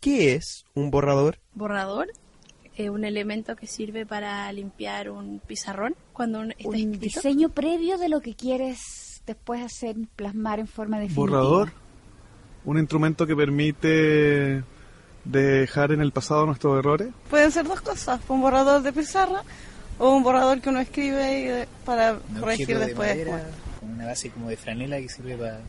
¿Qué 0.00 0.34
es 0.34 0.64
un 0.74 0.90
borrador? 0.90 1.38
Borrador 1.54 2.08
es 2.76 2.88
un 2.90 3.04
elemento 3.04 3.56
que 3.56 3.66
sirve 3.66 4.06
para 4.06 4.50
limpiar 4.52 5.10
un 5.10 5.40
pizarrón 5.44 5.96
cuando 6.12 6.40
un, 6.40 6.52
está 6.52 6.68
Un 6.68 6.74
escrito. 6.76 6.98
diseño 7.00 7.48
previo 7.48 7.98
de 7.98 8.08
lo 8.08 8.20
que 8.20 8.34
quieres 8.34 9.22
después 9.26 9.60
hacer 9.62 9.96
plasmar 10.14 10.60
en 10.60 10.68
forma 10.68 10.98
definitiva. 10.98 11.20
Borrador, 11.26 11.72
un 12.64 12.78
instrumento 12.78 13.26
que 13.26 13.34
permite 13.34 14.62
dejar 15.24 15.92
en 15.92 16.00
el 16.00 16.12
pasado 16.12 16.46
nuestros 16.46 16.78
errores. 16.78 17.08
Pueden 17.28 17.50
ser 17.50 17.66
dos 17.66 17.80
cosas, 17.80 18.20
un 18.28 18.40
borrador 18.40 18.82
de 18.82 18.92
pizarra 18.92 19.42
o 19.98 20.14
un 20.14 20.22
borrador 20.22 20.60
que 20.60 20.68
uno 20.70 20.78
escribe 20.80 21.40
y 21.40 21.44
de- 21.46 21.68
para 21.84 22.12
Un 22.12 22.40
corregir 22.40 22.66
objeto 22.76 22.80
de 22.80 22.86
después. 22.86 23.08
madera, 23.08 23.46
una 23.82 24.06
base 24.06 24.30
como 24.30 24.48
de 24.48 24.56
franela 24.56 24.98
que 24.98 25.08
sirve 25.08 25.36
para... 25.36 25.60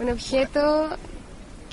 Un 0.00 0.10
objeto 0.10 0.90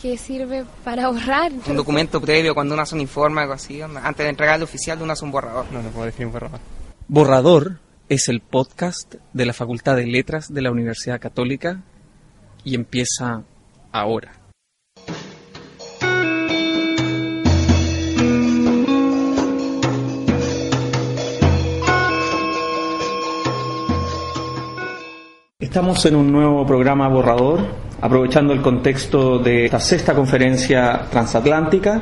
que 0.02 0.18
sirve 0.18 0.66
para 0.84 1.10
borrar. 1.10 1.52
Un 1.68 1.76
documento 1.76 2.22
previo 2.22 2.54
cuando 2.54 2.74
uno 2.74 2.84
hace 2.84 2.96
un 2.96 3.02
informe 3.02 3.40
o 3.40 3.42
algo 3.42 3.54
así, 3.54 3.82
antes 3.82 4.18
de 4.18 4.30
entregar 4.30 4.56
al 4.56 4.64
oficial 4.64 5.02
uno 5.02 5.14
hace 5.14 5.26
un 5.26 5.32
borrador. 5.32 5.66
No, 5.72 5.82
no 5.82 5.90
puedo 5.90 6.06
definir 6.06 6.28
un 6.28 6.34
borrador. 6.34 6.60
Borrador 7.08 7.80
es 8.10 8.28
el 8.28 8.42
podcast 8.42 9.16
de 9.34 9.46
la 9.46 9.54
Facultad 9.54 9.96
de 9.96 10.08
Letras 10.08 10.54
de 10.54 10.62
la 10.62 10.72
Universidad 10.72 11.20
Católica 11.20 11.82
y 12.64 12.76
empieza 12.76 13.44
ahora. 13.92 14.46
Estamos 25.60 26.06
en 26.06 26.16
un 26.16 26.32
nuevo 26.32 26.66
programa 26.66 27.10
Borrador, 27.10 27.60
aprovechando 28.02 28.54
el 28.54 28.62
contexto 28.62 29.40
de 29.40 29.66
esta 29.66 29.80
sexta 29.80 30.14
conferencia 30.14 31.02
transatlántica. 31.10 32.02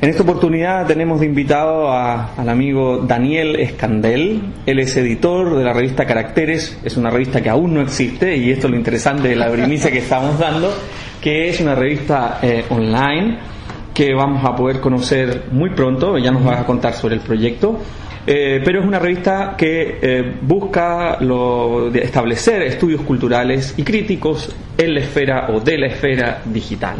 En 0.00 0.08
esta 0.10 0.24
oportunidad 0.24 0.86
tenemos 0.86 1.20
de 1.20 1.26
invitado 1.26 1.92
a- 1.92 2.34
al 2.36 2.48
amigo 2.48 2.98
Daniel 3.06 3.54
Escandel. 3.60 4.42
Él 4.66 4.78
es 4.80 4.96
editor 4.96 5.56
de 5.56 5.62
la 5.64 5.72
revista 5.72 6.04
Caracteres, 6.06 6.76
es 6.84 6.96
una 6.96 7.08
revista 7.10 7.40
que 7.40 7.48
aún 7.50 7.74
no 7.74 7.80
existe 7.82 8.36
y 8.36 8.50
esto 8.50 8.66
es 8.66 8.72
lo 8.72 8.76
interesante 8.76 9.28
de 9.28 9.36
la 9.36 9.48
primicia 9.52 9.90
que 9.92 9.98
estamos 9.98 10.38
dando, 10.40 10.74
que 11.20 11.48
es 11.48 11.60
una 11.60 11.74
revista 11.76 12.40
eh, 12.42 12.64
online 12.70 13.51
que 13.94 14.14
vamos 14.14 14.44
a 14.44 14.56
poder 14.56 14.80
conocer 14.80 15.44
muy 15.50 15.70
pronto, 15.70 16.18
ya 16.18 16.30
nos 16.30 16.44
vas 16.44 16.60
a 16.60 16.66
contar 16.66 16.94
sobre 16.94 17.14
el 17.14 17.20
proyecto. 17.20 17.78
Eh, 18.24 18.62
pero 18.64 18.80
es 18.80 18.86
una 18.86 19.00
revista 19.00 19.56
que 19.58 19.98
eh, 20.00 20.36
busca 20.42 21.18
lo 21.20 21.90
de 21.90 22.02
establecer 22.04 22.62
estudios 22.62 23.00
culturales 23.00 23.74
y 23.76 23.82
críticos 23.82 24.54
en 24.78 24.94
la 24.94 25.00
esfera 25.00 25.48
o 25.50 25.58
de 25.58 25.78
la 25.78 25.86
esfera 25.86 26.40
digital. 26.44 26.96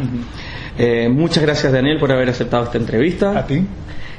Eh, 0.77 1.07
muchas 1.09 1.43
gracias 1.43 1.71
Daniel 1.71 1.97
por 1.99 2.11
haber 2.11 2.29
aceptado 2.29 2.65
esta 2.65 2.77
entrevista. 2.77 3.37
A 3.37 3.45
ti. 3.45 3.65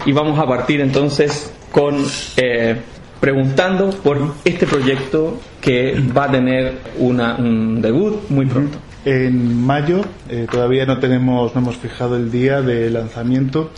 Y 0.06 0.12
vamos 0.12 0.38
a 0.38 0.46
partir 0.46 0.80
entonces 0.80 1.52
con 1.70 1.96
eh, 2.36 2.76
preguntando 3.20 3.90
por 3.90 4.34
este 4.44 4.66
proyecto 4.66 5.40
que 5.60 5.94
va 6.16 6.24
a 6.24 6.30
tener 6.30 6.74
una, 6.98 7.36
un 7.36 7.80
debut 7.80 8.28
muy 8.28 8.46
pronto. 8.46 8.78
En 9.04 9.62
mayo, 9.62 10.02
eh, 10.30 10.46
todavía 10.50 10.86
no 10.86 10.98
tenemos, 10.98 11.54
no 11.54 11.60
hemos 11.60 11.76
fijado 11.76 12.16
el 12.16 12.30
día 12.30 12.62
de 12.62 12.88
lanzamiento. 12.88 13.70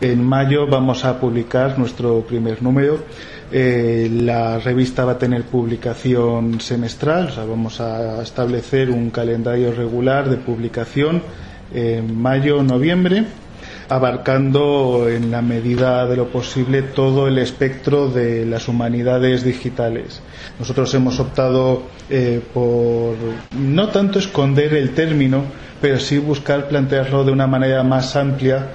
En 0.00 0.24
mayo 0.24 0.66
vamos 0.66 1.04
a 1.04 1.20
publicar 1.20 1.78
nuestro 1.78 2.22
primer 2.22 2.62
número. 2.62 2.98
Eh, 3.52 4.10
la 4.10 4.58
revista 4.58 5.04
va 5.04 5.12
a 5.12 5.18
tener 5.18 5.44
publicación 5.44 6.60
semestral, 6.60 7.28
o 7.28 7.30
sea, 7.30 7.44
vamos 7.44 7.80
a 7.80 8.22
establecer 8.22 8.90
un 8.90 9.10
calendario 9.10 9.72
regular 9.72 10.28
de 10.28 10.38
publicación 10.38 11.22
en 11.72 12.20
mayo, 12.20 12.62
noviembre, 12.62 13.24
abarcando 13.88 15.08
en 15.08 15.30
la 15.30 15.42
medida 15.42 16.06
de 16.06 16.16
lo 16.16 16.28
posible 16.28 16.82
todo 16.82 17.28
el 17.28 17.38
espectro 17.38 18.08
de 18.08 18.46
las 18.46 18.68
humanidades 18.68 19.44
digitales. 19.44 20.20
Nosotros 20.58 20.92
hemos 20.94 21.18
optado 21.20 21.82
eh, 22.10 22.40
por 22.52 23.14
no 23.58 23.88
tanto 23.88 24.18
esconder 24.18 24.74
el 24.74 24.90
término, 24.90 25.44
pero 25.80 25.98
sí 25.98 26.18
buscar 26.18 26.68
plantearlo 26.68 27.24
de 27.24 27.32
una 27.32 27.46
manera 27.46 27.82
más 27.82 28.14
amplia, 28.16 28.68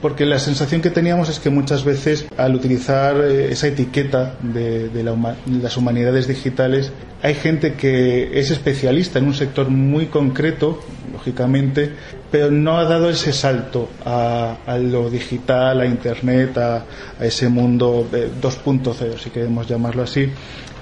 porque 0.00 0.26
la 0.26 0.38
sensación 0.38 0.80
que 0.80 0.90
teníamos 0.90 1.28
es 1.28 1.38
que 1.38 1.50
muchas 1.50 1.84
veces 1.84 2.26
al 2.36 2.54
utilizar 2.54 3.16
eh, 3.16 3.52
esa 3.52 3.68
etiqueta 3.68 4.36
de, 4.42 4.90
la 5.02 5.36
las 5.46 5.76
humanidades 5.76 6.26
digitales, 6.26 6.92
hay 7.22 7.34
gente 7.34 7.74
que 7.74 8.38
es 8.38 8.50
especialista 8.50 9.18
en 9.18 9.26
un 9.26 9.34
sector 9.34 9.68
muy 9.68 10.06
concreto, 10.06 10.80
lógicamente, 11.12 11.92
pero 12.30 12.50
no 12.50 12.78
ha 12.78 12.84
dado 12.84 13.10
ese 13.10 13.32
salto 13.32 13.88
a, 14.04 14.56
lo 14.80 15.08
digital, 15.10 15.80
a 15.80 15.86
Internet, 15.86 16.58
a, 16.58 16.84
a 17.20 17.24
ese 17.24 17.48
mundo 17.48 18.08
eh, 18.12 18.28
2.0, 18.40 19.18
si 19.18 19.30
queremos 19.30 19.68
llamarlo 19.68 20.02
así, 20.02 20.28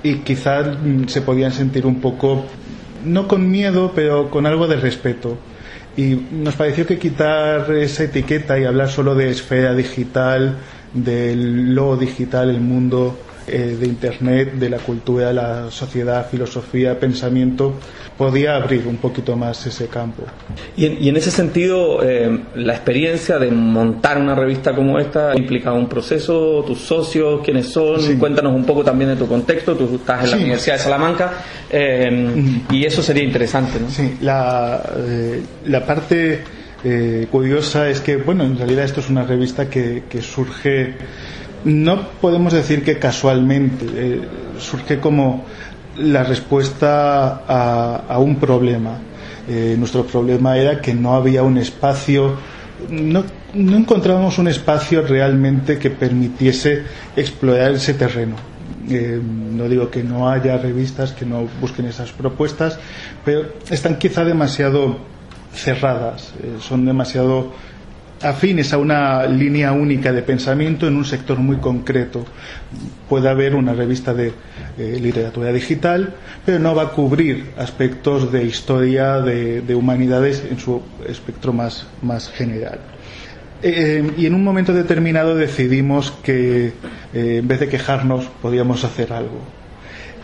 y 0.03 0.17
quizás 0.17 0.79
mm, 0.79 1.09
se 1.09 1.23
podían 1.23 1.53
sentir 1.53 1.87
un 1.87 2.01
poco, 2.01 2.45
no 3.05 3.29
con 3.29 3.51
miedo, 3.51 3.93
pero 3.95 4.31
con 4.31 4.47
algo 4.47 4.67
de 4.67 4.77
respeto. 4.77 5.37
Y 6.01 6.29
nos 6.33 6.55
pareció 6.55 6.87
que 6.87 6.99
quitar 6.99 7.71
esa 7.73 8.05
etiqueta 8.05 8.59
y 8.59 8.65
hablar 8.65 8.89
solo 8.89 9.15
de 9.15 9.29
esfera 9.29 9.75
digital, 9.75 10.57
del 10.95 11.75
lo 11.75 11.95
digital, 11.99 12.49
el 12.49 12.63
mundo 12.63 13.19
eh, 13.47 13.77
de 13.81 13.87
Internet, 13.87 14.53
de 14.55 14.71
la 14.71 14.79
cultura, 14.79 15.33
la 15.33 15.71
sociedad, 15.71 16.27
filosofía, 16.31 16.99
pensamiento, 16.99 17.75
podía 18.17 18.57
abrir 18.57 18.87
un 18.87 18.97
poquito 18.99 19.37
más 19.37 19.67
ese 19.67 19.87
campo. 19.89 20.23
Y 20.77 20.87
en, 20.87 21.03
y 21.03 21.09
en 21.09 21.17
ese 21.17 21.31
sentido, 21.31 22.03
eh, 22.03 22.41
la 22.55 22.75
experiencia 22.75 23.39
de 23.39 23.51
montar 23.51 24.19
una 24.19 24.35
revista 24.35 24.75
como 24.75 24.99
esta 24.99 25.31
ha 25.33 25.37
implicado 25.37 25.77
un 25.77 25.89
proceso, 25.89 26.63
tus 26.67 26.79
socios, 26.79 27.41
quiénes 27.45 27.69
son, 27.69 28.01
Sí. 28.01 28.17
cuéntanos 28.17 28.55
un 28.55 28.65
poco 28.65 28.85
también 28.85 29.11
de 29.11 29.17
tu 29.17 29.27
contexto, 29.27 29.75
tú 29.77 29.95
estás 29.97 30.25
en 30.25 30.31
la 30.31 30.37
Sí. 30.37 30.43
Universidad 30.43 30.77
de 30.77 30.83
Salamanca 30.83 31.33
eh, 31.71 32.61
y 32.71 32.85
eso 32.85 33.03
sería 33.03 33.23
interesante, 33.25 33.79
¿no? 33.81 33.89
Sí, 33.91 34.17
la, 34.21 34.83
eh, 34.97 35.43
la 35.67 35.85
parte 35.87 36.41
eh, 36.85 37.27
curiosa 37.31 37.89
es 37.91 38.01
que, 38.01 38.17
bueno, 38.17 38.45
en 38.45 38.57
realidad 38.57 38.85
esto 38.85 39.01
es 39.01 39.11
una 39.11 39.23
revista 39.25 39.69
que, 39.69 40.05
que 40.09 40.23
surge, 40.23 40.95
no 41.65 42.09
podemos 42.21 42.53
decir 42.53 42.83
que 42.85 42.99
casualmente, 42.99 43.87
eh, 43.95 44.21
surge 44.59 44.99
como 44.99 45.45
la 45.97 46.23
respuesta 46.25 47.43
a, 47.47 48.05
a 48.09 48.19
un 48.19 48.37
problema. 48.37 48.99
Eh, 49.49 49.75
nuestro 49.79 50.05
problema 50.07 50.57
era 50.57 50.81
que 50.81 50.95
no 50.95 51.15
había 51.15 51.43
un 51.43 51.59
espacio, 51.59 52.37
no, 52.89 53.25
no 53.55 53.77
encontrábamos 53.77 54.39
un 54.39 54.49
espacio 54.49 55.03
realmente 55.03 55.79
que 55.79 55.91
permitiese 55.91 56.83
explorar 57.17 57.73
ese 57.73 57.95
terreno. 57.95 58.37
Eh, 58.89 59.21
no 59.23 59.69
digo 59.69 59.91
que 59.91 60.03
no 60.03 60.29
haya 60.31 60.57
revistas 60.57 61.13
que 61.13 61.27
no 61.27 61.47
busquen 61.61 61.87
esas 61.87 62.13
propuestas, 62.13 62.79
pero 63.25 63.47
están 63.69 63.97
quizá 63.99 64.25
demasiado 64.25 64.99
cerradas, 65.53 66.33
son 66.61 66.87
demasiado 66.87 67.53
afines 68.23 68.73
a 68.73 68.79
una 68.79 69.27
línea 69.27 69.73
única 69.73 70.13
de 70.13 70.23
pensamiento 70.23 70.87
en 70.87 70.97
un 70.97 71.05
sector 71.05 71.39
muy 71.39 71.57
concreto. 71.57 72.25
Puede 73.09 73.29
haber 73.29 73.55
una 73.55 73.73
revista 73.73 74.13
de 74.13 74.33
eh, 74.79 74.99
literatura 75.01 75.53
digital, 75.53 76.15
pero 76.45 76.59
no 76.59 76.75
va 76.75 76.83
a 76.85 76.89
cubrir 76.91 77.53
aspectos 77.57 78.31
de 78.31 78.45
historia, 78.45 79.21
de, 79.21 79.63
de 79.63 79.75
humanidades 79.75 80.45
en 80.51 80.59
su 80.59 80.83
espectro 81.09 81.53
más, 81.53 81.87
más 82.03 82.31
general. 82.31 82.79
Eh, 83.63 84.13
y 84.17 84.27
en 84.27 84.35
un 84.35 84.43
momento 84.43 84.73
determinado 84.73 85.35
decidimos 85.35 86.13
que 86.23 86.73
eh, 87.13 87.37
en 87.39 87.49
vez 87.49 87.61
de 87.61 87.69
quejarnos 87.69 88.27
podíamos 88.41 88.85
hacer 88.85 89.13
algo. 89.13 89.41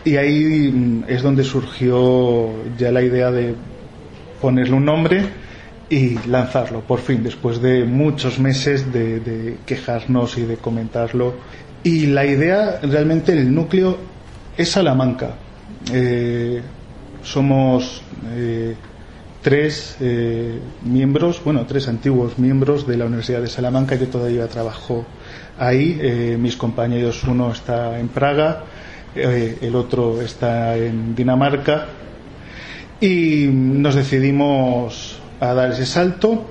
Y 0.05 0.17
ahí 0.17 0.71
mm, 0.71 1.03
es 1.07 1.21
donde 1.21 1.43
surgió 1.43 2.49
ya 2.77 2.91
la 2.91 3.01
idea 3.01 3.31
de 3.31 3.55
ponerle 4.41 4.73
un 4.73 4.85
nombre 4.85 5.46
y 5.89 6.17
lanzarlo, 6.27 6.81
por 6.81 6.99
fin, 6.99 7.23
después 7.23 7.61
de 7.61 7.85
muchos 7.85 8.39
meses 8.39 8.91
de, 8.91 9.19
de 9.19 9.57
quejarnos 9.65 10.37
y 10.37 10.41
de 10.43 10.57
comentarlo. 10.57 11.35
Y 11.83 12.07
la 12.07 12.25
idea, 12.25 12.79
realmente, 12.81 13.31
el 13.31 13.53
núcleo 13.53 13.97
es 14.57 14.71
Salamanca. 14.71 15.35
Eh, 15.93 16.61
somos 17.23 18.01
eh, 18.33 18.75
tres 19.41 19.95
eh, 20.01 20.59
miembros, 20.83 21.41
bueno, 21.43 21.65
tres 21.65 21.87
antiguos 21.87 22.37
miembros 22.37 22.85
de 22.85 22.97
la 22.97 23.05
Universidad 23.05 23.41
de 23.41 23.47
Salamanca. 23.47 23.95
Yo 23.95 24.07
todavía 24.07 24.47
trabajo 24.47 25.05
ahí. 25.57 25.97
Eh, 26.01 26.37
mis 26.37 26.57
compañeros, 26.57 27.23
uno 27.23 27.51
está 27.51 27.97
en 27.99 28.09
Praga, 28.09 28.63
eh, 29.15 29.57
el 29.61 29.75
otro 29.75 30.21
está 30.21 30.75
en 30.75 31.15
Dinamarca. 31.15 31.85
Y 32.99 33.47
nos 33.53 33.95
decidimos 33.95 35.16
a 35.39 35.53
dar 35.53 35.71
ese 35.71 35.85
salto 35.85 36.45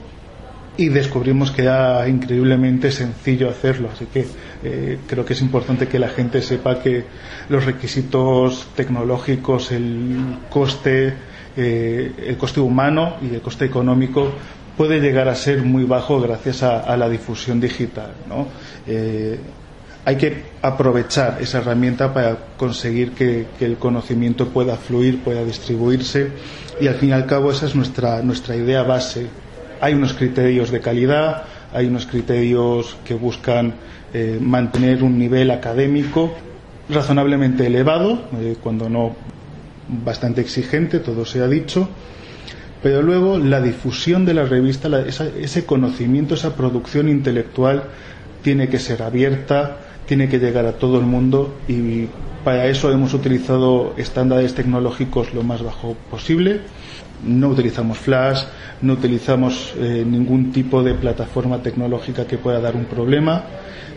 y 0.76 0.88
descubrimos 0.88 1.50
que 1.50 1.62
era 1.62 2.06
increíblemente 2.08 2.90
sencillo 2.90 3.48
hacerlo. 3.48 3.88
Así 3.92 4.06
que 4.06 4.26
eh, 4.62 4.98
creo 5.06 5.24
que 5.24 5.32
es 5.32 5.40
importante 5.40 5.88
que 5.88 5.98
la 5.98 6.08
gente 6.08 6.42
sepa 6.42 6.80
que 6.80 7.04
los 7.48 7.64
requisitos 7.64 8.68
tecnológicos, 8.74 9.72
el 9.72 10.38
coste, 10.50 11.14
eh, 11.56 12.12
el 12.26 12.36
coste 12.36 12.60
humano 12.60 13.16
y 13.22 13.34
el 13.34 13.40
coste 13.40 13.64
económico 13.64 14.30
puede 14.76 15.00
llegar 15.00 15.28
a 15.28 15.34
ser 15.34 15.62
muy 15.62 15.84
bajo 15.84 16.20
gracias 16.20 16.62
a, 16.62 16.94
la 16.96 17.08
difusión 17.08 17.60
digital. 17.60 18.12
¿no? 18.28 18.46
Eh, 18.86 19.38
hay 20.06 20.14
que 20.14 20.44
aprovechar 20.62 21.38
esa 21.40 21.58
herramienta 21.58 22.14
para 22.14 22.38
conseguir 22.56 23.10
que, 23.10 23.46
el 23.58 23.76
conocimiento 23.76 24.50
pueda 24.50 24.76
fluir, 24.76 25.18
pueda 25.18 25.44
distribuirse 25.44 26.30
y 26.80 26.86
al 26.86 26.94
fin 26.94 27.08
y 27.08 27.12
al 27.12 27.26
cabo 27.26 27.50
esa 27.50 27.66
es 27.66 27.74
nuestra, 27.74 28.22
nuestra 28.22 28.54
idea 28.54 28.84
base. 28.84 29.26
Hay 29.80 29.94
unos 29.94 30.14
criterios 30.14 30.70
de 30.70 30.80
calidad, 30.80 31.42
hay 31.74 31.86
unos 31.86 32.06
criterios 32.06 32.96
que 33.04 33.14
buscan 33.14 33.74
eh, 34.14 34.38
mantener 34.40 35.02
un 35.02 35.18
nivel 35.18 35.50
académico 35.50 36.32
razonablemente 36.88 37.66
elevado, 37.66 38.28
eh, 38.38 38.54
cuando 38.62 38.88
no 38.88 39.16
bastante 39.88 40.40
exigente, 40.40 41.00
todo 41.00 41.24
se 41.24 41.40
ha 41.42 41.48
dicho, 41.48 41.88
pero 42.80 43.02
luego 43.02 43.38
la 43.38 43.60
difusión 43.60 44.24
de 44.24 44.34
la 44.34 44.44
revista, 44.44 44.88
ese 45.00 45.66
conocimiento, 45.66 46.34
esa 46.34 46.54
producción 46.54 47.08
intelectual 47.08 47.82
tiene 48.42 48.68
que 48.68 48.78
ser 48.78 49.02
abierta, 49.02 49.78
tiene 50.06 50.28
que 50.28 50.38
llegar 50.38 50.66
a 50.66 50.72
todo 50.72 50.98
el 50.98 51.06
mundo 51.06 51.54
y 51.68 52.06
para 52.44 52.66
eso 52.66 52.92
hemos 52.92 53.12
utilizado 53.12 53.94
estándares 53.96 54.54
tecnológicos 54.54 55.34
lo 55.34 55.42
más 55.42 55.62
bajo 55.62 55.96
posible. 56.10 56.60
No 57.24 57.48
utilizamos 57.48 57.98
flash, 57.98 58.44
no 58.82 58.92
utilizamos 58.92 59.74
eh, 59.78 60.04
ningún 60.06 60.52
tipo 60.52 60.82
de 60.82 60.94
plataforma 60.94 61.60
tecnológica 61.60 62.26
que 62.26 62.38
pueda 62.38 62.60
dar 62.60 62.76
un 62.76 62.84
problema, 62.84 63.42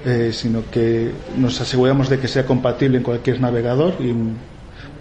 eh, 0.03 0.31
sino 0.33 0.63
que 0.71 1.11
nos 1.38 1.61
aseguramos 1.61 2.09
de 2.09 2.17
que 2.19 2.27
sea 2.27 2.45
compatible 2.45 2.97
en 2.97 3.03
cualquier 3.03 3.39
navegador 3.39 3.94
y 4.00 4.15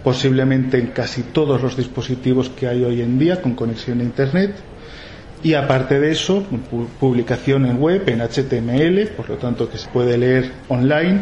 posiblemente 0.03 0.77
en 0.77 0.87
casi 0.87 1.23
todos 1.23 1.61
los 1.61 1.75
dispositivos 1.75 2.49
que 2.49 2.67
hay 2.67 2.83
hoy 2.83 3.01
en 3.01 3.17
día 3.17 3.41
con 3.41 3.55
conexión 3.55 3.99
a 4.01 4.03
Internet. 4.03 4.55
Y 5.41 5.53
aparte 5.53 5.99
de 5.99 6.11
eso, 6.11 6.43
publicación 6.99 7.65
en 7.65 7.79
web, 7.79 8.03
en 8.07 8.19
HTML, 8.19 9.07
por 9.15 9.29
lo 9.29 9.37
tanto 9.37 9.69
que 9.69 9.77
se 9.77 9.87
puede 9.89 10.17
leer 10.17 10.51
online 10.67 11.21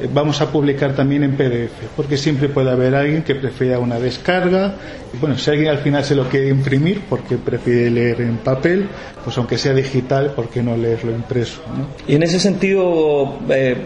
eh, 0.00 0.08
vamos 0.12 0.40
a 0.40 0.50
publicar 0.50 0.94
también 0.94 1.22
en 1.24 1.36
PDF, 1.36 1.88
porque 1.94 2.16
siempre 2.16 2.48
puede 2.48 2.70
haber 2.70 2.94
alguien 2.94 3.22
que 3.22 3.34
prefiera 3.34 3.78
una 3.78 3.98
descarga. 3.98 4.74
Y 5.12 5.18
bueno, 5.18 5.36
si 5.36 5.50
alguien 5.50 5.68
al 5.68 5.78
final 5.78 6.04
se 6.04 6.14
lo 6.14 6.28
quiere 6.28 6.48
imprimir 6.48 7.02
porque 7.08 7.36
prefiere 7.36 7.90
leer 7.90 8.22
en 8.22 8.38
papel, 8.38 8.88
pues 9.22 9.36
aunque 9.36 9.58
sea 9.58 9.74
digital, 9.74 10.32
¿por 10.34 10.48
qué 10.48 10.62
no 10.62 10.76
leerlo 10.76 11.10
impreso? 11.12 11.60
Y 12.08 12.14
en 12.14 12.22
ese 12.22 12.40
sentido, 12.40 13.38
eh, 13.50 13.76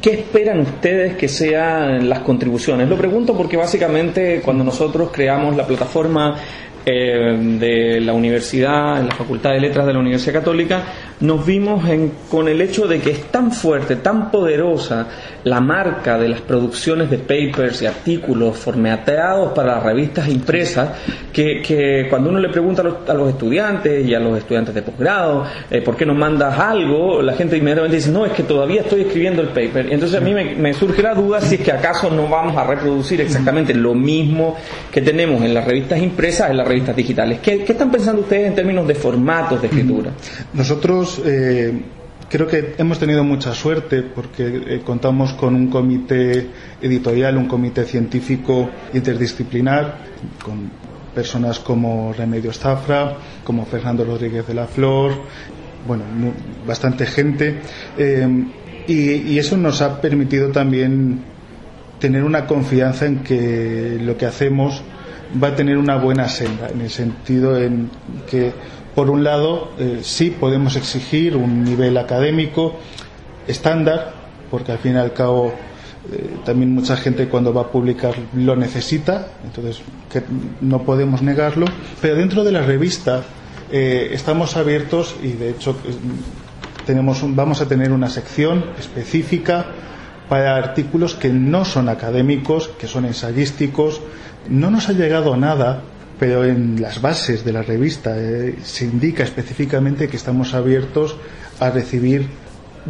¿qué 0.00 0.10
esperan 0.10 0.60
ustedes 0.60 1.16
que 1.16 1.28
sean 1.28 2.08
las 2.08 2.20
contribuciones? 2.20 2.88
Lo 2.88 2.96
pregunto 2.96 3.34
porque 3.34 3.56
básicamente 3.56 4.42
cuando 4.44 4.64
nosotros 4.64 5.10
creamos 5.10 5.56
la 5.56 5.66
plataforma 5.66 6.36
eh, 6.84 7.36
de 7.60 8.00
la 8.00 8.12
universidad, 8.12 9.00
en 9.00 9.08
la 9.08 9.14
Facultad 9.14 9.50
de 9.50 9.60
Letras 9.60 9.86
de 9.86 9.92
la 9.92 9.98
Universidad 9.98 10.34
Católica, 10.34 10.82
nos 11.20 11.46
vimos 11.46 11.84
con 12.28 12.48
el 12.48 12.60
hecho 12.60 12.88
de 12.88 13.00
que 13.00 13.10
es 13.10 13.30
tan 13.30 13.52
fuerte, 13.52 13.96
tan 13.96 14.30
poderosa 14.30 15.06
la 15.44 15.60
marca 15.60 16.18
de 16.18 16.28
las 16.28 16.40
producciones 16.40 17.10
de 17.10 17.18
papers 17.18 17.82
y 17.82 17.86
artículos 17.86 18.56
formateados 18.56 19.52
para 19.52 19.76
las 19.76 19.82
revistas 19.84 20.28
impresas, 20.28 20.90
que, 21.32 22.06
cuando 22.10 22.30
uno 22.30 22.40
le 22.40 22.48
pregunta 22.48 22.82
a 22.82 23.14
los, 23.14 23.28
estudiantes 23.28 24.06
y 24.06 24.14
a 24.14 24.20
los 24.20 24.36
estudiantes 24.36 24.74
de 24.74 24.82
posgrado, 24.82 25.46
eh, 25.70 25.80
¿por 25.80 25.96
qué 25.96 26.04
no 26.04 26.14
mandas 26.14 26.58
algo? 26.58 27.22
La 27.22 27.34
gente 27.34 27.56
inmediatamente 27.56 27.96
dice, 27.96 28.10
no, 28.10 28.26
es 28.26 28.32
que 28.32 28.42
todavía 28.42 28.80
estoy 28.80 29.02
escribiendo 29.02 29.42
el 29.42 29.48
paper. 29.48 29.92
Entonces 29.92 30.20
a 30.20 30.20
mí 30.20 30.34
me, 30.34 30.74
surge 30.74 31.02
la 31.02 31.14
duda 31.14 31.40
si 31.40 31.56
es 31.56 31.60
que 31.60 31.72
acaso 31.72 32.10
no 32.10 32.28
vamos 32.28 32.56
a 32.56 32.64
reproducir 32.64 33.20
exactamente 33.20 33.74
lo 33.74 33.94
mismo 33.94 34.56
que 34.90 35.00
tenemos 35.00 35.42
en 35.42 35.54
las 35.54 35.64
revistas 35.64 36.00
impresas 36.00 36.50
en 36.50 36.56
las 36.56 36.66
revistas 36.72 36.96
digitales. 36.96 37.40
¿Qué, 37.40 37.64
están 37.66 37.90
pensando 37.90 38.22
ustedes 38.22 38.48
en 38.48 38.54
términos 38.54 38.86
de 38.86 38.94
formatos 38.94 39.60
de 39.60 39.68
escritura? 39.68 40.10
Nosotros 40.54 41.20
eh, 41.24 41.72
creo 42.28 42.46
que 42.46 42.74
hemos 42.78 42.98
tenido 42.98 43.22
mucha 43.24 43.54
suerte 43.54 44.02
porque 44.02 44.46
eh, 44.46 44.82
contamos 44.84 45.34
con 45.34 45.54
un 45.54 45.68
comité 45.68 46.48
editorial, 46.80 47.36
un 47.36 47.46
comité 47.46 47.84
científico 47.84 48.70
interdisciplinar, 48.94 49.98
con 50.42 50.70
personas 51.14 51.58
como 51.58 52.12
Remedios 52.14 52.58
Zafra, 52.58 53.16
como 53.44 53.66
Fernando 53.66 54.04
Rodríguez 54.04 54.46
de 54.46 54.54
la 54.54 54.66
Flor, 54.66 55.12
bueno, 55.86 56.04
bastante 56.66 57.06
gente. 57.06 57.60
Eh, 57.98 58.28
y, 58.86 59.38
eso 59.38 59.56
nos 59.56 59.82
ha 59.82 60.00
permitido 60.00 60.50
también 60.50 61.20
tener 61.98 62.24
una 62.24 62.46
confianza 62.46 63.06
en 63.06 63.18
que 63.18 63.98
lo 64.00 64.16
que 64.16 64.26
hacemos 64.26 64.82
va 65.42 65.48
a 65.48 65.56
tener 65.56 65.78
una 65.78 65.96
buena 65.96 66.28
senda, 66.28 66.68
en 66.68 66.80
el 66.80 66.90
sentido 66.90 67.56
en 67.56 67.90
que, 68.28 68.52
por 68.94 69.10
un 69.10 69.24
lado, 69.24 69.72
eh, 69.78 70.00
sí 70.02 70.30
podemos 70.30 70.76
exigir 70.76 71.36
un 71.36 71.64
nivel 71.64 71.96
académico 71.96 72.76
estándar, 73.46 74.12
porque 74.50 74.72
al 74.72 74.78
fin 74.78 74.94
y 74.94 74.98
al 74.98 75.12
cabo 75.12 75.52
eh, 76.10 76.36
también 76.44 76.74
mucha 76.74 76.96
gente 76.96 77.28
cuando 77.28 77.54
va 77.54 77.62
a 77.62 77.68
publicar 77.68 78.14
lo 78.34 78.56
necesita, 78.56 79.28
entonces 79.44 79.82
que 80.10 80.22
no 80.60 80.82
podemos 80.82 81.22
negarlo, 81.22 81.66
pero 82.00 82.16
dentro 82.16 82.44
de 82.44 82.52
la 82.52 82.62
revista 82.62 83.22
eh, 83.70 84.10
estamos 84.12 84.56
abiertos 84.56 85.14
y 85.22 85.32
de 85.32 85.50
hecho 85.50 85.76
tenemos 86.86 87.22
vamos 87.34 87.60
a 87.60 87.68
tener 87.68 87.92
una 87.92 88.10
sección 88.10 88.64
específica 88.78 89.66
para 90.28 90.56
artículos 90.56 91.14
que 91.14 91.28
no 91.28 91.64
son 91.64 91.88
académicos, 91.88 92.68
que 92.78 92.88
son 92.88 93.04
ensayísticos, 93.04 94.00
no 94.48 94.70
nos 94.70 94.88
ha 94.88 94.92
llegado 94.92 95.36
nada, 95.36 95.82
pero 96.18 96.44
en 96.44 96.80
las 96.80 97.00
bases 97.00 97.44
de 97.44 97.52
la 97.52 97.62
revista 97.62 98.14
eh, 98.16 98.56
se 98.62 98.84
indica 98.84 99.24
específicamente 99.24 100.08
que 100.08 100.16
estamos 100.16 100.54
abiertos 100.54 101.16
a 101.58 101.70
recibir, 101.70 102.26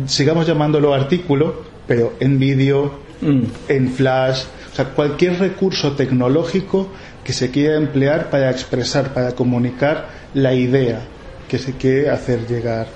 sigamos 0.06 0.46
llamándolo 0.46 0.94
artículo, 0.94 1.62
pero 1.86 2.14
en 2.20 2.38
vídeo, 2.38 2.92
mm. 3.20 3.42
en 3.68 3.88
flash, 3.90 4.44
o 4.72 4.74
sea, 4.74 4.86
cualquier 4.86 5.38
recurso 5.38 5.92
tecnológico 5.92 6.88
que 7.24 7.32
se 7.32 7.50
quiera 7.50 7.76
emplear 7.76 8.30
para 8.30 8.50
expresar, 8.50 9.12
para 9.12 9.32
comunicar 9.32 10.08
la 10.34 10.54
idea 10.54 11.02
que 11.48 11.58
se 11.58 11.74
quiere 11.74 12.10
hacer 12.10 12.46
llegar. 12.46 12.86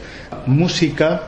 Música, 0.47 1.23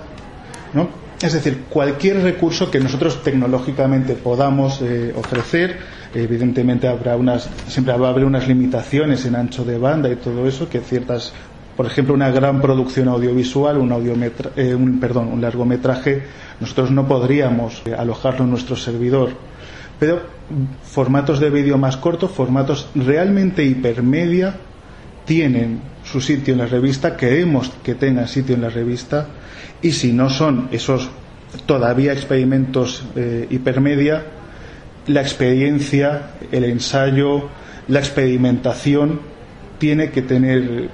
¿no? 0.72 0.88
Es 1.20 1.32
decir, 1.32 1.64
cualquier 1.68 2.22
recurso 2.22 2.70
que 2.70 2.80
nosotros 2.80 3.22
tecnológicamente 3.22 4.14
podamos 4.14 4.80
eh, 4.82 5.12
ofrecer, 5.16 5.78
evidentemente 6.14 6.88
habrá 6.88 7.16
unas, 7.16 7.48
siempre 7.66 7.96
va 7.96 8.08
a 8.08 8.10
haber 8.10 8.24
unas 8.24 8.48
limitaciones 8.48 9.24
en 9.26 9.36
ancho 9.36 9.64
de 9.64 9.78
banda 9.78 10.10
y 10.10 10.16
todo 10.16 10.46
eso, 10.46 10.68
que 10.68 10.80
ciertas, 10.80 11.32
por 11.76 11.86
ejemplo, 11.86 12.14
una 12.14 12.30
gran 12.30 12.60
producción 12.60 13.08
audiovisual, 13.08 13.78
un, 13.78 13.92
audiometra, 13.92 14.50
eh, 14.56 14.74
un, 14.74 15.00
perdón, 15.00 15.28
un 15.28 15.40
largometraje, 15.40 16.22
nosotros 16.60 16.90
no 16.90 17.06
podríamos 17.06 17.82
eh, 17.84 17.94
alojarlo 17.94 18.44
en 18.44 18.50
nuestro 18.50 18.76
servidor. 18.76 19.30
Pero 19.98 20.22
formatos 20.82 21.40
de 21.40 21.50
vídeo 21.50 21.76
más 21.76 21.96
cortos, 21.96 22.30
formatos 22.30 22.88
realmente 22.94 23.64
hipermedia, 23.64 24.56
tienen 25.24 25.80
su 26.04 26.20
sitio 26.20 26.54
en 26.54 26.60
la 26.60 26.66
revista, 26.66 27.16
queremos 27.16 27.70
que 27.82 27.94
tengan 27.94 28.28
sitio 28.28 28.54
en 28.54 28.62
la 28.62 28.70
revista, 28.70 29.26
y 29.82 29.92
si 29.92 30.12
no 30.12 30.30
son 30.30 30.68
esos 30.72 31.10
todavía 31.66 32.12
experimentos 32.12 33.04
eh, 33.14 33.46
hipermedia, 33.50 34.24
la 35.08 35.20
experiencia, 35.20 36.30
el 36.52 36.64
ensayo, 36.64 37.48
la 37.88 37.98
experimentación 37.98 39.20
tiene 39.78 40.10
que 40.10 40.22
tener 40.22 40.90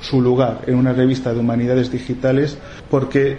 su 0.00 0.20
lugar 0.20 0.62
en 0.66 0.76
una 0.76 0.92
revista 0.92 1.32
de 1.32 1.40
humanidades 1.40 1.90
digitales 1.90 2.58
porque 2.90 3.38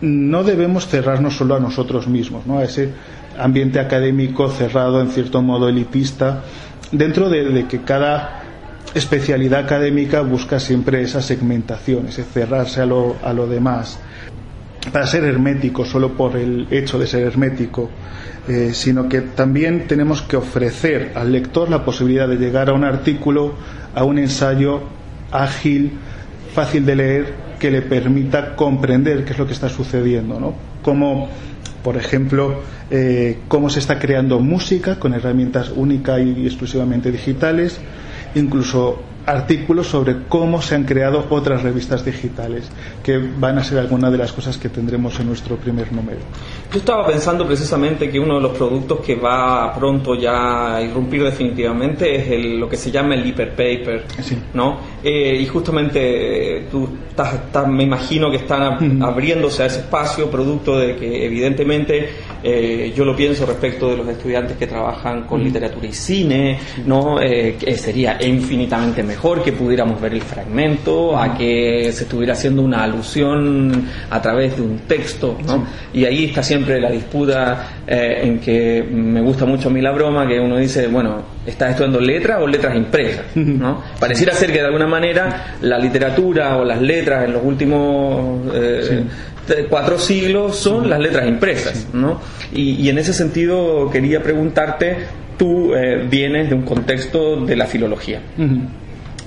no 0.00 0.44
debemos 0.44 0.86
cerrarnos 0.86 1.36
solo 1.36 1.56
a 1.56 1.60
nosotros 1.60 2.08
mismos, 2.08 2.46
¿no? 2.46 2.58
a 2.58 2.64
ese 2.64 2.90
ambiente 3.38 3.78
académico 3.78 4.48
cerrado, 4.48 5.00
en 5.00 5.10
cierto 5.10 5.42
modo 5.42 5.68
elitista, 5.68 6.42
dentro 6.92 7.28
de, 7.28 7.66
que 7.68 7.82
cada 7.82 8.42
especialidad 8.94 9.60
académica 9.60 10.22
busca 10.22 10.58
siempre 10.58 11.02
esa 11.02 11.20
segmentación, 11.20 12.08
ese 12.08 12.24
cerrarse 12.24 12.80
a 12.80 12.86
lo, 12.86 13.16
a 13.22 13.32
lo 13.32 13.46
demás, 13.46 14.00
para 14.92 15.06
ser 15.06 15.24
hermético 15.24 15.84
solo 15.84 16.12
por 16.12 16.36
el 16.36 16.66
hecho 16.70 16.98
de 16.98 17.06
ser 17.06 17.22
hermético. 17.22 17.90
Eh, 18.48 18.70
sino 18.72 19.10
que 19.10 19.20
también 19.20 19.86
tenemos 19.86 20.22
que 20.22 20.36
ofrecer 20.36 21.12
al 21.14 21.30
lector 21.32 21.68
la 21.68 21.84
posibilidad 21.84 22.26
de 22.26 22.36
llegar 22.36 22.70
a 22.70 22.72
un 22.72 22.82
artículo, 22.82 23.52
a 23.94 24.04
un 24.04 24.18
ensayo 24.18 24.80
ágil, 25.30 25.92
fácil 26.54 26.86
de 26.86 26.96
leer, 26.96 27.34
que 27.58 27.70
le 27.70 27.82
permita 27.82 28.56
comprender 28.56 29.26
qué 29.26 29.32
es 29.32 29.38
lo 29.38 29.46
que 29.46 29.52
está 29.52 29.68
sucediendo, 29.68 30.40
¿no? 30.40 30.54
Como, 30.82 31.28
por 31.82 31.98
ejemplo, 31.98 32.62
eh, 32.90 33.40
cómo 33.48 33.68
se 33.68 33.80
está 33.80 33.98
creando 33.98 34.40
música 34.40 34.98
con 34.98 35.12
herramientas 35.12 35.70
únicas 35.74 36.18
y 36.20 36.46
exclusivamente 36.46 37.12
digitales, 37.12 37.78
incluso 38.34 39.02
artículos 39.28 39.86
sobre 39.86 40.16
cómo 40.28 40.60
se 40.62 40.74
han 40.74 40.84
creado 40.84 41.26
otras 41.30 41.62
revistas 41.62 42.04
digitales, 42.04 42.68
que 43.02 43.18
van 43.18 43.58
a 43.58 43.64
ser 43.64 43.78
algunas 43.78 44.10
de 44.10 44.18
las 44.18 44.32
cosas 44.32 44.56
que 44.56 44.68
tendremos 44.68 45.18
en 45.20 45.26
nuestro 45.26 45.56
primer 45.56 45.92
número. 45.92 46.18
Yo 46.72 46.78
estaba 46.78 47.06
pensando 47.06 47.46
precisamente 47.46 48.08
que 48.10 48.18
uno 48.18 48.36
de 48.36 48.40
los 48.40 48.56
productos 48.56 49.00
que 49.00 49.14
va 49.16 49.74
pronto 49.74 50.14
ya 50.14 50.76
a 50.76 50.82
irrumpir 50.82 51.22
definitivamente 51.22 52.16
es 52.16 52.28
el, 52.30 52.58
lo 52.58 52.68
que 52.68 52.76
se 52.76 52.90
llama 52.90 53.14
el 53.14 53.26
hyperpaper, 53.26 54.04
¿no? 54.54 54.78
Eh, 55.04 55.38
y 55.40 55.46
justamente 55.46 55.98
eh, 56.60 56.66
tú 56.70 56.88
estás, 57.10 57.34
estás- 57.34 57.68
me 57.68 57.82
imagino 57.84 58.30
que 58.30 58.38
están 58.38 58.62
ab- 58.62 59.04
abriéndose 59.04 59.62
a 59.62 59.66
ese 59.66 59.80
espacio, 59.80 60.30
producto 60.30 60.78
de 60.78 60.96
que 60.96 61.26
evidentemente 61.26 62.08
eh, 62.42 62.92
yo 62.96 63.04
lo 63.04 63.14
pienso 63.14 63.44
respecto 63.44 63.90
de 63.90 63.96
los 63.98 64.08
estudiantes 64.08 64.56
que 64.56 64.66
trabajan 64.66 65.24
con 65.24 65.42
literatura 65.44 65.86
y 65.86 65.92
cine, 65.92 66.58
¿no? 66.86 67.20
Eh, 67.20 67.56
que 67.58 67.76
sería 67.76 68.16
infinitamente 68.20 69.02
mejor 69.02 69.17
que 69.42 69.52
pudiéramos 69.52 70.00
ver 70.00 70.14
el 70.14 70.22
fragmento, 70.22 71.18
a 71.18 71.36
que 71.36 71.90
se 71.92 72.04
estuviera 72.04 72.32
haciendo 72.34 72.62
una 72.62 72.84
alusión 72.84 73.84
a 74.10 74.22
través 74.22 74.56
de 74.56 74.62
un 74.62 74.78
texto, 74.86 75.36
¿no? 75.46 75.66
Y 75.92 76.04
ahí 76.04 76.26
está 76.26 76.42
siempre 76.42 76.80
la 76.80 76.90
disputa 76.90 77.68
eh, 77.86 78.20
en 78.22 78.38
que 78.38 78.82
me 78.90 79.20
gusta 79.20 79.44
mucho 79.44 79.68
a 79.68 79.72
mí 79.72 79.80
la 79.80 79.90
broma, 79.92 80.26
que 80.28 80.38
uno 80.38 80.56
dice, 80.56 80.86
bueno, 80.86 81.22
¿estás 81.46 81.70
estudiando 81.70 82.00
letras 82.00 82.40
o 82.42 82.46
letras 82.46 82.76
impresas? 82.76 83.24
¿no? 83.34 83.82
Pareciera 83.98 84.32
ser 84.34 84.52
que 84.52 84.58
de 84.60 84.66
alguna 84.66 84.86
manera 84.86 85.56
la 85.62 85.78
literatura 85.78 86.56
o 86.56 86.64
las 86.64 86.80
letras 86.80 87.24
en 87.24 87.32
los 87.32 87.42
últimos 87.44 88.40
eh, 88.54 89.02
te- 89.46 89.64
cuatro 89.64 89.98
siglos 89.98 90.56
son 90.56 90.88
las 90.88 91.00
letras 91.00 91.26
impresas, 91.26 91.88
¿no? 91.92 92.20
Y, 92.52 92.72
y 92.82 92.88
en 92.88 92.98
ese 92.98 93.12
sentido 93.12 93.90
quería 93.90 94.22
preguntarte, 94.22 94.96
tú 95.38 95.74
eh, 95.74 96.06
vienes 96.10 96.48
de 96.48 96.54
un 96.54 96.62
contexto 96.62 97.44
de 97.44 97.56
la 97.56 97.66
filología. 97.66 98.20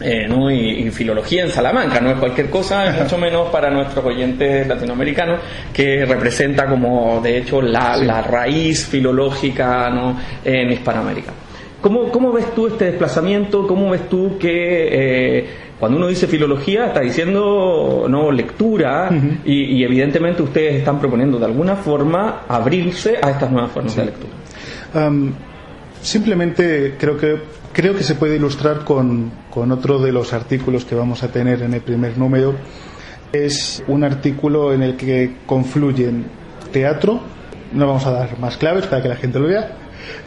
Eh, 0.03 0.27
¿no? 0.27 0.49
y, 0.49 0.87
y 0.87 0.91
filología 0.91 1.43
en 1.43 1.49
Salamanca, 1.49 1.99
no 1.99 2.11
es 2.11 2.17
cualquier 2.17 2.49
cosa, 2.49 2.91
mucho 3.01 3.17
menos 3.17 3.49
para 3.49 3.69
nuestros 3.69 4.03
oyentes 4.03 4.67
latinoamericanos, 4.67 5.39
que 5.71 6.05
representa 6.05 6.65
como 6.67 7.21
de 7.21 7.37
hecho 7.37 7.61
la, 7.61 7.97
la 7.97 8.21
raíz 8.21 8.87
filológica 8.87 9.89
¿no? 9.89 10.19
en 10.43 10.71
Hispanoamérica. 10.71 11.33
¿Cómo, 11.81 12.09
¿Cómo 12.09 12.31
ves 12.31 12.53
tú 12.53 12.67
este 12.67 12.85
desplazamiento? 12.85 13.65
¿Cómo 13.67 13.89
ves 13.89 14.07
tú 14.07 14.37
que 14.39 14.49
eh, 15.39 15.49
cuando 15.79 15.97
uno 15.97 16.07
dice 16.07 16.27
filología 16.27 16.87
está 16.87 16.99
diciendo 16.99 18.05
no 18.07 18.31
lectura 18.31 19.09
y, 19.43 19.77
y 19.77 19.83
evidentemente 19.83 20.43
ustedes 20.43 20.75
están 20.75 20.99
proponiendo 20.99 21.39
de 21.39 21.45
alguna 21.45 21.75
forma 21.75 22.43
abrirse 22.47 23.17
a 23.19 23.31
estas 23.31 23.51
nuevas 23.51 23.71
formas 23.71 23.95
de 23.95 24.05
lectura? 24.05 24.33
Am, 24.93 25.33
simplemente 26.01 26.95
creo 26.97 27.17
que 27.17 27.39
creo 27.73 27.95
que 27.95 28.03
se 28.03 28.15
puede 28.15 28.35
ilustrar 28.35 28.83
con, 28.83 29.31
con 29.49 29.71
otro 29.71 29.99
de 29.99 30.11
los 30.11 30.33
artículos 30.33 30.85
que 30.85 30.95
vamos 30.95 31.23
a 31.23 31.29
tener 31.29 31.61
en 31.61 31.73
el 31.73 31.81
primer 31.81 32.17
número. 32.17 32.55
Es 33.31 33.83
un 33.87 34.03
artículo 34.03 34.73
en 34.73 34.83
el 34.83 34.97
que 34.97 35.37
confluyen 35.45 36.25
teatro, 36.73 37.21
no 37.71 37.87
vamos 37.87 38.05
a 38.05 38.11
dar 38.11 38.39
más 38.39 38.57
claves 38.57 38.87
para 38.87 39.01
que 39.01 39.09
la 39.09 39.15
gente 39.15 39.39
lo 39.39 39.47
vea, 39.47 39.77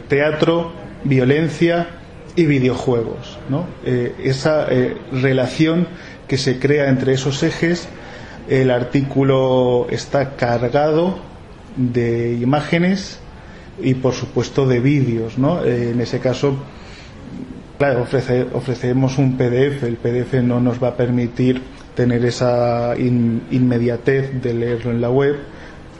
teatro, 0.07 0.71
violencia 1.03 1.87
y 2.35 2.45
videojuegos. 2.45 3.37
¿no? 3.49 3.65
Eh, 3.85 4.15
esa 4.23 4.67
eh, 4.69 4.97
relación 5.11 5.87
que 6.27 6.37
se 6.37 6.57
crea 6.57 6.89
entre 6.89 7.13
esos 7.13 7.43
ejes, 7.43 7.87
el 8.49 8.71
artículo 8.71 9.87
está 9.89 10.35
cargado 10.35 11.19
de 11.75 12.33
imágenes 12.33 13.19
y 13.81 13.93
por 13.95 14.13
supuesto 14.13 14.65
de 14.67 14.79
vídeos. 14.79 15.37
¿no? 15.37 15.63
Eh, 15.63 15.91
en 15.91 16.01
ese 16.01 16.19
caso, 16.19 16.55
claro, 17.77 18.03
ofrece- 18.05 18.47
ofrecemos 18.53 19.17
un 19.17 19.37
PDF, 19.37 19.83
el 19.83 19.97
PDF 19.97 20.41
no 20.43 20.59
nos 20.59 20.81
va 20.81 20.89
a 20.89 20.97
permitir 20.97 21.61
tener 21.95 22.23
esa 22.25 22.93
in- 22.97 23.41
inmediatez 23.51 24.41
de 24.41 24.53
leerlo 24.53 24.91
en 24.91 25.01
la 25.01 25.09
web, 25.09 25.35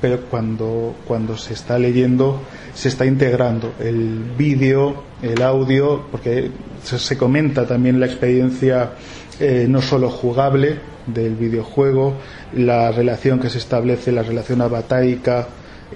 pero 0.01 0.20
cuando, 0.29 0.96
cuando 1.08 1.38
se 1.38 1.53
está 1.53 1.79
leyendo 1.79 2.41
se 2.74 2.89
está 2.89 3.05
integrando 3.05 3.72
el 3.79 4.20
vídeo, 4.38 5.03
el 5.22 5.41
audio, 5.41 6.03
porque 6.12 6.51
se, 6.84 7.17
comenta 7.17 7.65
también 7.65 8.00
la 8.01 8.05
experiencia 8.05 8.91
eh, 9.39 9.65
no 9.70 9.82
solo 9.82 10.10
jugable 10.10 10.75
del 11.08 11.36
videojuego, 11.36 12.15
la 12.53 12.91
relación 12.91 13.39
que 13.39 13.50
se 13.50 13.58
establece, 13.60 14.12
la 14.12 14.24
relación 14.24 14.62
abataica 14.62 15.48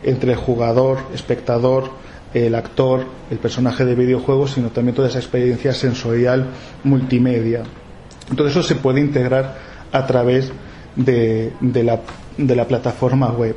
entre 0.03 0.31
el 0.33 0.37
jugador, 0.37 0.99
espectador, 1.13 1.91
el 2.33 2.55
actor, 2.55 3.05
el 3.31 3.37
personaje 3.37 3.85
de 3.85 3.95
videojuego, 3.95 4.47
sino 4.47 4.69
también 4.69 4.95
toda 4.95 5.07
esa 5.07 5.19
experiencia 5.19 5.73
sensorial 5.73 6.47
multimedia. 6.83 7.63
Todo 8.35 8.47
eso 8.47 8.61
se 8.61 8.75
puede 8.75 8.99
integrar 8.99 9.57
a 9.91 10.05
través 10.05 10.51
de, 10.95 11.51
la, 11.83 12.67
plataforma 12.67 13.31
web. 13.31 13.55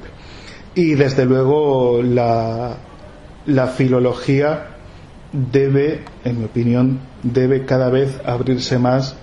Y 0.75 0.95
desde 0.95 1.27
luego 1.27 2.01
la, 2.03 2.77
filología 3.77 4.69
debe, 5.33 6.01
en 6.25 6.39
mi 6.39 6.45
opinión, 6.47 7.01
debe 7.23 7.67
cada 7.67 7.91
vez 7.91 8.19
abrirse 8.25 8.79
más 8.79 9.17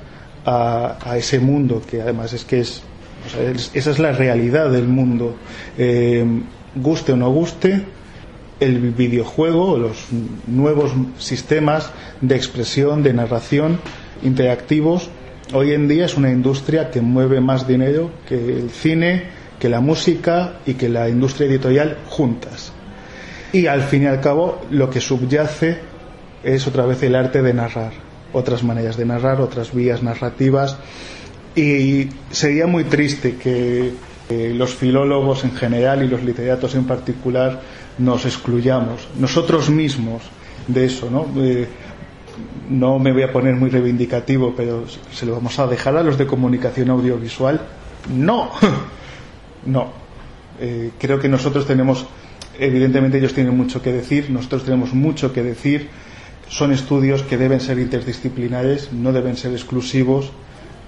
a, 0.46 0.98
ese 1.18 1.40
mundo, 1.40 1.82
que 1.90 2.02
además 2.02 2.34
es 2.34 2.46
que 2.46 2.60
es- 2.60 2.84
esa 3.74 3.92
es 3.92 4.00
la 4.00 4.12
realidad 4.12 4.72
del 4.72 4.88
mundo. 4.88 5.36
Eh, 5.78 6.26
guste 6.76 7.14
o 7.14 7.18
no 7.18 7.30
guste, 7.32 7.86
el 8.60 8.92
videojuego, 8.92 9.78
los 9.78 10.08
nuevos 10.48 10.92
sistemas 11.18 11.92
de 12.22 12.36
expresión, 12.36 13.04
de 13.04 13.14
narración 13.14 13.80
interactivos, 14.22 15.10
hoy 15.54 15.74
en 15.74 15.88
día 15.88 16.06
es 16.06 16.18
una 16.18 16.30
industria 16.30 16.92
que 16.92 17.02
mueve 17.02 17.40
más 17.40 17.68
dinero 17.68 18.12
que 18.28 18.36
el 18.36 18.70
cine, 18.70 19.24
que 19.60 19.70
la 19.70 19.80
música 19.80 20.60
y 20.66 20.74
que 20.74 20.90
la 20.90 21.10
industria 21.10 21.48
editorial 21.48 21.98
juntas. 22.08 22.74
Y 23.52 23.68
al 23.68 23.82
fin 23.82 24.04
y 24.04 24.06
al 24.06 24.22
cabo, 24.22 24.62
lo 24.70 24.90
que 24.90 25.02
subyace 25.02 25.80
es 26.44 26.68
otra 26.68 26.86
vez 26.86 27.02
el 27.04 27.16
arte 27.16 27.42
de 27.42 27.54
narrar, 27.54 27.94
otras 28.32 28.64
maneras 28.64 28.96
de 28.96 29.06
narrar, 29.06 29.42
otras 29.42 29.74
vías 29.74 30.04
narrativas. 30.04 30.78
Y 31.56 32.08
sería 32.30 32.68
muy 32.68 32.84
triste 32.84 33.36
que 33.36 33.92
los 34.30 34.76
filólogos 34.76 35.44
en 35.44 35.56
general 35.56 36.04
y 36.04 36.08
los 36.08 36.24
literatos 36.24 36.76
en 36.76 36.86
particular 36.86 37.62
nos 37.98 38.26
excluyamos, 38.26 39.08
nosotros 39.18 39.70
mismos, 39.70 40.22
de 40.70 40.86
eso, 40.86 41.10
¿no? 41.10 41.28
Eh, 41.42 41.68
no 42.70 43.00
me 43.00 43.12
voy 43.12 43.24
a 43.24 43.34
poner 43.34 43.56
muy 43.56 43.70
reivindicativo, 43.70 44.54
pero 44.56 44.86
se 45.12 45.26
lo 45.26 45.34
vamos 45.34 45.58
a 45.60 45.68
dejar 45.68 45.98
a 45.98 46.04
los 46.04 46.18
de 46.18 46.28
comunicación 46.28 46.90
audiovisual. 46.92 47.60
No, 48.14 48.52
no. 49.66 49.92
Eh, 50.62 50.92
creo 51.00 51.20
que 51.20 51.28
nosotros 51.28 51.66
tenemos, 51.66 52.06
evidentemente 52.60 53.18
ellos 53.18 53.34
tienen 53.34 53.58
mucho 53.58 53.82
que 53.82 53.92
decir, 53.92 54.30
nosotros 54.30 54.64
tenemos 54.64 54.94
mucho 54.94 55.34
que 55.34 55.44
decir. 55.44 55.90
Son 56.48 56.72
estudios 56.72 57.24
que 57.24 57.38
deben 57.38 57.60
ser 57.60 57.78
interdisciplinares, 57.80 58.92
no 58.92 59.12
deben 59.12 59.38
ser 59.38 59.52
exclusivos, 59.52 60.32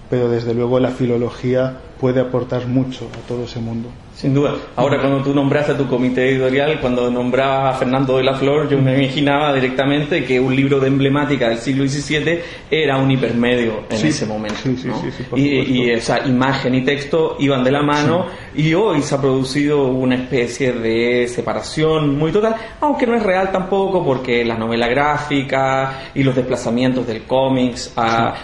pero 0.09 0.29
desde 0.29 0.53
luego 0.53 0.79
la 0.79 0.89
filología 0.89 1.77
puede 2.01 2.19
aportar 2.19 2.65
mucho 2.65 3.07
a 3.13 3.27
todo 3.27 3.43
ese 3.45 3.59
mundo. 3.59 3.87
Sin 4.15 4.33
duda. 4.33 4.53
Ahora, 4.75 4.99
cuando 4.99 5.23
tú 5.23 5.33
nombraste 5.33 5.71
a 5.71 5.77
tu 5.77 5.87
comité 5.87 6.29
editorial, 6.29 6.79
cuando 6.81 7.09
nombrabas 7.09 7.75
a 7.75 7.77
Fernando 7.79 8.17
de 8.17 8.23
la 8.23 8.35
Flor, 8.35 8.67
yo 8.69 8.77
me 8.79 8.97
imaginaba 8.97 9.53
directamente 9.53 10.25
que 10.25 10.39
un 10.39 10.55
libro 10.55 10.79
de 10.79 10.87
emblemática 10.87 11.47
del 11.49 11.59
siglo 11.59 11.87
XVII 11.87 12.39
era 12.69 12.97
un 12.97 13.09
hipermedio 13.09 13.83
en 13.89 13.97
Sí, 13.97 14.07
ese 14.09 14.25
momento. 14.25 14.57
sí, 14.63 14.75
sí, 14.77 14.87
¿no? 14.87 14.99
sí, 15.01 15.11
sí, 15.15 15.23
por 15.23 15.39
y, 15.39 15.47
y 15.61 15.89
esa 15.91 16.27
imagen 16.27 16.75
y 16.75 16.81
texto 16.83 17.37
iban 17.39 17.63
de 17.63 17.71
la 17.71 17.81
mano 17.83 18.25
y 18.55 18.73
hoy 18.73 19.01
se 19.01 19.15
ha 19.15 19.21
producido 19.21 19.85
una 19.87 20.15
especie 20.15 20.73
de 20.73 21.27
separación 21.27 22.17
muy 22.17 22.31
total, 22.31 22.55
aunque 22.81 23.07
no 23.07 23.15
es 23.15 23.23
real 23.23 23.51
tampoco 23.51 24.03
porque 24.03 24.43
la 24.43 24.57
novela 24.57 24.87
gráfica 24.87 25.99
y 26.13 26.23
los 26.23 26.35
desplazamientos 26.35 27.07
del 27.07 27.23
cómics 27.23 27.93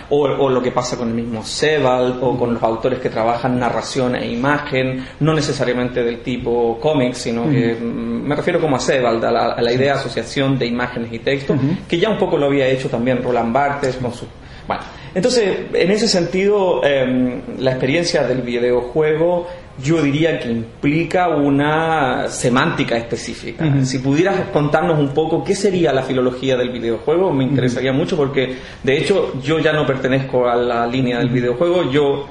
o, 0.09 0.19
o 0.21 0.49
lo 0.49 0.61
que 0.61 0.71
pasa 0.71 0.97
con 0.97 1.09
el 1.09 1.15
mismo 1.15 1.43
Sebald 1.43 2.17
o 2.21 2.37
con 2.37 2.53
los 2.53 2.63
autores 2.63 2.99
que 2.99 3.09
trabajan 3.09 3.46
narración 3.47 4.15
e 4.15 4.27
imagen, 4.31 5.05
no 5.19 5.33
necesariamente 5.33 6.03
del 6.03 6.21
tipo 6.21 6.77
cómics, 6.79 7.19
sino 7.19 7.49
que 7.49 7.75
mm, 7.75 8.27
me 8.27 8.35
refiero 8.35 8.59
como 8.59 8.75
a 8.75 8.79
Sebald, 8.79 9.23
a 9.23 9.31
la, 9.31 9.45
a 9.53 9.61
la 9.61 9.71
idea 9.71 9.93
de 9.93 9.99
asociación 9.99 10.57
de 10.57 10.65
imágenes 10.65 11.11
y 11.13 11.19
texto, 11.19 11.55
que 11.87 11.97
ya 11.97 12.09
un 12.09 12.17
poco 12.17 12.37
lo 12.37 12.47
había 12.47 12.67
hecho 12.67 12.89
también 12.89 13.23
Roland 13.23 13.53
Barthes 13.53 13.97
con 13.97 14.13
su... 14.13 14.25
Bueno, 14.67 14.83
entonces, 15.15 15.59
en 15.73 15.91
ese 15.91 16.07
sentido, 16.07 16.83
em, 16.83 17.41
la 17.59 17.71
experiencia 17.71 18.27
del 18.27 18.41
videojuego 18.41 19.47
yo 19.83 20.01
diría 20.01 20.39
que 20.39 20.49
implica 20.49 21.27
una 21.29 22.27
semántica 22.29 22.97
específica. 22.97 23.65
Si 23.83 23.99
pudieras 23.99 24.49
contarnos 24.51 24.97
un 24.97 25.09
poco 25.09 25.43
qué 25.43 25.55
sería 25.55 25.93
la 25.93 26.01
filología 26.01 26.57
del 26.57 26.71
videojuego, 26.71 27.31
me 27.31 27.43
interesaría 27.43 27.93
mucho 27.93 28.17
porque 28.17 28.57
de 28.83 28.97
hecho 28.97 29.39
yo 29.41 29.59
ya 29.59 29.73
no 29.73 29.85
pertenezco 29.85 30.47
a 30.47 30.55
la 30.55 30.87
línea 30.87 31.19
del 31.19 31.29
videojuego, 31.29 31.91
yo 31.91 32.27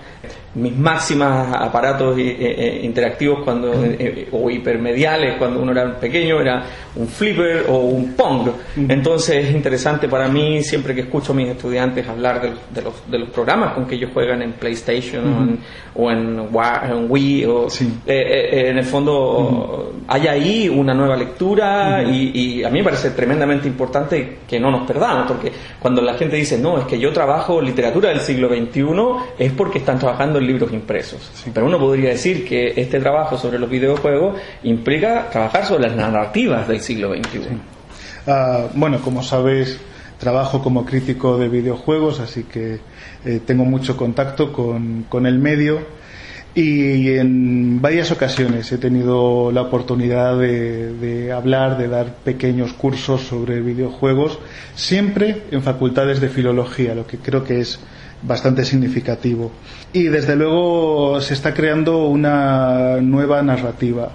mis 0.57 0.77
máximas 0.77 1.55
aparatos 1.55 2.19
eh, 2.19 2.37
eh, 2.39 2.81
interactivos 2.83 3.45
cuando 3.45 3.73
eh, 3.75 4.29
o 4.33 4.51
hipermediales 4.51 5.37
cuando 5.37 5.61
uno 5.61 5.73
era 5.73 5.99
pequeño 5.99 6.41
era 6.41 6.65
un 6.97 7.07
flipper 7.07 7.67
o 7.69 7.79
un 7.79 8.15
pong. 8.15 8.49
Entonces 8.89 9.45
es 9.45 9.55
interesante 9.55 10.09
para 10.09 10.29
mí 10.29 10.63
siempre 10.63 10.95
que 10.95 11.03
escucho 11.03 11.33
a 11.33 11.37
mis 11.37 11.49
estudiantes 11.49 12.09
hablar 12.09 12.41
de, 12.41 12.53
de 12.75 12.83
los, 12.83 12.95
de 13.11 13.19
los 13.19 13.29
programas 13.29 13.75
con 13.75 13.87
que 13.87 13.97
ellos 13.97 14.11
juegan 14.13 14.43
en 14.43 14.53
PlayStation 14.53 15.59
o 15.95 16.11
en, 16.11 16.49
o 16.53 16.63
en 16.63 17.11
Wii 17.11 17.45
o 17.45 17.67
eh, 17.67 17.69
eh, 18.07 18.71
en 18.71 18.79
el 18.79 18.85
fondo 18.85 19.95
hay 20.09 20.27
ahí 20.27 20.69
una 20.69 20.95
nueva 20.95 21.17
lectura 21.17 22.03
y, 22.03 22.59
y 22.61 22.65
a 22.65 22.71
mí 22.71 22.79
me 22.79 22.85
parece 22.85 23.11
tremendamente 23.11 23.69
importante 23.69 24.39
que 24.49 24.59
no 24.59 24.71
nos 24.71 24.87
perdamos 24.87 25.27
porque 25.29 25.53
cuando 25.81 26.03
la 26.03 26.15
gente 26.15 26.37
dice 26.37 26.59
no 26.59 26.79
es 26.79 26.85
que 26.87 26.99
yo 26.99 27.13
trabajo 27.13 27.61
literatura 27.61 28.11
del 28.11 28.21
siglo 28.21 28.49
XXI 28.49 28.85
es 29.39 29.53
porque 29.53 29.79
están 29.79 29.99
trabajando 29.99 30.39
en 30.39 30.46
libros 30.47 30.73
impresos. 30.73 31.31
Pero 31.53 31.67
uno 31.67 31.79
podría 31.79 32.11
decir 32.11 32.47
que 32.47 32.73
este 32.77 33.01
trabajo 33.01 33.37
sobre 33.37 33.59
los 33.59 33.69
videojuegos 33.69 34.41
implica 34.63 35.29
trabajar 35.31 35.67
sobre 35.67 35.89
las 35.89 35.97
narrativas 35.97 36.67
del 36.69 36.81
siglo 36.81 37.15
XXI 37.15 37.77
Ah, 38.27 38.67
bueno, 38.75 39.01
como 39.01 39.23
sabéis, 39.23 39.79
trabajo 40.19 40.61
como 40.61 40.85
crítico 40.85 41.39
de 41.39 41.49
videojuegos, 41.49 42.19
así 42.19 42.43
que 42.43 42.81
eh, 43.25 43.41
tengo 43.47 43.65
mucho 43.65 43.97
contacto 43.97 44.53
con, 44.53 45.05
con 45.09 45.27
el 45.27 45.39
medio. 45.39 45.79
Y 46.53 47.11
en 47.11 47.83
varias 47.83 48.11
ocasiones 48.11 48.73
he 48.73 48.79
tenido 48.79 49.53
la 49.53 49.61
oportunidad 49.61 50.39
de, 50.39 50.95
de 50.95 51.31
hablar, 51.31 51.77
de 51.77 51.87
dar 51.87 52.15
pequeños 52.17 52.73
cursos 52.73 53.21
sobre 53.23 53.61
videojuegos, 53.61 54.39
siempre 54.75 55.43
en 55.51 55.63
facultades 55.63 56.21
de 56.21 56.31
filología, 56.31 56.95
lo 56.95 57.07
que 57.07 57.19
creo 57.19 57.45
que 57.45 57.61
es 57.61 57.79
bastante 58.27 58.65
significativo. 58.65 59.53
Y 59.93 60.05
desde 60.05 60.37
luego 60.37 61.21
se 61.21 61.35
está 61.35 61.55
creando 61.55 62.07
una 62.07 63.01
nueva 63.01 63.43
narrativa 63.43 64.11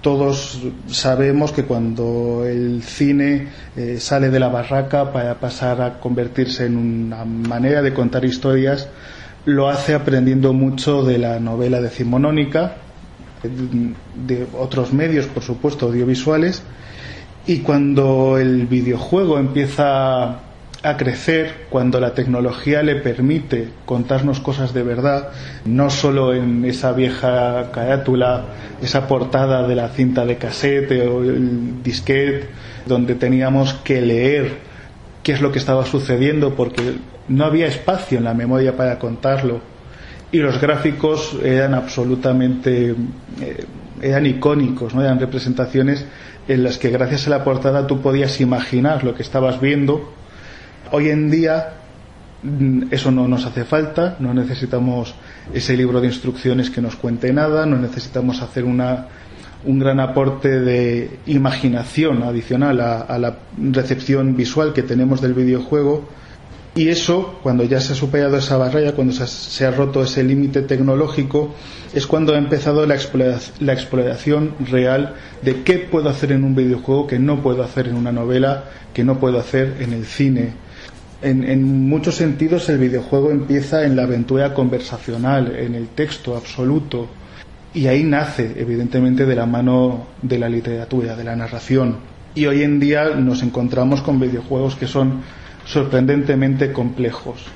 todos 0.00 0.60
sabemos 0.86 1.52
que 1.52 1.64
cuando 1.64 2.44
el 2.46 2.82
cine 2.82 3.48
eh, 3.76 3.98
sale 3.98 4.30
de 4.30 4.38
la 4.38 4.48
barraca 4.48 5.12
para 5.12 5.40
pasar 5.40 5.82
a 5.82 5.98
convertirse 5.98 6.66
en 6.66 6.76
una 6.76 7.24
manera 7.24 7.82
de 7.82 7.92
contar 7.92 8.24
historias, 8.24 8.88
lo 9.44 9.68
hace 9.68 9.94
aprendiendo 9.94 10.52
mucho 10.52 11.02
de 11.02 11.18
la 11.18 11.40
novela 11.40 11.80
decimonónica, 11.80 12.76
de 13.42 14.46
otros 14.58 14.92
medios, 14.92 15.26
por 15.26 15.42
supuesto, 15.42 15.86
audiovisuales, 15.86 16.62
y 17.46 17.58
cuando 17.58 18.38
el 18.38 18.66
videojuego 18.66 19.38
empieza 19.38 20.40
a 20.90 20.96
crecer, 20.96 21.66
cuando 21.70 22.00
la 22.00 22.14
tecnología 22.14 22.82
le 22.82 22.96
permite 22.96 23.68
contarnos 23.84 24.40
cosas 24.40 24.74
de 24.74 24.82
verdad, 24.82 25.30
no 25.64 25.90
solo 25.90 26.34
en 26.34 26.64
esa 26.64 26.92
vieja 26.92 27.70
carátula, 27.72 28.44
esa 28.82 29.06
portada 29.06 29.66
de 29.66 29.74
la 29.74 29.88
cinta 29.88 30.24
de 30.24 30.36
casete 30.36 31.06
o 31.06 31.22
el 31.22 31.82
disquete, 31.82 32.48
donde 32.86 33.14
teníamos 33.14 33.74
que 33.74 34.00
leer 34.00 34.58
qué 35.22 35.32
es 35.32 35.40
lo 35.40 35.52
que 35.52 35.58
estaba 35.58 35.84
sucediendo 35.84 36.54
porque 36.54 36.94
no 37.28 37.44
había 37.44 37.66
espacio 37.66 38.18
en 38.18 38.24
la 38.24 38.34
memoria 38.34 38.76
para 38.76 38.98
contarlo 38.98 39.60
y 40.30 40.38
los 40.38 40.60
gráficos 40.60 41.36
eran 41.42 41.74
absolutamente 41.74 42.94
eh, 43.40 43.64
eran 44.02 44.26
icónicos, 44.26 44.94
¿no? 44.94 45.02
eran 45.02 45.18
representaciones 45.18 46.06
en 46.46 46.62
las 46.62 46.78
que 46.78 46.90
gracias 46.90 47.26
a 47.26 47.30
la 47.30 47.44
portada 47.44 47.86
tú 47.86 48.00
podías 48.00 48.40
imaginar 48.40 49.04
lo 49.04 49.14
que 49.14 49.22
estabas 49.22 49.60
viendo. 49.60 50.12
Hoy 50.92 51.10
en 51.10 51.30
día 51.30 51.74
mm, 52.42 52.84
eso 52.90 53.10
no 53.10 53.28
nos 53.28 53.44
hace 53.46 53.64
falta, 53.64 54.16
no 54.20 54.32
necesitamos 54.34 55.14
ese 55.52 55.76
libro 55.76 56.00
de 56.00 56.06
instrucciones 56.08 56.70
que 56.70 56.80
nos 56.80 56.96
cuente 56.96 57.32
nada, 57.32 57.66
no 57.66 57.76
necesitamos 57.78 58.42
hacer 58.42 58.64
una, 58.64 59.06
un 59.64 59.78
gran 59.78 60.00
aporte 60.00 60.60
de 60.60 61.18
imaginación 61.26 62.22
adicional 62.22 62.80
a, 62.80 63.18
la 63.18 63.36
recepción 63.72 64.36
visual 64.36 64.72
que 64.72 64.82
tenemos 64.82 65.20
del 65.20 65.34
videojuego. 65.34 66.08
Y 66.74 66.90
eso, 66.90 67.40
cuando 67.42 67.64
ya 67.64 67.80
se 67.80 67.92
ha 67.94 67.96
superado 67.96 68.36
esa 68.36 68.56
barrera, 68.56 68.92
cuando 68.92 69.12
se 69.12 69.66
ha, 69.66 69.70
roto 69.72 70.02
ese 70.02 70.22
límite 70.22 70.62
tecnológico, 70.62 71.54
es 71.92 72.06
cuando 72.06 72.34
ha 72.34 72.38
empezado 72.38 72.86
la, 72.86 72.94
explora- 72.94 73.40
la 73.58 73.72
exploración 73.72 74.54
real 74.70 75.14
de 75.42 75.62
qué 75.64 75.78
puedo 75.78 76.08
hacer 76.08 76.30
en 76.30 76.44
un 76.44 76.54
videojuego 76.54 77.08
que 77.08 77.18
no 77.18 77.42
puedo 77.42 77.64
hacer 77.64 77.88
en 77.88 77.96
una 77.96 78.12
novela, 78.12 78.64
que 78.94 79.02
no 79.02 79.18
puedo 79.18 79.40
hacer 79.40 79.78
en 79.80 79.92
el 79.92 80.04
cine. 80.04 80.52
En, 81.20 81.88
muchos 81.88 82.14
sentidos 82.14 82.68
el 82.68 82.78
videojuego 82.78 83.30
empieza 83.30 83.84
en 83.84 83.96
la 83.96 84.04
aventura 84.04 84.54
conversacional, 84.54 85.56
en 85.56 85.74
el 85.74 85.88
texto 85.88 86.36
absoluto, 86.36 87.08
y 87.74 87.88
ahí 87.88 88.04
nace, 88.04 88.54
evidentemente, 88.56 89.26
de 89.26 89.34
la 89.34 89.44
mano 89.44 90.06
de 90.22 90.38
la 90.38 90.48
literatura, 90.48 91.16
de 91.16 91.24
la 91.24 91.34
narración. 91.34 91.96
Y 92.34 92.46
hoy 92.46 92.62
en 92.62 92.78
día 92.78 93.10
nos 93.16 93.42
encontramos 93.42 94.00
con 94.00 94.20
videojuegos 94.20 94.76
que 94.76 94.86
son 94.86 95.22
sorprendentemente 95.66 96.72
complejos. 96.72 97.46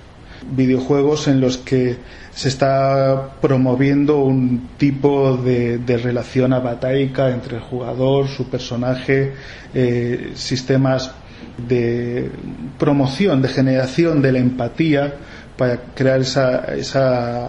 Videojuegos 0.56 1.28
en 1.28 1.40
los 1.40 1.56
que 1.56 1.98
se 2.34 2.48
está 2.48 3.36
promoviendo 3.40 4.18
un 4.18 4.70
tipo 4.76 5.36
de, 5.36 5.78
relación 6.02 6.52
abatárica 6.52 7.30
entre 7.30 7.56
el 7.56 7.62
jugador, 7.62 8.26
su 8.26 8.50
personaje, 8.50 9.34
eh, 9.72 10.32
sistemas 10.34 11.12
de 11.56 12.30
promoción, 12.78 13.42
de 13.42 13.48
generación 13.48 14.22
de 14.22 14.32
la 14.32 14.38
empatía 14.38 15.14
para 15.56 15.78
crear 15.94 16.20
esa, 16.20 16.64
esa 16.74 17.48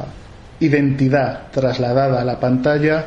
identidad 0.60 1.52
trasladada 1.52 2.22
a 2.22 2.26
la 2.26 2.40
pantalla. 2.40 3.06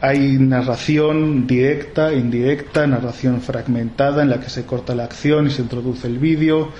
Hay 0.00 0.38
narración 0.38 1.46
directa, 1.46 2.12
indirecta, 2.12 2.86
narración 2.86 3.40
fragmentada 3.40 4.22
en 4.22 4.30
la 4.30 4.40
que 4.40 4.50
se 4.50 4.64
corta 4.64 4.94
la 4.94 5.04
acción 5.04 5.46
y 5.46 5.50
se 5.50 5.62
introduce 5.62 6.06
el 6.06 6.18
vídeo, 6.18 6.72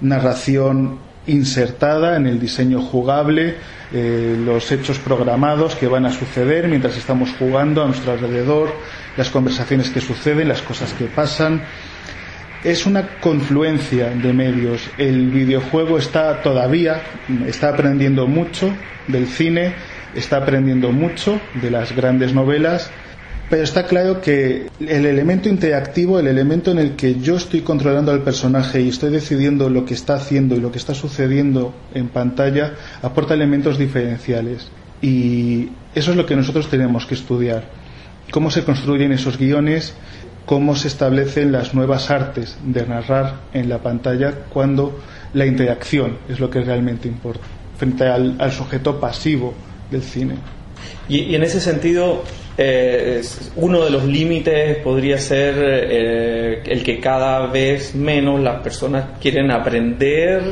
narración 0.00 0.98
insertada 1.26 2.16
en 2.16 2.26
el 2.26 2.40
diseño 2.40 2.82
jugable, 2.82 3.54
eh, 3.92 4.36
los 4.44 4.72
hechos 4.72 4.98
programados 4.98 5.74
que 5.76 5.86
van 5.86 6.06
a 6.06 6.12
suceder 6.12 6.66
mientras 6.66 6.96
estamos 6.96 7.30
jugando 7.38 7.82
a 7.82 7.86
nuestro 7.86 8.12
alrededor, 8.12 8.70
las 9.16 9.30
conversaciones 9.30 9.90
que 9.90 10.00
suceden, 10.00 10.48
las 10.48 10.62
cosas 10.62 10.92
que 10.94 11.04
pasan. 11.04 11.62
Es 12.64 12.86
una 12.86 13.18
confluencia 13.18 14.10
de 14.10 14.32
medios. 14.32 14.88
El 14.96 15.30
videojuego 15.30 15.98
está 15.98 16.42
todavía, 16.42 17.02
está 17.46 17.70
aprendiendo 17.70 18.28
mucho 18.28 18.72
del 19.08 19.26
cine, 19.26 19.74
está 20.14 20.36
aprendiendo 20.36 20.92
mucho 20.92 21.40
de 21.60 21.72
las 21.72 21.94
grandes 21.94 22.32
novelas, 22.32 22.90
pero 23.50 23.64
está 23.64 23.86
claro 23.86 24.20
que 24.20 24.68
el 24.80 25.06
elemento 25.06 25.48
interactivo, 25.48 26.20
el 26.20 26.28
elemento 26.28 26.70
en 26.70 26.78
el 26.78 26.96
que 26.96 27.16
yo 27.16 27.36
estoy 27.36 27.62
controlando 27.62 28.12
al 28.12 28.22
personaje 28.22 28.80
y 28.80 28.88
estoy 28.88 29.10
decidiendo 29.10 29.68
lo 29.68 29.84
que 29.84 29.94
está 29.94 30.14
haciendo 30.14 30.54
y 30.54 30.60
lo 30.60 30.70
que 30.70 30.78
está 30.78 30.94
sucediendo 30.94 31.74
en 31.94 32.08
pantalla, 32.08 32.74
aporta 33.02 33.34
elementos 33.34 33.76
diferenciales. 33.76 34.68
Y 35.02 35.68
eso 35.94 36.12
es 36.12 36.16
lo 36.16 36.26
que 36.26 36.36
nosotros 36.36 36.70
tenemos 36.70 37.06
que 37.06 37.14
estudiar. 37.14 37.64
Cómo 38.30 38.50
se 38.50 38.64
construyen 38.64 39.12
esos 39.12 39.36
guiones, 39.36 39.94
cómo 40.46 40.76
se 40.76 40.88
establecen 40.88 41.52
las 41.52 41.74
nuevas 41.74 42.10
artes 42.10 42.56
de 42.64 42.86
narrar 42.86 43.36
en 43.52 43.68
la 43.68 43.78
pantalla 43.78 44.32
cuando 44.48 45.00
la 45.34 45.46
interacción 45.46 46.18
es 46.28 46.40
lo 46.40 46.50
que 46.50 46.60
realmente 46.60 47.08
importa, 47.08 47.44
frente 47.78 48.06
al, 48.06 48.52
sujeto 48.52 49.00
pasivo 49.00 49.54
del 49.90 50.02
cine. 50.02 50.34
Y 51.08 51.34
en 51.34 51.42
ese 51.42 51.60
sentido, 51.60 52.22
eh, 52.56 53.22
uno 53.56 53.84
de 53.84 53.90
los 53.90 54.04
límites 54.04 54.76
podría 54.78 55.18
ser 55.18 55.54
eh, 55.58 56.62
el 56.66 56.82
que 56.82 57.00
cada 57.00 57.46
vez 57.46 57.94
menos 57.94 58.40
las 58.40 58.60
personas 58.62 59.18
quieren 59.20 59.50
aprender 59.50 60.42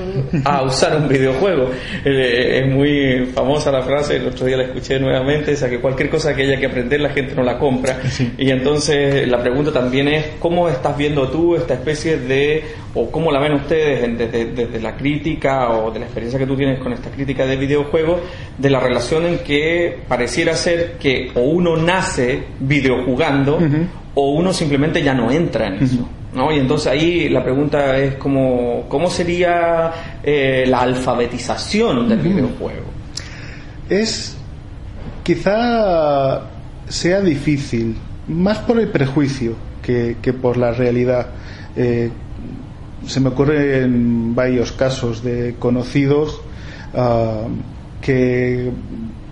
a 0.45 0.63
usar 0.65 0.97
un 0.97 1.09
videojuego. 1.09 1.71
Eh, 2.05 2.61
es 2.61 2.75
muy 2.75 3.27
famosa 3.35 3.71
la 3.71 3.83
frase, 3.83 4.17
el 4.17 4.29
otro 4.29 4.47
día 4.47 4.57
la 4.57 4.65
escuché 4.65 4.99
nuevamente, 4.99 5.53
esa 5.53 5.69
que 5.69 5.79
cualquier 5.79 6.09
cosa 6.09 6.35
que 6.35 6.43
haya 6.43 6.59
que 6.59 6.67
aprender 6.67 7.01
la 7.01 7.11
gente 7.11 7.35
no 7.35 7.43
la 7.43 7.59
compra. 7.59 7.99
Y 8.39 8.51
entonces 8.51 9.29
la 9.29 9.41
pregunta 9.41 9.73
también 9.73 10.09
es, 10.09 10.27
¿cómo 10.39 10.69
estás 10.69 10.97
viendo 10.97 11.29
tú 11.29 11.55
esta 11.55 11.75
especie 11.75 12.17
de, 12.19 12.65
o 12.95 13.11
cómo 13.11 13.31
la 13.31 13.41
ven 13.41 13.55
ustedes 13.55 14.17
desde, 14.17 14.47
desde 14.47 14.81
la 14.81 14.97
crítica 14.97 15.71
o 15.71 15.91
de 15.91 15.99
la 15.99 16.07
experiencia 16.07 16.39
que 16.39 16.47
tú 16.47 16.57
tienes 16.57 16.79
con 16.81 16.93
esta 16.93 17.11
crítica 17.11 17.45
de 17.45 17.57
videojuegos, 17.57 18.21
de 18.57 18.71
la 18.71 18.81
relación 18.81 19.27
en 19.27 19.39
que 19.39 19.99
pareciera 20.09 20.55
ser 20.55 20.93
que 20.99 21.31
o 21.35 21.41
uno 21.41 21.77
nace 21.91 22.45
videojugando 22.61 23.59
o 24.15 24.33
uno 24.33 24.53
simplemente 24.53 25.03
ya 25.03 25.15
no 25.15 25.31
entra 25.31 25.67
en 25.69 25.75
eso. 25.83 26.09
¿no? 26.35 26.53
Y 26.53 26.59
entonces 26.59 26.87
ahí 26.87 27.29
la 27.29 27.43
pregunta 27.43 27.97
es 27.99 28.15
como, 28.15 28.85
¿cómo 28.89 29.11
sería 29.11 29.93
eh, 30.23 30.65
la 30.69 30.81
alfabetización 30.83 32.09
del 32.09 32.19
videojuego? 32.19 32.87
Es 33.89 34.37
quizá 35.23 36.43
sea 36.89 37.21
difícil, 37.21 37.97
más 38.29 38.59
por 38.59 38.79
el 38.79 38.89
prejuicio 38.89 39.55
que, 39.83 40.17
que 40.23 40.33
por 40.33 40.57
la 40.57 40.73
realidad. 40.73 41.29
Eh, 41.77 42.11
se 43.07 43.21
me 43.21 43.29
ocurren 43.29 44.35
varios 44.35 44.73
casos 44.73 45.23
de 45.23 45.57
conocidos 45.59 46.41
ah, 46.95 47.47
que 48.03 48.71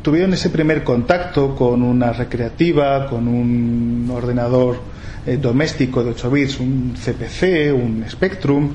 tuvieron 0.09 0.33
ese 0.33 0.49
primer 0.49 0.85
contacto 0.85 1.55
con 1.55 1.83
una 1.83 2.14
recreativa, 2.14 3.07
con 3.11 3.29
un 3.29 4.11
ordenador 4.11 4.81
eh, 5.27 5.37
doméstico 5.37 6.03
de 6.03 6.12
8 6.12 6.31
bits, 6.31 6.61
un 6.61 6.94
CPC, 6.97 7.75
un 7.75 8.07
Spectrum, 8.09 8.71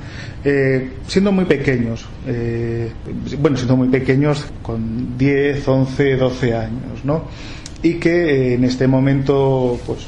eh, 0.45 0.91
siendo 1.07 1.31
muy 1.31 1.45
pequeños, 1.45 2.05
eh, 2.27 2.91
bueno, 3.39 3.57
siendo 3.57 3.75
muy 3.75 3.87
pequeños 3.87 4.45
con 4.61 5.17
10, 5.17 5.67
11, 5.67 6.17
12 6.17 6.53
años, 6.53 7.03
¿no? 7.03 7.23
Y 7.81 7.95
que 7.95 8.53
en 8.53 8.63
este 8.63 8.85
momento, 8.85 9.79
pues 9.87 10.05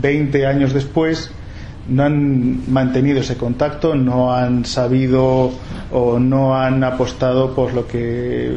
20 0.00 0.46
años 0.46 0.72
después, 0.72 1.32
no 1.88 2.02
han 2.04 2.72
mantenido 2.72 3.20
ese 3.20 3.36
contacto, 3.36 3.94
no 3.94 4.34
han 4.34 4.64
sabido 4.64 5.52
o 5.92 6.18
no 6.18 6.56
han 6.56 6.82
apostado 6.82 7.54
por 7.54 7.74
lo 7.74 7.86
que 7.86 8.56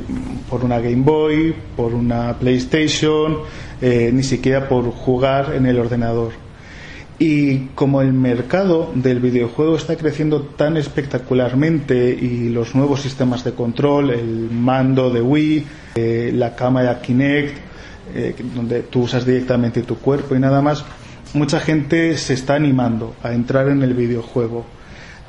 por 0.50 0.64
una 0.64 0.80
Game 0.80 1.04
Boy, 1.04 1.54
por 1.76 1.94
una 1.94 2.38
PlayStation, 2.38 3.38
eh, 3.82 4.12
ni 4.14 4.24
siquiera 4.24 4.68
por 4.68 4.90
jugar 4.92 5.54
en 5.56 5.66
el 5.66 5.80
ordenador. 5.80 6.32
Y 7.22 7.66
como 7.76 8.02
el 8.02 8.14
mercado 8.14 8.92
del 8.96 9.20
videojuego 9.20 9.76
está 9.76 9.98
creciendo 9.98 10.42
tan 10.42 10.78
espectacularmente 10.78 12.10
y 12.12 12.48
los 12.48 12.76
nuevos 12.76 13.02
sistemas 13.02 13.44
de 13.44 13.52
control, 13.52 14.12
el 14.12 14.50
mando 14.50 15.10
de 15.10 15.22
Wii, 15.22 15.66
eh, 15.96 16.32
la 16.34 16.56
cámara 16.56 17.02
Kinect, 17.02 17.58
eh, 18.16 18.36
donde 18.56 18.84
tú 18.84 19.02
usas 19.02 19.26
directamente 19.26 19.84
tu 19.84 19.98
cuerpo 19.98 20.34
y 20.34 20.40
nada 20.40 20.62
más, 20.62 20.86
mucha 21.34 21.60
gente 21.60 22.18
se 22.18 22.34
está 22.34 22.56
animando 22.56 23.16
a 23.24 23.34
entrar 23.34 23.68
en 23.68 23.82
el 23.82 23.94
videojuego. 23.94 24.66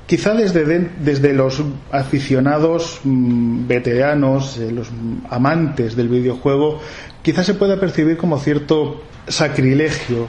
Quizá 0.07 0.35
desde, 0.35 0.91
desde 0.99 1.33
los 1.33 1.63
aficionados 1.93 3.01
mm, 3.05 3.67
veteranos, 3.69 4.59
eh, 4.59 4.73
los 4.73 4.89
amantes 5.29 5.95
del 5.95 6.09
videojuego, 6.09 6.81
quizá 7.23 7.45
se 7.45 7.55
pueda 7.55 7.79
percibir 7.79 8.17
como 8.17 8.39
cierto 8.39 9.03
sacrilegio 9.29 10.29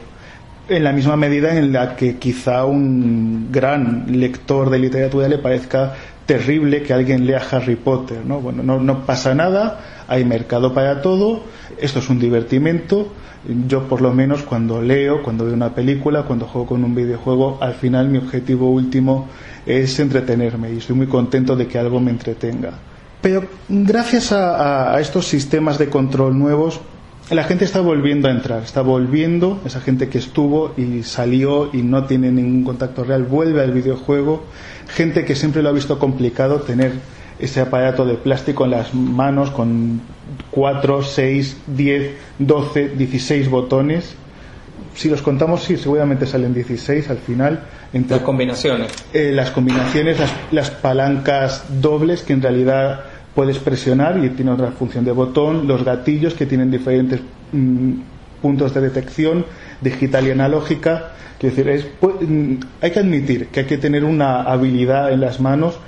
en 0.69 0.83
la 0.83 0.91
misma 0.91 1.15
medida 1.15 1.57
en 1.57 1.73
la 1.73 1.95
que 1.95 2.17
quizá 2.17 2.65
un 2.65 3.51
gran 3.51 4.05
lector 4.07 4.69
de 4.69 4.79
literatura 4.79 5.27
le 5.27 5.37
parezca 5.37 5.93
terrible 6.25 6.83
que 6.83 6.93
alguien 6.93 7.25
lea 7.25 7.41
Harry 7.51 7.75
Potter, 7.75 8.19
¿no? 8.25 8.39
Bueno, 8.39 8.63
no, 8.63 8.79
no 8.79 9.05
pasa 9.05 9.35
nada, 9.35 9.79
hay 10.07 10.23
mercado 10.23 10.73
para 10.73 11.01
todo, 11.01 11.43
esto 11.79 11.99
es 11.99 12.09
un 12.09 12.19
divertimento, 12.19 13.11
yo 13.67 13.87
por 13.87 14.01
lo 14.01 14.13
menos 14.13 14.43
cuando 14.43 14.81
leo, 14.81 15.23
cuando 15.23 15.45
veo 15.45 15.53
una 15.53 15.73
película, 15.73 16.23
cuando 16.23 16.45
juego 16.45 16.67
con 16.67 16.83
un 16.83 16.93
videojuego, 16.93 17.57
al 17.59 17.73
final 17.73 18.07
mi 18.07 18.19
objetivo 18.19 18.69
último 18.69 19.27
es 19.65 19.99
entretenerme 19.99 20.71
y 20.71 20.77
estoy 20.77 20.95
muy 20.95 21.07
contento 21.07 21.55
de 21.55 21.67
que 21.67 21.79
algo 21.79 21.99
me 21.99 22.11
entretenga. 22.11 22.71
Pero 23.21 23.43
gracias 23.69 24.31
a, 24.31 24.99
estos 24.99 25.27
sistemas 25.27 25.77
de 25.77 25.89
control 25.89 26.37
nuevos, 26.37 26.81
la 27.31 27.45
gente 27.45 27.63
está 27.63 27.79
volviendo 27.79 28.27
a 28.27 28.31
entrar, 28.31 28.61
está 28.61 28.81
volviendo, 28.81 29.61
esa 29.65 29.79
gente 29.79 30.09
que 30.09 30.17
estuvo 30.17 30.73
y 30.77 31.03
salió 31.03 31.69
y 31.73 31.81
no 31.81 32.05
tiene 32.05 32.31
ningún 32.31 32.63
contacto 32.63 33.03
real, 33.03 33.23
vuelve 33.23 33.61
al 33.61 33.71
videojuego, 33.71 34.43
gente 34.89 35.23
que 35.23 35.35
siempre 35.35 35.61
lo 35.61 35.69
ha 35.69 35.71
visto 35.71 35.97
complicado 35.97 36.61
tener 36.61 36.91
ese 37.39 37.61
aparato 37.61 38.05
de 38.05 38.15
plástico 38.15 38.65
en 38.65 38.71
las 38.71 38.93
manos 38.93 39.49
con 39.51 40.01
4, 40.51 41.03
6, 41.03 41.57
10, 41.67 42.11
12, 42.39 42.89
16 42.89 43.49
botones. 43.49 44.15
Si 44.93 45.09
los 45.09 45.21
contamos, 45.21 45.63
sí, 45.63 45.77
seguramente 45.77 46.27
salen 46.27 46.53
16 46.53 47.09
al 47.09 47.17
final. 47.17 47.63
Entre, 47.93 48.17
las 48.17 48.25
combinaciones. 48.25 48.91
Eh, 49.13 49.31
las 49.33 49.51
combinaciones, 49.51 50.17
las, 50.51 50.69
palancas 50.69 51.63
dobles 51.81 52.21
que 52.21 52.33
en 52.33 52.41
realidad 52.41 53.05
puedes 53.35 53.59
presionar 53.59 54.23
y 54.23 54.29
tiene 54.29 54.51
otra 54.51 54.71
función 54.71 55.05
de 55.05 55.11
botón, 55.11 55.67
los 55.67 55.83
gatillos 55.83 56.33
que 56.33 56.45
tienen 56.45 56.69
diferentes 56.69 57.21
mm, 57.51 57.93
puntos 58.41 58.73
de 58.73 58.81
detección 58.81 59.45
digital 59.81 60.27
y 60.27 60.31
analógica. 60.31 61.13
Decir, 61.39 61.91
mm, 62.01 62.53
hay 62.81 62.91
que 62.91 62.99
admitir 62.99 63.47
que 63.47 63.61
hay 63.61 63.65
que 63.65 63.77
tener 63.77 64.03
una 64.03 64.43
habilidad 64.43 65.11
en 65.11 65.21
las 65.21 65.39
manos 65.39 65.79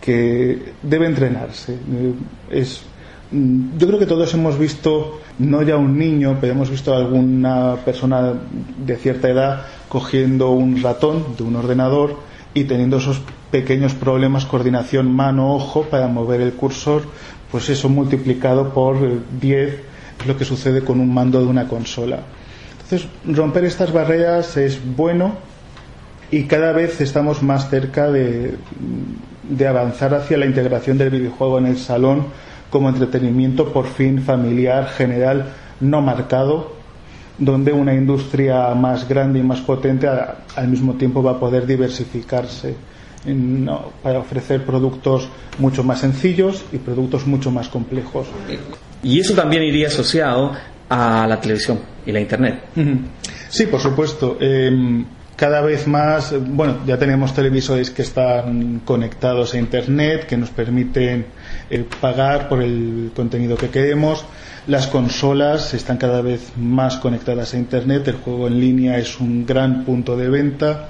que 0.00 0.72
debe 0.82 1.06
entrenarse. 1.06 1.74
Eh, 1.74 2.12
es, 2.50 2.82
mm, 3.30 3.78
yo 3.78 3.86
creo 3.86 3.98
que 3.98 4.06
todos 4.06 4.32
hemos 4.34 4.58
visto, 4.58 5.20
no 5.38 5.62
ya 5.62 5.76
un 5.76 5.98
niño, 5.98 6.38
pero 6.40 6.54
hemos 6.54 6.70
visto 6.70 6.92
a 6.92 6.98
alguna 6.98 7.76
persona 7.84 8.32
de 8.84 8.96
cierta 8.96 9.28
edad 9.28 9.66
cogiendo 9.88 10.50
un 10.50 10.82
ratón 10.82 11.36
de 11.36 11.44
un 11.44 11.56
ordenador 11.56 12.16
y 12.54 12.64
teniendo 12.64 12.96
esos 12.96 13.20
pequeños 13.50 13.94
problemas, 13.94 14.44
coordinación 14.44 15.14
mano-ojo 15.14 15.82
para 15.82 16.08
mover 16.08 16.40
el 16.40 16.52
cursor, 16.52 17.02
pues 17.50 17.68
eso 17.68 17.88
multiplicado 17.88 18.72
por 18.72 18.96
10 19.40 19.80
es 20.20 20.26
lo 20.26 20.36
que 20.36 20.44
sucede 20.44 20.82
con 20.82 21.00
un 21.00 21.12
mando 21.12 21.40
de 21.40 21.46
una 21.46 21.68
consola. 21.68 22.20
Entonces, 22.82 23.08
romper 23.26 23.64
estas 23.64 23.92
barreras 23.92 24.56
es 24.56 24.80
bueno 24.96 25.34
y 26.30 26.44
cada 26.44 26.72
vez 26.72 27.00
estamos 27.00 27.42
más 27.42 27.68
cerca 27.68 28.10
de, 28.10 28.54
de 29.48 29.66
avanzar 29.66 30.14
hacia 30.14 30.36
la 30.36 30.46
integración 30.46 30.98
del 30.98 31.10
videojuego 31.10 31.58
en 31.58 31.66
el 31.66 31.78
salón 31.78 32.24
como 32.70 32.88
entretenimiento 32.88 33.72
por 33.72 33.86
fin 33.86 34.22
familiar, 34.22 34.88
general, 34.88 35.46
no 35.80 36.00
marcado, 36.00 36.74
donde 37.38 37.72
una 37.72 37.94
industria 37.94 38.74
más 38.74 39.08
grande 39.08 39.38
y 39.38 39.42
más 39.42 39.60
potente 39.60 40.08
al 40.08 40.68
mismo 40.68 40.94
tiempo 40.94 41.22
va 41.22 41.32
a 41.32 41.40
poder 41.40 41.66
diversificarse 41.66 42.74
para 44.02 44.18
ofrecer 44.18 44.64
productos 44.64 45.28
mucho 45.58 45.82
más 45.82 46.00
sencillos 46.00 46.64
y 46.72 46.78
productos 46.78 47.26
mucho 47.26 47.50
más 47.50 47.68
complejos. 47.68 48.26
Y 49.02 49.20
eso 49.20 49.34
también 49.34 49.62
iría 49.62 49.88
asociado 49.88 50.52
a 50.88 51.26
la 51.26 51.40
televisión 51.40 51.80
y 52.04 52.12
la 52.12 52.20
Internet. 52.20 52.64
Sí, 53.48 53.66
por 53.66 53.80
supuesto. 53.80 54.36
Em, 54.40 55.04
cada 55.36 55.60
vez 55.60 55.86
más, 55.86 56.34
bueno, 56.48 56.78
ya 56.86 56.98
tenemos 56.98 57.34
televisores 57.34 57.90
que 57.90 58.02
están 58.02 58.80
conectados 58.84 59.54
a 59.54 59.58
Internet, 59.58 60.26
que 60.26 60.36
nos 60.36 60.50
permiten 60.50 61.26
eh, 61.68 61.84
pagar 62.00 62.48
por 62.48 62.62
el 62.62 63.10
contenido 63.14 63.56
que 63.56 63.68
queremos. 63.68 64.24
Las 64.66 64.86
consolas 64.86 65.74
están 65.74 65.98
cada 65.98 66.22
vez 66.22 66.52
más 66.56 66.96
conectadas 66.96 67.54
a 67.54 67.58
Internet, 67.58 68.08
el 68.08 68.16
juego 68.16 68.48
en 68.48 68.58
línea 68.58 68.98
es 68.98 69.20
un 69.20 69.44
gran 69.44 69.84
punto 69.84 70.16
de 70.16 70.28
venta. 70.28 70.88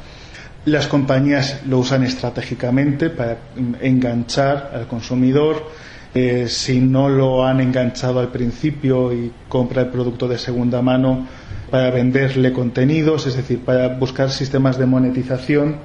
Las 0.66 0.88
compañías 0.88 1.62
lo 1.66 1.79
usan 1.79 2.02
estratégicamente 2.02 3.09
para 3.11 3.38
enganchar 3.81 4.72
al 4.74 4.87
consumidor. 4.87 5.70
Eh, 6.12 6.46
si 6.48 6.81
no 6.81 7.09
lo 7.09 7.46
han 7.46 7.61
enganchado 7.61 8.20
al 8.20 8.33
principio 8.33 9.12
y 9.12 9.31
compra 9.48 9.83
el 9.83 9.88
producto 9.88 10.26
de 10.26 10.38
segunda 10.38 10.83
mano, 10.83 11.26
para 11.70 11.90
venderle 11.90 12.52
contenidos, 12.52 13.26
es 13.26 13.37
decir, 13.37 13.61
para 13.61 13.88
buscar 13.88 14.31
sistemas 14.31 14.79
de 14.79 14.87
monetización 14.87 15.76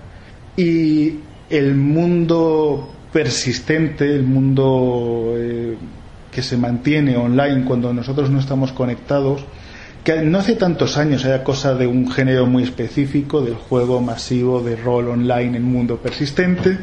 y 0.57 1.19
el 1.49 1.75
mundo 1.75 2.91
persistente, 3.11 4.05
el 4.05 4.23
mundo 4.23 5.33
eh, 5.37 5.77
que 6.31 6.41
se 6.41 6.57
mantiene 6.57 7.17
online 7.17 7.65
cuando 7.65 7.93
nosotros 7.93 8.29
no 8.29 8.39
estamos 8.39 8.71
conectados, 8.71 9.43
que 10.03 10.21
no 10.21 10.39
hace 10.39 10.55
tantos 10.55 10.97
años 10.97 11.23
era 11.25 11.43
cosa 11.43 11.75
de 11.75 11.85
un 11.85 12.09
género 12.11 12.47
muy 12.47 12.63
específico, 12.63 13.41
del 13.41 13.55
juego 13.55 14.01
masivo 14.01 14.61
de 14.61 14.75
rol 14.75 15.09
online 15.09 15.57
en 15.57 15.63
mundo 15.63 15.97
persistente, 15.97 16.79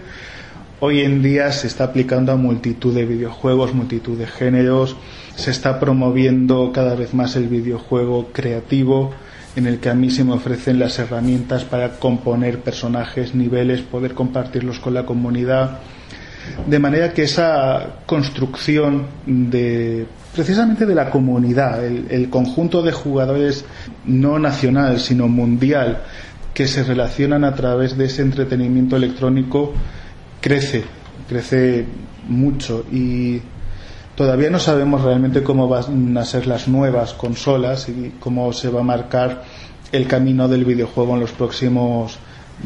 hoy 0.81 1.01
en 1.01 1.23
día 1.23 1.51
se 1.51 1.67
está 1.67 1.85
aplicando 1.85 2.31
a 2.31 2.37
multitud 2.37 2.95
de 2.95 3.05
videojuegos, 3.05 3.75
multitud 3.75 4.17
de 4.17 4.27
géneros, 4.27 4.97
se 5.35 5.51
está 5.51 5.81
promoviendo 5.81 6.71
cada 6.73 6.95
vez 6.95 7.13
más 7.15 7.35
el 7.35 7.49
videojuego 7.49 8.29
creativo, 8.33 9.13
en 9.57 9.67
el 9.67 9.81
que 9.81 9.91
a 9.91 9.95
mí 9.95 10.11
se 10.11 10.23
me 10.23 10.35
ofrecen 10.35 10.79
las 10.79 10.99
herramientas 11.01 11.65
para 11.65 11.99
componer 11.99 12.61
personajes, 12.61 13.35
niveles, 13.35 13.81
poder 13.81 14.15
compartirlos 14.15 14.79
con 14.79 14.95
la 14.95 15.05
comunidad. 15.05 15.81
De 16.67 16.79
manera 16.79 17.13
que 17.13 17.25
esa 17.25 17.97
construcción 18.07 19.07
de 19.27 20.07
precisamente 20.35 20.87
de 20.87 20.95
la 20.95 21.11
comunidad, 21.11 21.85
el, 21.85 22.07
el 22.11 22.31
conjunto 22.31 22.83
de 22.83 22.93
jugadores 22.93 23.65
no 24.05 24.39
nacional, 24.39 25.01
sino 25.01 25.29
mundial, 25.29 26.03
que 26.55 26.67
se 26.67 26.83
relacionan 26.83 27.45
a 27.45 27.55
través 27.55 27.97
de 27.97 28.07
ese 28.07 28.23
entretenimiento 28.23 28.97
electrónico, 28.97 29.73
crece, 30.41 30.85
crece 31.29 31.87
mucho 32.29 32.85
y 32.91 33.41
todavía 34.17 34.51
no 34.51 34.59
sabemos 34.59 35.03
realmente 35.03 35.43
cómo 35.43 35.69
van 35.69 36.17
a 36.19 36.25
ser 36.25 36.47
las 36.47 36.67
nuevas 36.67 37.15
consolas 37.15 37.89
y 37.89 38.15
cómo 38.19 38.53
se 38.53 38.69
va 38.69 38.81
a 38.81 38.83
marcar 38.83 39.45
el 39.93 40.07
camino 40.07 40.49
del 40.49 40.65
videojuego 40.65 41.15
en 41.15 41.21
los 41.21 41.31
próximos 41.31 42.19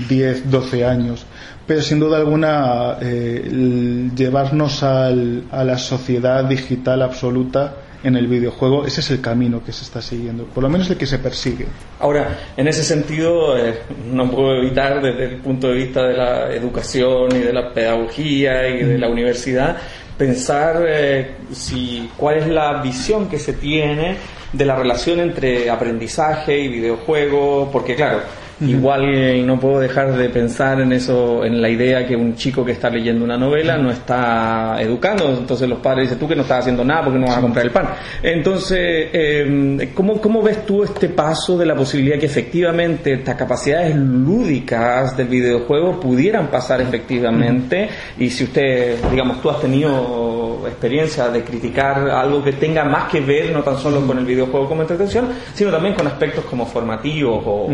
10, 0.09 0.51
12 0.51 0.87
años. 0.87 1.27
Pero 1.66 1.81
sin 1.81 2.01
duda 2.01 2.18
alguna, 2.18 2.98
eh, 3.01 4.11
llevarnos 4.14 4.83
al, 4.83 5.44
a 5.51 5.64
la 5.64 5.79
sociedad 5.79 6.44
digital 6.44 7.03
absoluta 7.03 7.75
en 8.05 8.16
el 8.16 8.27
videojuego, 8.27 8.85
ese 8.85 9.01
es 9.01 9.11
el 9.11 9.20
camino 9.20 9.62
que 9.64 9.72
se 9.72 9.85
está 9.85 10.03
siguiendo, 10.03 10.44
por 10.44 10.62
lo 10.62 10.68
menos 10.68 10.90
el 10.90 10.96
que 10.96 11.07
se 11.07 11.18
persigue. 11.18 11.66
Ahora, 12.01 12.37
en 12.57 12.66
ese 12.66 12.83
sentido, 12.83 13.57
eh, 13.57 13.75
no 14.11 14.31
puedo 14.31 14.57
evitar 14.57 15.01
desde 15.01 15.35
el 15.35 15.37
punto 15.37 15.68
de 15.68 15.75
vista 15.75 16.03
de 16.03 16.16
la 16.16 16.53
educación 16.53 17.29
y 17.37 17.38
de 17.38 17.53
la 17.53 17.72
pedagogía 17.72 18.68
y 18.68 18.83
de 18.83 18.98
la 18.98 19.09
universidad, 19.09 19.77
pensar 20.18 20.85
eh, 20.88 21.35
si 21.53 22.11
cuál 22.16 22.38
es 22.38 22.48
la 22.48 22.83
visión 22.83 23.29
que 23.29 23.38
se 23.38 23.55
tiene 23.55 24.16
de 24.53 24.64
la 24.64 24.77
relación 24.77 25.20
entre 25.20 25.70
aprendizaje 25.70 26.59
y 26.59 26.68
videojuego, 26.68 27.70
porque 27.72 27.94
claro, 27.94 28.20
Igual 28.66 29.14
eh, 29.14 29.42
no 29.42 29.59
puedo 29.59 29.81
dejar 29.81 30.16
de 30.16 30.29
pensar 30.29 30.81
en 30.81 30.92
eso, 30.92 31.44
en 31.44 31.61
la 31.61 31.68
idea 31.68 32.07
que 32.07 32.14
un 32.14 32.35
chico 32.37 32.64
que 32.64 32.72
está 32.72 32.88
leyendo 32.90 33.25
una 33.25 33.37
novela 33.37 33.77
no 33.77 33.90
está 33.90 34.77
educando, 34.81 35.29
entonces 35.31 35.68
los 35.68 35.79
padres 35.81 36.05
dicen 36.05 36.18
tú 36.18 36.29
que 36.29 36.37
no 36.37 36.42
estás 36.42 36.61
haciendo 36.61 36.85
nada 36.85 37.05
porque 37.05 37.18
no 37.18 37.27
vas 37.27 37.38
a 37.38 37.40
comprar 37.40 37.66
el 37.66 37.72
pan. 37.72 37.88
Entonces, 38.22 38.79
eh, 39.12 39.90
¿cómo, 39.94 40.20
¿cómo 40.20 40.42
ves 40.42 40.64
tú 40.64 40.85
este 40.85 41.09
paso 41.09 41.59
de 41.59 41.66
la 41.66 41.75
posibilidad 41.75 42.18
que 42.18 42.27
efectivamente 42.27 43.14
estas 43.14 43.35
capacidades 43.35 43.96
lúdicas 43.96 45.16
del 45.16 45.29
videojuego 45.29 45.98
pudieran 45.98 46.48
pasar 46.48 46.81
efectivamente? 46.81 47.88
Y 48.18 48.31
si 48.31 48.44
usted, 48.44 48.96
digamos, 49.11 49.40
tú 49.42 49.51
has 49.51 49.61
tenido 49.61 50.62
experiencia 50.66 51.29
de 51.29 51.42
criticar 51.42 52.09
algo 52.11 52.42
que 52.42 52.53
tenga 52.53 52.85
más 52.85 53.11
que 53.11 53.20
ver 53.20 53.53
no 53.53 53.62
tan 53.62 53.77
solo 53.77 54.07
con 54.07 54.18
el 54.18 54.25
videojuego 54.25 54.68
como 54.68 54.83
entretención, 54.83 55.29
sino 55.55 55.70
también 55.70 55.94
con 55.94 56.07
aspectos 56.07 56.44
como 56.44 56.66
formativos 56.66 57.42
o... 57.46 57.68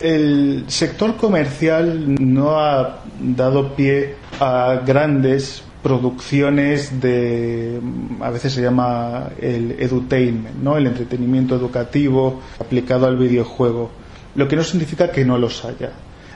El 0.00 0.64
sector 0.68 1.16
comercial 1.16 2.16
no 2.18 2.58
ha 2.58 3.02
dado 3.20 3.74
pie 3.74 4.16
a 4.40 4.80
grandes 4.84 5.62
producciones 5.82 7.00
de, 7.00 7.80
a 8.20 8.30
veces 8.30 8.52
se 8.52 8.62
llama 8.62 9.30
el 9.40 9.72
edutainment, 9.78 10.56
¿no? 10.56 10.76
el 10.76 10.86
entretenimiento 10.86 11.56
educativo 11.56 12.40
aplicado 12.58 13.06
al 13.06 13.16
videojuego, 13.16 13.90
lo 14.36 14.48
que 14.48 14.56
no 14.56 14.62
significa 14.62 15.10
que 15.10 15.24
no 15.24 15.38
los 15.38 15.64
haya. 15.64 15.90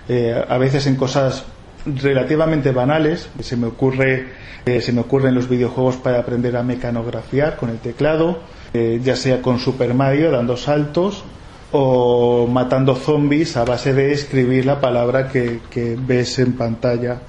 Eh, 0.08 0.44
a 0.48 0.58
veces 0.58 0.86
en 0.86 0.96
cosas 0.96 1.44
relativamente 1.86 2.72
banales, 2.72 3.28
se 3.40 3.56
me 3.56 3.68
ocurre, 3.68 4.26
eh, 4.64 4.80
se 4.80 4.92
me 4.92 5.00
ocurren 5.00 5.34
los 5.34 5.48
videojuegos 5.48 5.96
para 5.96 6.18
aprender 6.18 6.56
a 6.56 6.62
mecanografiar 6.64 7.56
con 7.56 7.70
el 7.70 7.78
teclado, 7.78 8.40
eh, 8.74 9.00
ya 9.02 9.14
sea 9.14 9.40
con 9.40 9.60
Super 9.60 9.94
Mario 9.94 10.32
dando 10.32 10.56
saltos 10.56 11.24
o 11.72 12.46
matando 12.46 12.94
zombies 12.94 13.56
a 13.56 13.64
base 13.64 13.92
de 13.92 14.12
escribir 14.12 14.66
la 14.66 14.80
palabra 14.80 15.28
que, 15.28 15.60
ves 15.98 16.38
en 16.38 16.52
pantalla. 16.52 17.20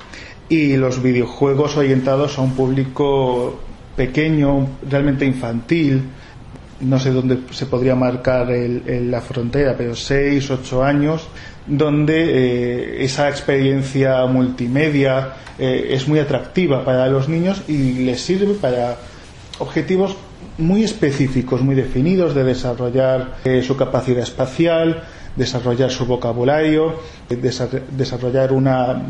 Y 0.50 0.78
los 0.78 1.02
videojuegos 1.02 1.76
orientados 1.76 2.38
a 2.38 2.42
un 2.42 2.52
público 2.52 3.60
pequeño, 3.96 4.68
realmente 4.90 5.26
infantil, 5.26 6.04
no 6.80 7.00
sé 7.00 7.12
dónde 7.12 7.40
se 7.52 7.66
podría 7.66 7.96
marcar 7.96 8.50
la 8.50 9.22
frontera, 9.22 9.76
pero 9.76 9.96
6, 9.96 10.52
8 10.52 10.84
años, 10.84 11.28
donde 11.66 12.16
eh, 12.16 13.04
esa 13.04 13.28
experiencia 13.28 14.26
multimedia 14.28 15.34
eh, 15.60 15.88
es 15.90 16.08
muy 16.08 16.20
atractiva 16.20 16.86
para 16.86 17.08
los 17.08 17.28
niños 17.28 17.64
y 17.68 18.06
les 18.06 18.22
sirve 18.22 18.54
para 18.54 18.98
objetivos 19.60 20.16
muy 20.58 20.84
específicos, 20.84 21.62
muy 21.62 21.76
definidos 21.76 22.34
de 22.34 22.44
desarrollar 22.44 23.38
eh, 23.46 23.62
su 23.62 23.76
capacidad 23.78 24.24
espacial, 24.24 25.04
desarrollar 25.36 25.92
su 25.92 26.06
vocabulario, 26.06 26.96
desarrollar 27.92 28.52
una 28.52 29.02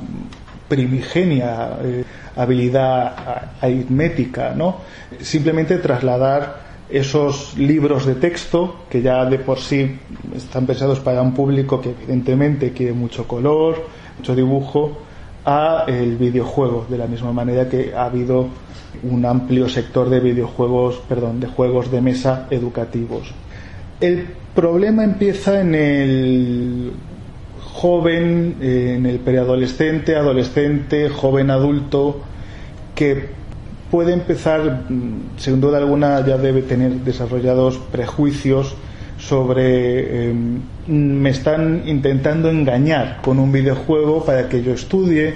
primigenia 0.67 1.77
eh, 1.81 2.03
habilidad 2.35 3.51
aritmética, 3.61 4.53
¿no? 4.55 4.77
Simplemente 5.21 5.77
trasladar 5.77 6.67
esos 6.89 7.57
libros 7.57 8.05
de 8.05 8.15
texto 8.15 8.85
que 8.89 9.01
ya 9.01 9.25
de 9.25 9.39
por 9.39 9.59
sí 9.59 9.99
están 10.35 10.65
pensados 10.65 10.99
para 10.99 11.21
un 11.21 11.33
público 11.33 11.81
que 11.81 11.89
evidentemente 11.89 12.71
quiere 12.71 12.93
mucho 12.93 13.27
color, 13.27 13.85
mucho 14.17 14.35
dibujo, 14.35 14.97
a 15.45 15.85
el 15.87 16.17
videojuego, 16.17 16.85
de 16.89 16.97
la 16.97 17.07
misma 17.07 17.31
manera 17.31 17.69
que 17.69 17.93
ha 17.95 18.05
habido 18.05 18.47
un 19.03 19.25
amplio 19.25 19.69
sector 19.69 20.09
de 20.09 20.19
videojuegos, 20.19 21.01
perdón, 21.07 21.39
de 21.39 21.47
juegos 21.47 21.91
de 21.91 22.01
mesa 22.01 22.47
educativos. 22.49 23.31
El 23.99 24.25
problema 24.55 25.03
empieza 25.03 25.61
en 25.61 25.75
el 25.75 26.91
joven, 27.73 28.55
en 28.61 29.05
el 29.05 29.19
preadolescente, 29.19 30.15
adolescente, 30.15 31.09
joven 31.09 31.51
adulto, 31.51 32.21
que 32.95 33.29
puede 33.91 34.13
empezar, 34.13 34.85
mm, 34.89 35.37
sin 35.37 35.61
duda 35.61 35.77
alguna, 35.77 36.25
ya 36.25 36.37
debe 36.37 36.61
tener 36.61 36.91
desarrollados 36.91 37.77
prejuicios 37.91 38.75
sobre 39.17 40.29
em, 40.29 40.59
me 40.87 41.29
están 41.29 41.83
intentando 41.85 42.49
engañar 42.49 43.19
con 43.23 43.39
un 43.39 43.51
videojuego 43.51 44.23
para 44.23 44.47
que 44.47 44.61
yo 44.61 44.73
estudie 44.73 45.35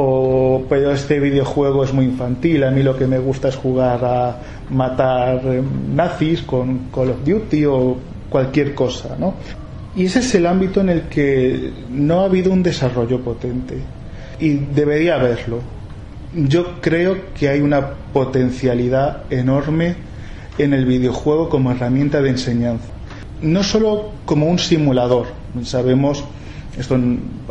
o 0.00 0.62
pero 0.68 0.92
este 0.92 1.18
videojuego 1.18 1.82
es 1.82 1.92
muy 1.92 2.04
infantil, 2.04 2.62
a 2.62 2.70
mí 2.70 2.84
lo 2.84 2.96
que 2.96 3.08
me 3.08 3.18
gusta 3.18 3.48
es 3.48 3.56
jugar 3.56 4.04
a 4.04 4.36
matar 4.70 5.44
em, 5.44 5.64
nazis 5.96 6.42
con 6.42 6.90
Call 6.94 7.10
of 7.10 7.24
Duty 7.24 7.64
o 7.64 7.96
cualquier 8.30 8.74
cosa, 8.74 9.16
¿no? 9.18 9.34
Y 9.96 10.04
ese 10.04 10.20
es 10.20 10.32
el 10.36 10.46
ámbito 10.46 10.80
en 10.80 10.90
el 10.90 11.02
que 11.08 11.72
no 11.90 12.20
ha 12.20 12.26
habido 12.26 12.52
un 12.52 12.62
desarrollo 12.62 13.20
potente 13.20 13.78
y 14.38 14.50
debería 14.54 15.16
haberlo. 15.16 15.58
Yo 16.32 16.80
creo 16.80 17.34
que 17.34 17.48
hay 17.48 17.60
una 17.60 17.94
potencialidad 18.12 19.24
enorme 19.30 19.96
en 20.58 20.74
el 20.74 20.84
videojuego 20.86 21.48
como 21.48 21.72
herramienta 21.72 22.22
de 22.22 22.28
enseñanza 22.28 22.98
no 23.42 23.62
solo 23.62 24.10
como 24.24 24.46
un 24.46 24.58
simulador. 24.58 25.26
Sabemos, 25.62 26.24
esto 26.78 26.96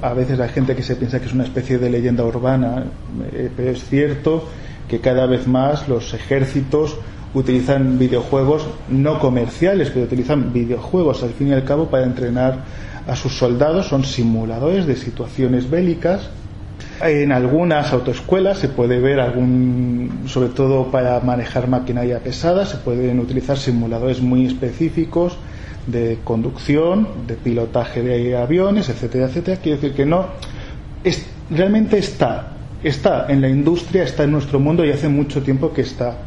a 0.01 0.13
veces 0.13 0.39
hay 0.39 0.49
gente 0.49 0.75
que 0.75 0.83
se 0.83 0.95
piensa 0.95 1.19
que 1.19 1.25
es 1.25 1.33
una 1.33 1.43
especie 1.43 1.77
de 1.77 1.89
leyenda 1.89 2.23
urbana, 2.23 2.85
eh, 3.33 3.49
pero 3.55 3.71
es 3.71 3.83
cierto 3.83 4.47
que 4.87 4.99
cada 4.99 5.25
vez 5.25 5.47
más 5.47 5.89
los 5.89 6.13
ejércitos 6.13 6.97
utilizan 7.33 7.99
videojuegos 7.99 8.65
no 8.89 9.19
comerciales, 9.19 9.89
pero 9.89 10.05
utilizan 10.05 10.53
videojuegos 10.53 11.23
al 11.23 11.31
fin 11.31 11.49
y 11.49 11.53
al 11.53 11.65
cabo 11.65 11.89
para 11.89 12.05
entrenar 12.05 12.63
a 13.05 13.15
sus 13.15 13.37
soldados, 13.37 13.87
son 13.87 14.05
simuladores 14.05 14.85
de 14.85 14.95
situaciones 14.95 15.69
bélicas. 15.69 16.29
En 17.01 17.31
algunas 17.31 17.91
autoescuelas 17.91 18.57
se 18.59 18.69
puede 18.69 18.99
ver 18.99 19.19
algún, 19.19 20.23
sobre 20.25 20.49
todo 20.49 20.89
para 20.89 21.19
manejar 21.19 21.67
maquinaria 21.67 22.19
pesada, 22.19 22.65
se 22.65 22.77
pueden 22.77 23.19
utilizar 23.19 23.57
simuladores 23.57 24.21
muy 24.21 24.45
específicos 24.45 25.37
de 25.88 26.19
conducción, 26.23 27.08
de 27.26 27.36
pilotaje 27.36 28.04
de 28.04 28.38
aviones, 28.38 28.89
etcétera, 28.89 29.26
etcétera. 29.26 29.60
Quiere 29.62 29.78
decir 29.82 29.95
que 29.95 30.06
no, 30.06 30.28
es, 31.04 31.26
realmente 31.50 31.97
está, 31.97 32.54
está 32.84 33.26
en 33.30 33.41
la 33.41 33.50
industria, 33.50 34.04
está 34.04 34.23
en 34.23 34.32
nuestro 34.32 34.60
mundo 34.60 34.86
y 34.86 34.91
hace 34.91 35.08
mucho 35.08 35.41
tiempo 35.41 35.73
que 35.73 35.82
está. 35.82 36.17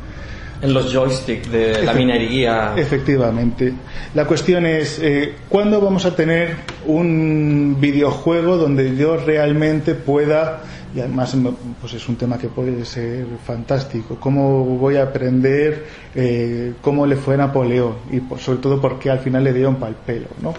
En 0.63 0.75
los 0.75 0.93
joysticks 0.93 1.51
de 1.51 1.83
la 1.83 1.95
minería. 1.95 2.75
Efectivamente. 2.77 3.73
La 4.15 4.27
cuestión 4.27 4.67
es, 4.67 4.99
eh, 4.99 5.35
¿cuándo 5.49 5.81
vamos 5.81 6.05
a 6.05 6.15
tener 6.15 6.57
un 6.87 7.77
videojuego 7.81 8.57
donde 8.57 8.97
yo 8.97 9.17
realmente 9.17 9.95
pueda 9.95 10.63
y 10.95 11.01
además 11.01 11.37
pues 11.81 11.95
es 11.95 12.09
un 12.09 12.17
tema 12.17 12.37
que 12.37 12.49
puede 12.49 12.85
ser 12.85 13.25
fantástico. 13.47 14.17
¿Cómo 14.19 14.65
voy 14.65 14.97
a 14.97 15.05
aprender 15.05 15.87
eh, 16.15 16.73
cómo 16.81 17.07
le 17.07 17.17
fue 17.17 17.35
a 17.35 17.39
Napoleón? 17.39 17.95
Y 18.11 18.21
sobre 18.41 18.59
todo 18.59 18.81
porque 18.81 19.11
al 19.11 19.21
final 19.21 19.45
le 19.45 19.53
dieron 19.53 19.77
pal 19.77 19.95
pelo, 20.05 20.27
¿no? 20.43 20.53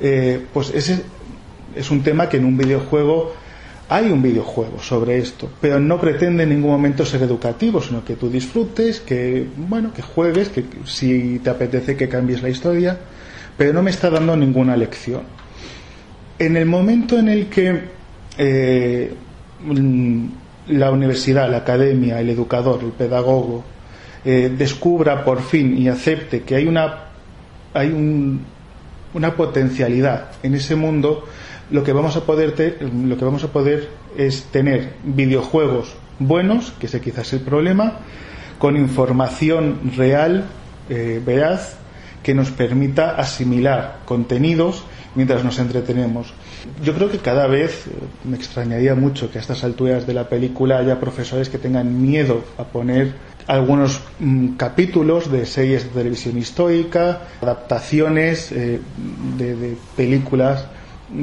Eh, 0.00 0.44
pues 0.52 0.70
ese 0.74 1.02
es 1.74 1.90
un 1.90 2.02
tema 2.02 2.28
que 2.28 2.36
en 2.36 2.44
un 2.44 2.56
videojuego 2.56 3.32
hay 3.90 4.10
un 4.10 4.22
videojuego 4.22 4.80
sobre 4.80 5.18
esto, 5.18 5.48
pero 5.60 5.80
no 5.80 5.98
pretende 5.98 6.42
en 6.42 6.50
ningún 6.50 6.70
momento 6.72 7.06
ser 7.06 7.22
educativo, 7.22 7.80
sino 7.80 8.04
que 8.04 8.16
tú 8.16 8.28
disfrutes, 8.28 9.00
que 9.00 9.46
bueno, 9.56 9.92
que 9.94 10.02
juegues, 10.02 10.50
que 10.50 10.64
si 10.84 11.38
te 11.38 11.48
apetece 11.48 11.96
que 11.96 12.08
cambies 12.08 12.42
la 12.42 12.50
historia, 12.50 12.98
pero 13.56 13.72
no 13.72 13.82
me 13.82 13.90
está 13.90 14.10
dando 14.10 14.36
ninguna 14.36 14.76
lección. 14.76 15.22
En 16.38 16.56
el 16.56 16.66
momento 16.66 17.18
en 17.18 17.28
el 17.28 17.46
que 17.46 17.80
eh, 18.36 19.12
la 20.68 20.90
universidad, 20.90 21.50
la 21.50 21.58
academia, 21.58 22.20
el 22.20 22.28
educador, 22.28 22.80
el 22.84 22.92
pedagogo, 22.92 23.64
eh, 24.24 24.52
descubra 24.56 25.24
por 25.24 25.40
fin 25.40 25.78
y 25.78 25.88
acepte 25.88 26.42
que 26.42 26.56
hay 26.56 26.66
una, 26.66 27.06
hay 27.72 28.38
una 29.14 29.34
potencialidad 29.34 30.32
en 30.42 30.54
ese 30.54 30.76
mundo, 30.76 31.24
lo 31.70 31.84
que 31.84 31.92
vamos 31.92 32.16
a 32.16 32.24
poder 32.24 32.54
lo 32.92 33.16
que 33.16 33.24
vamos 33.24 33.44
a 33.44 33.48
poder 33.48 33.88
es 34.16 34.44
tener 34.44 34.94
videojuegos 35.04 35.94
buenos, 36.18 36.72
que 36.78 36.86
ese 36.86 37.00
quizás 37.00 37.28
es 37.28 37.32
el 37.34 37.40
problema, 37.40 37.98
con 38.58 38.76
información 38.76 39.92
real, 39.96 40.46
eh, 40.88 41.22
veraz, 41.24 41.76
que 42.22 42.34
nos 42.34 42.50
permita 42.50 43.16
asimilar 43.16 44.00
contenidos 44.04 44.84
mientras 45.14 45.44
nos 45.44 45.58
entretenemos. 45.58 46.32
Yo 46.82 46.94
creo 46.94 47.10
que 47.10 47.18
cada 47.18 47.46
vez 47.46 47.86
eh, 47.86 47.90
me 48.24 48.36
extrañaría 48.36 48.94
mucho 48.94 49.30
que 49.30 49.38
a 49.38 49.40
estas 49.40 49.64
alturas 49.64 50.06
de 50.06 50.14
la 50.14 50.28
película 50.28 50.78
haya 50.78 51.00
profesores 51.00 51.48
que 51.48 51.58
tengan 51.58 52.02
miedo 52.02 52.44
a 52.58 52.64
poner 52.64 53.14
algunos 53.46 54.00
mm, 54.18 54.56
capítulos 54.56 55.30
de 55.32 55.46
series 55.46 55.84
de 55.84 55.90
televisión 55.90 56.36
histórica, 56.36 57.22
adaptaciones 57.40 58.52
eh, 58.52 58.80
de, 59.38 59.76
películas 59.96 60.66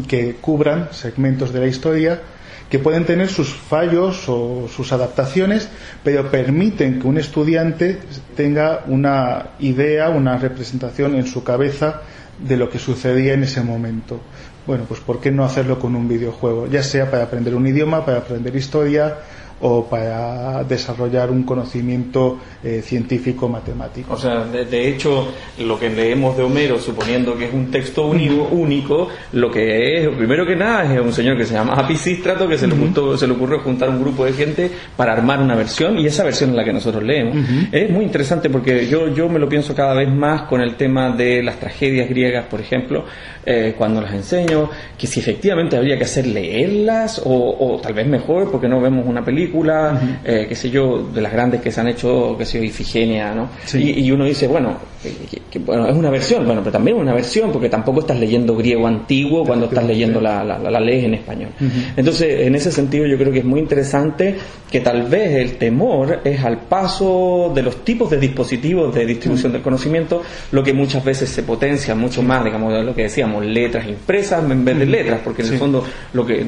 que 0.08 0.36
cubran 0.36 0.90
segmentos 0.92 1.54
de 1.54 1.60
la 1.60 1.68
historia 1.68 2.22
que 2.70 2.80
pueden 2.80 3.06
tener 3.06 3.30
sus 3.30 3.54
fallos 3.54 4.28
o 4.28 4.68
sus 4.68 4.92
adaptaciones, 4.92 5.70
pero 6.04 6.32
permiten 6.32 7.00
que 7.00 7.08
un 7.08 7.18
estudiante 7.18 8.00
tenga 8.36 8.84
una 8.88 9.50
idea, 9.60 10.10
una 10.10 10.38
representación 10.38 11.16
en 11.16 11.28
su 11.28 11.44
cabeza 11.44 12.02
de 12.40 12.58
lo 12.58 12.70
que 12.70 12.80
sucedía 12.80 13.34
en 13.34 13.44
ese 13.44 13.62
momento. 13.62 14.20
Bueno, 14.66 14.86
pues 14.88 15.00
¿por 15.00 15.22
qué 15.22 15.32
no 15.32 15.46
hacerlo 15.46 15.78
con 15.78 15.96
un 15.96 16.08
videojuego? 16.08 16.68
Ya 16.68 16.82
sea 16.82 17.10
para 17.12 17.24
aprender 17.24 17.54
un 17.54 17.68
idioma, 17.68 18.04
para 18.04 18.18
aprender 18.18 18.56
historia 18.56 19.16
o 19.62 19.86
para 19.86 20.64
desarrollar 20.64 21.32
un 21.32 21.44
conocimiento 21.44 22.40
eh, 22.64 22.82
científico 22.84 23.48
matemático. 23.48 24.14
O 24.14 24.18
sea, 24.18 24.44
de, 24.44 24.66
de, 24.66 24.90
hecho, 24.90 25.30
lo 25.60 25.80
que 25.80 25.90
leemos 25.90 26.36
de 26.36 26.44
Homero, 26.44 26.78
suponiendo 26.78 27.38
que 27.38 27.46
es 27.46 27.54
un 27.54 27.72
texto 27.72 28.06
único, 28.08 28.50
único, 28.52 29.08
lo 29.32 29.50
que 29.50 30.04
es, 30.04 30.10
primero 30.10 30.46
que 30.46 30.56
nada, 30.56 30.94
es 30.94 31.00
un 31.00 31.14
señor 31.14 31.38
que 31.38 31.46
se 31.46 31.54
llama 31.54 31.74
Apisístrato, 31.74 32.48
que 32.48 32.58
se 32.58 32.68
le, 32.68 32.76
juntó, 32.76 33.18
se 33.18 33.28
le 33.28 33.34
ocurrió 33.34 33.60
juntar 33.60 33.90
un 33.90 34.02
grupo 34.02 34.26
de 34.26 34.34
gente 34.34 34.70
para 34.98 35.14
armar 35.14 35.40
una 35.40 35.56
versión, 35.56 35.98
y 35.98 36.06
esa 36.06 36.24
versión 36.24 36.50
es 36.50 36.56
la 36.58 36.64
que 36.66 36.74
nosotros 36.74 37.04
leemos. 37.04 37.38
Es 37.72 37.90
muy 37.90 38.04
interesante 38.04 38.50
porque 38.50 38.88
yo, 38.88 39.08
yo 39.14 39.30
me 39.30 39.40
lo 39.40 39.48
pienso 39.48 39.74
cada 39.74 39.94
vez 39.94 40.10
más 40.14 40.44
con 40.44 40.62
el 40.62 40.76
tema 40.76 41.16
de 41.16 41.42
las 41.42 41.60
tragedias 41.60 42.10
griegas, 42.10 42.46
por 42.46 42.60
ejemplo, 42.60 43.06
eh, 43.46 43.74
cuando 43.78 44.02
las 44.02 44.14
enseño, 44.14 44.70
que 44.98 45.08
si 45.08 45.20
efectivamente 45.20 45.78
habría 45.78 45.98
que 45.98 46.04
hacer 46.04 46.28
leerlas, 46.28 47.22
o, 47.24 47.56
o 47.58 47.80
tal 47.80 47.94
vez 47.94 48.08
mejor, 48.08 48.52
porque 48.52 48.68
no 48.68 48.82
vemos 48.82 49.06
una 49.06 49.24
película, 49.24 49.45
película, 49.46 50.20
eh, 50.24 50.46
qué 50.50 50.56
sé 50.56 50.70
yo, 50.70 51.08
de 51.14 51.22
las 51.22 51.32
grandes 51.32 51.62
que 51.62 51.72
se 51.72 51.82
han 51.82 51.88
hecho, 51.88 52.36
qué 52.38 52.46
sé 52.46 52.58
yo, 52.58 52.64
Ifigenia, 52.64 53.34
¿no? 53.34 53.50
Sí. 53.66 53.78
Y, 53.80 54.06
y, 54.06 54.12
uno 54.12 54.26
dice, 54.26 54.48
bueno, 54.48 54.78
que, 55.02 55.42
que, 55.52 55.60
bueno, 55.60 55.88
es 55.88 55.96
una 55.96 56.10
versión, 56.10 56.46
bueno, 56.46 56.62
pero 56.62 56.72
también 56.74 56.98
es 56.98 57.04
una 57.04 57.14
versión, 57.14 57.52
porque 57.52 57.70
tampoco 57.70 58.00
estás 58.00 58.20
leyendo 58.20 58.56
griego 58.56 58.88
antiguo 58.88 59.44
cuando 59.46 59.68
estás 59.68 59.86
leyendo 59.86 60.20
la, 60.20 60.44
la, 60.44 60.58
la 60.58 60.80
ley 60.80 61.06
en 61.06 61.14
español. 61.14 61.50
Uh 61.60 61.64
-huh. 61.64 61.70
Entonces, 61.98 62.48
en 62.48 62.56
ese 62.56 62.72
sentido, 62.72 63.06
yo 63.06 63.18
creo 63.18 63.32
que 63.32 63.40
es 63.40 63.46
muy 63.46 63.60
interesante 63.60 64.36
que 64.72 64.80
tal 64.82 65.04
vez 65.04 65.36
el 65.36 65.58
temor 65.58 66.22
es 66.24 66.44
al 66.44 66.62
paso 66.62 67.52
de 67.54 67.62
los 67.62 67.84
tipos 67.86 68.10
de 68.10 68.18
dispositivos 68.18 68.94
de 68.94 69.06
distribución 69.06 69.48
uh 69.48 69.50
-huh. 69.50 69.54
del 69.54 69.62
conocimiento, 69.62 70.24
lo 70.52 70.64
que 70.64 70.74
muchas 70.74 71.04
veces 71.04 71.30
se 71.30 71.44
potencia 71.44 71.94
mucho 71.96 72.24
más, 72.24 72.44
digamos, 72.44 72.74
de 72.74 72.84
lo 72.84 72.96
que 72.96 73.04
decíamos, 73.04 73.46
letras 73.46 73.88
impresas 73.88 74.44
en 74.50 74.66
vez 74.66 74.78
de 74.80 74.86
letras, 74.86 75.20
porque 75.24 75.44
en 75.44 75.48
sí. 75.48 75.54
el 75.54 75.60
fondo, 75.60 75.84
lo 76.14 76.26
que 76.26 76.46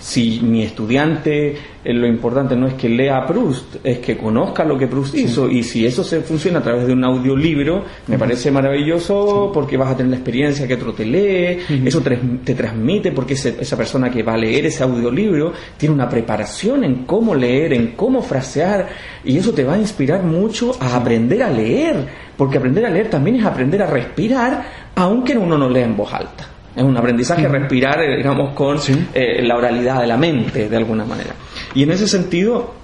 si 0.00 0.40
mi 0.42 0.62
estudiante 0.62 1.56
lo 1.92 2.06
importante 2.06 2.56
no 2.56 2.66
es 2.66 2.74
que 2.74 2.88
lea 2.88 3.18
a 3.18 3.26
Proust, 3.26 3.76
es 3.84 3.98
que 3.98 4.16
conozca 4.16 4.64
lo 4.64 4.76
que 4.76 4.86
Proust 4.86 5.14
sí. 5.14 5.22
hizo 5.22 5.48
y 5.48 5.62
si 5.62 5.86
eso 5.86 6.02
se 6.02 6.20
funciona 6.20 6.58
a 6.58 6.62
través 6.62 6.86
de 6.86 6.92
un 6.92 7.04
audiolibro, 7.04 7.84
me 8.06 8.18
parece 8.18 8.50
maravilloso 8.50 9.46
sí. 9.46 9.50
porque 9.54 9.76
vas 9.76 9.92
a 9.92 9.96
tener 9.96 10.10
la 10.10 10.16
experiencia 10.16 10.66
que 10.66 10.74
otro 10.74 10.92
te 10.92 11.04
lee, 11.04 11.58
uh 11.68 11.72
-huh. 11.72 11.86
eso 11.86 12.00
te, 12.00 12.16
te, 12.44 12.54
transmite 12.54 13.12
porque 13.12 13.34
ese, 13.34 13.56
esa 13.60 13.76
persona 13.76 14.10
que 14.10 14.22
va 14.22 14.34
a 14.34 14.38
leer 14.38 14.66
ese 14.66 14.82
audiolibro 14.82 15.52
tiene 15.76 15.94
una 15.94 16.08
preparación 16.08 16.84
en 16.84 17.04
cómo 17.04 17.34
leer, 17.34 17.72
en 17.72 17.92
cómo 17.92 18.22
frasear 18.22 18.88
y 19.24 19.36
eso 19.36 19.52
te 19.52 19.64
va 19.64 19.74
a 19.74 19.78
inspirar 19.78 20.22
mucho 20.22 20.72
a 20.80 20.96
aprender 20.96 21.42
a 21.42 21.50
leer, 21.50 22.06
porque 22.36 22.58
aprender 22.58 22.86
a 22.86 22.90
leer 22.90 23.10
también 23.10 23.36
es 23.36 23.44
aprender 23.44 23.82
a 23.82 23.86
respirar 23.86 24.86
aunque 24.94 25.36
uno 25.36 25.58
no 25.58 25.68
lea 25.68 25.84
en 25.84 25.96
voz 25.96 26.12
alta. 26.12 26.48
Es 26.76 26.82
un 26.82 26.96
aprendizaje 26.96 27.48
respirar, 27.48 28.02
eh, 28.02 28.18
digamos, 28.18 28.52
con 28.54 28.76
eh, 29.14 29.42
la 29.42 29.56
oralidad 29.56 30.00
de 30.00 30.06
la 30.06 30.18
mente, 30.18 30.68
de 30.68 30.76
alguna 30.76 31.06
manera. 31.06 31.30
Y 31.74 31.82
en 31.82 31.90
ese 31.90 32.06
sentido, 32.06 32.74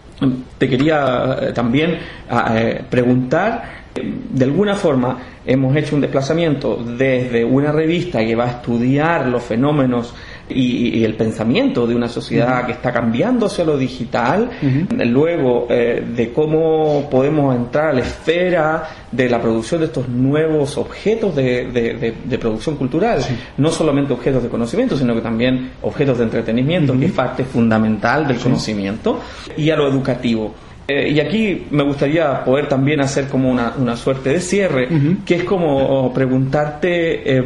te 0.59 0.69
quería 0.69 1.39
eh, 1.41 1.53
también 1.53 1.99
eh, 2.31 2.83
preguntar, 2.89 3.83
de 3.95 4.45
alguna 4.45 4.75
forma 4.75 5.19
hemos 5.45 5.77
hecho 5.77 5.97
un 5.97 6.01
desplazamiento 6.01 6.77
desde 6.77 7.45
una 7.45 7.73
revista 7.73 8.21
que 8.21 8.35
va 8.35 8.45
a 8.45 8.51
estudiar 8.53 9.27
los 9.27 9.43
fenómenos 9.43 10.15
y, 10.55 10.99
y, 10.99 11.05
el 11.05 11.15
pensamiento 11.15 11.87
de 11.87 11.95
una 11.95 12.09
sociedad 12.09 12.49
uh 12.49 12.63
-huh. 12.63 12.67
que 12.67 12.73
está 12.73 12.93
cambiando 12.93 13.47
hacia 13.47 13.65
lo 13.65 13.77
digital, 13.77 14.51
uh 14.63 14.67
-huh. 14.67 15.05
luego 15.07 15.67
eh, 15.71 16.05
de 16.17 16.33
cómo 16.33 17.09
podemos 17.11 17.55
entrar 17.57 17.91
a 17.91 17.93
la 17.93 18.01
esfera 18.01 18.85
de 19.11 19.29
la 19.29 19.41
producción 19.41 19.81
de 19.81 19.87
estos 19.87 20.09
nuevos 20.09 20.77
objetos 20.79 21.35
de, 21.37 21.67
de, 21.71 21.95
de, 21.95 22.15
de 22.25 22.39
producción 22.39 22.77
cultural, 22.77 23.23
sí. 23.23 23.35
no 23.59 23.71
solamente 23.71 24.13
objetos 24.13 24.43
de 24.43 24.49
conocimiento, 24.49 24.97
sino 24.97 25.15
que 25.15 25.21
también 25.21 25.73
objetos 25.83 26.19
de 26.19 26.25
entretenimiento, 26.25 26.93
uh 26.93 26.97
-huh. 26.97 27.01
que 27.01 27.07
es 27.07 27.13
parte 27.13 27.45
fundamental 27.45 28.27
del 28.27 28.37
sí. 28.37 28.45
conocimiento, 28.45 29.21
y 29.57 29.71
a 29.71 29.77
lo 29.77 29.89
educativo. 29.89 30.55
Eh, 30.89 31.11
y 31.11 31.21
aquí 31.21 31.67
me 31.71 31.85
gustaría 31.85 32.45
poder 32.45 32.69
también 32.69 33.01
hacer 33.01 33.29
como 33.29 33.51
una, 33.51 33.73
una 33.79 33.97
suerte 33.97 34.31
de 34.31 34.41
cierre, 34.41 34.89
uh 34.91 34.95
-huh. 34.95 35.25
que 35.25 35.37
es 35.37 35.45
como 35.45 36.13
preguntarte 36.13 37.39
eh, 37.39 37.43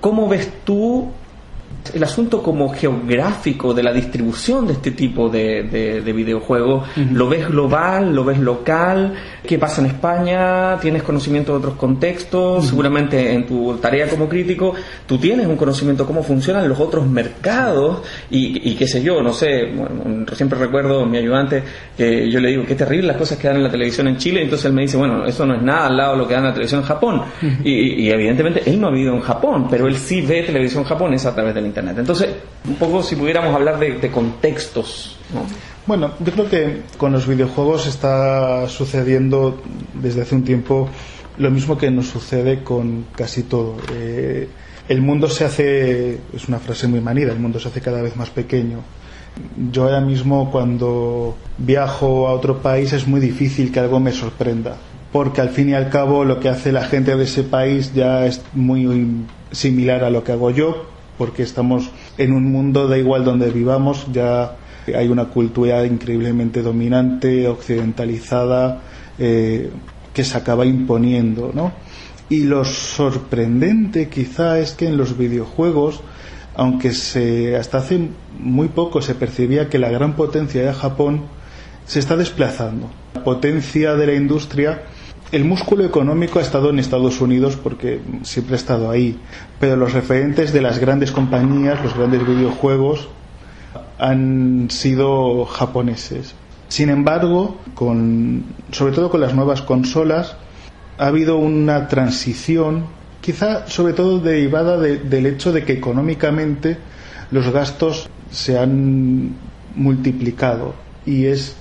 cómo 0.00 0.28
ves 0.28 0.50
tú 0.64 1.08
el 1.94 2.02
asunto 2.02 2.42
como 2.42 2.68
geográfico 2.68 3.74
de 3.74 3.82
la 3.82 3.92
distribución 3.92 4.66
de 4.66 4.74
este 4.74 4.90
tipo 4.90 5.28
de, 5.28 5.62
de, 5.64 6.00
de 6.00 6.12
videojuegos, 6.12 6.88
uh 6.96 7.00
-huh. 7.00 7.10
¿lo 7.12 7.28
ves 7.28 7.48
global, 7.48 8.14
lo 8.14 8.24
ves 8.24 8.38
local? 8.38 9.14
¿Qué 9.46 9.58
pasa 9.58 9.80
en 9.80 9.88
España? 9.88 10.78
¿Tienes 10.80 11.02
conocimiento 11.02 11.52
de 11.52 11.58
otros 11.58 11.74
contextos? 11.74 12.58
Uh 12.58 12.66
-huh. 12.66 12.68
Seguramente 12.70 13.32
en 13.32 13.46
tu 13.46 13.76
tarea 13.76 14.08
como 14.08 14.28
crítico 14.28 14.74
tú 15.06 15.18
tienes 15.18 15.46
un 15.46 15.56
conocimiento 15.56 16.02
de 16.04 16.06
cómo 16.06 16.22
funcionan 16.22 16.68
los 16.68 16.78
otros 16.80 17.06
mercados 17.06 18.02
y, 18.30 18.70
y 18.70 18.74
qué 18.74 18.86
sé 18.86 19.02
yo, 19.02 19.22
no 19.22 19.32
sé, 19.32 19.66
bueno, 19.74 20.26
siempre 20.32 20.58
recuerdo 20.58 21.02
a 21.02 21.06
mi 21.06 21.18
ayudante 21.18 21.62
que 21.96 22.30
yo 22.30 22.40
le 22.40 22.48
digo, 22.50 22.64
qué 22.66 22.74
terrible 22.74 23.06
las 23.08 23.16
cosas 23.16 23.38
que 23.38 23.48
dan 23.48 23.56
en 23.58 23.62
la 23.64 23.70
televisión 23.70 24.08
en 24.08 24.16
Chile, 24.16 24.42
entonces 24.42 24.66
él 24.66 24.72
me 24.72 24.82
dice, 24.82 24.96
bueno, 24.96 25.24
eso 25.24 25.46
no 25.46 25.54
es 25.54 25.62
nada 25.62 25.86
al 25.86 25.96
lado 25.96 26.12
de 26.12 26.18
lo 26.18 26.28
que 26.28 26.34
dan 26.34 26.42
en 26.44 26.48
la 26.48 26.54
televisión 26.54 26.80
en 26.80 26.86
Japón. 26.86 27.16
Uh 27.16 27.44
-huh. 27.46 27.56
y, 27.64 28.04
y, 28.04 28.10
evidentemente 28.10 28.62
él 28.66 28.80
no 28.80 28.88
ha 28.88 28.90
vivido 28.90 29.14
en 29.14 29.20
Japón, 29.20 29.66
pero 29.70 29.86
él 29.86 29.96
sí 29.96 30.20
ve 30.22 30.42
televisión 30.42 30.84
japonesa 30.84 31.30
a 31.30 31.34
través 31.34 31.54
del 31.54 31.66
Internet. 31.66 31.75
Entonces, 31.76 32.28
un 32.66 32.76
poco 32.76 33.02
si 33.02 33.16
pudiéramos 33.16 33.54
hablar 33.54 33.78
de, 33.78 34.10
contextos. 34.10 35.18
¿no? 35.32 35.42
Bueno, 35.86 36.12
yo 36.20 36.32
creo 36.32 36.48
que 36.48 36.82
con 36.96 37.12
los 37.12 37.26
videojuegos 37.26 37.86
está 37.86 38.68
sucediendo 38.68 39.60
desde 39.94 40.22
hace 40.22 40.34
un 40.34 40.44
tiempo 40.44 40.88
lo 41.38 41.50
mismo 41.50 41.76
que 41.76 41.90
nos 41.90 42.06
sucede 42.06 42.62
con 42.62 43.06
casi 43.14 43.42
todo. 43.42 43.76
Eh, 43.92 44.48
el 44.88 45.02
mundo 45.02 45.28
se 45.28 45.44
hace, 45.44 46.18
es 46.32 46.48
una 46.48 46.58
frase 46.58 46.88
muy 46.88 47.00
manida, 47.00 47.32
el 47.32 47.38
mundo 47.38 47.60
se 47.60 47.68
hace 47.68 47.80
cada 47.80 48.00
vez 48.00 48.16
más 48.16 48.30
pequeño. 48.30 48.80
Yo 49.70 49.84
ahora 49.84 50.00
mismo 50.00 50.50
cuando 50.50 51.36
viajo 51.58 52.26
a 52.26 52.32
otro 52.32 52.62
país 52.62 52.94
es 52.94 53.06
muy 53.06 53.20
difícil 53.20 53.70
que 53.70 53.80
algo 53.80 54.00
me 54.00 54.12
sorprenda, 54.12 54.76
porque 55.12 55.42
al 55.42 55.50
fin 55.50 55.68
y 55.68 55.74
al 55.74 55.90
cabo 55.90 56.24
lo 56.24 56.40
que 56.40 56.48
hace 56.48 56.72
la 56.72 56.84
gente 56.84 57.16
de 57.16 57.24
ese 57.24 57.42
país 57.42 57.92
ya 57.94 58.24
es 58.24 58.40
muy 58.54 59.26
similar 59.52 60.04
a 60.04 60.10
lo 60.10 60.24
que 60.24 60.32
hago 60.32 60.50
yo, 60.50 60.95
porque 61.16 61.42
estamos 61.42 61.90
en 62.18 62.32
un 62.32 62.50
mundo, 62.50 62.88
da 62.88 62.98
igual 62.98 63.24
donde 63.24 63.50
vivamos, 63.50 64.06
ya 64.12 64.56
hay 64.94 65.08
una 65.08 65.26
cultura 65.26 65.84
increíblemente 65.84 66.62
dominante, 66.62 67.48
occidentalizada, 67.48 68.82
eh, 69.18 69.70
que 70.12 70.24
se 70.24 70.36
acaba 70.36 70.64
imponiendo, 70.64 71.50
¿no? 71.54 71.72
Y 72.28 72.44
lo 72.44 72.64
sorprendente 72.64 74.08
quizá 74.08 74.58
es 74.58 74.72
que 74.72 74.88
en 74.88 74.96
los 74.96 75.16
videojuegos, 75.16 76.00
aunque 76.54 76.92
se, 76.92 77.56
hasta 77.56 77.78
hace 77.78 78.08
muy 78.38 78.68
poco 78.68 79.00
se 79.02 79.14
percibía 79.14 79.68
que 79.68 79.78
la 79.78 79.90
gran 79.90 80.16
potencia 80.16 80.62
era 80.62 80.72
Japón, 80.72 81.22
se 81.86 82.00
está 82.00 82.16
desplazando. 82.16 82.90
La 83.14 83.22
potencia 83.22 83.94
de 83.94 84.06
la 84.06 84.14
industria 84.14 84.82
el 85.32 85.44
músculo 85.44 85.84
económico 85.84 86.38
ha 86.38 86.42
estado 86.42 86.70
en 86.70 86.78
Estados 86.78 87.20
Unidos 87.20 87.56
porque 87.56 88.00
siempre 88.22 88.54
ha 88.54 88.58
estado 88.58 88.90
ahí, 88.90 89.18
pero 89.58 89.76
los 89.76 89.92
referentes 89.92 90.52
de 90.52 90.62
las 90.62 90.78
grandes 90.78 91.10
compañías, 91.10 91.82
los 91.82 91.96
grandes 91.96 92.26
videojuegos, 92.26 93.08
han 93.98 94.68
sido 94.70 95.44
japoneses. 95.46 96.34
Sin 96.68 96.90
embargo, 96.90 97.58
con, 97.74 98.44
sobre 98.70 98.92
todo 98.92 99.10
con 99.10 99.20
las 99.20 99.34
nuevas 99.34 99.62
consolas, 99.62 100.36
ha 100.98 101.06
habido 101.06 101.36
una 101.36 101.88
transición, 101.88 102.86
quizá 103.20 103.66
sobre 103.68 103.94
todo 103.94 104.20
derivada 104.20 104.78
de, 104.78 104.98
del 104.98 105.26
hecho 105.26 105.52
de 105.52 105.64
que 105.64 105.72
económicamente 105.72 106.78
los 107.30 107.48
gastos 107.50 108.08
se 108.30 108.58
han 108.58 109.34
multiplicado 109.74 110.74
y 111.04 111.26
es 111.26 111.56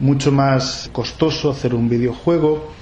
mucho 0.00 0.30
más 0.30 0.88
costoso 0.92 1.50
hacer 1.50 1.74
un 1.74 1.88
videojuego 1.88 2.77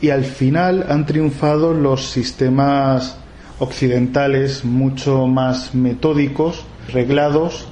y 0.00 0.10
al 0.10 0.24
final 0.24 0.86
han 0.88 1.06
triunfado 1.06 1.72
los 1.72 2.06
sistemas 2.10 3.16
occidentales 3.58 4.64
mucho 4.64 5.26
más 5.26 5.74
metódicos, 5.74 6.64
reglados 6.92 7.68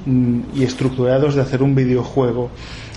y 0.55 0.65
estructurados 0.65 1.35
de 1.35 1.43
hacer 1.43 1.63
un 1.63 1.75
videojuego, 1.75 2.51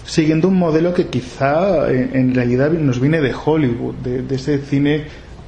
siguiendo 0.05 0.47
un 0.47 0.57
modelo 0.57 0.93
que 0.93 1.07
quizá 1.07 1.91
en 1.91 2.33
realidad 2.33 2.71
nos 2.71 2.99
viene 2.99 3.19
de 3.19 3.33
Hollywood, 3.33 3.95
de, 3.95 4.35
ese 4.35 4.59
cine 4.59 5.03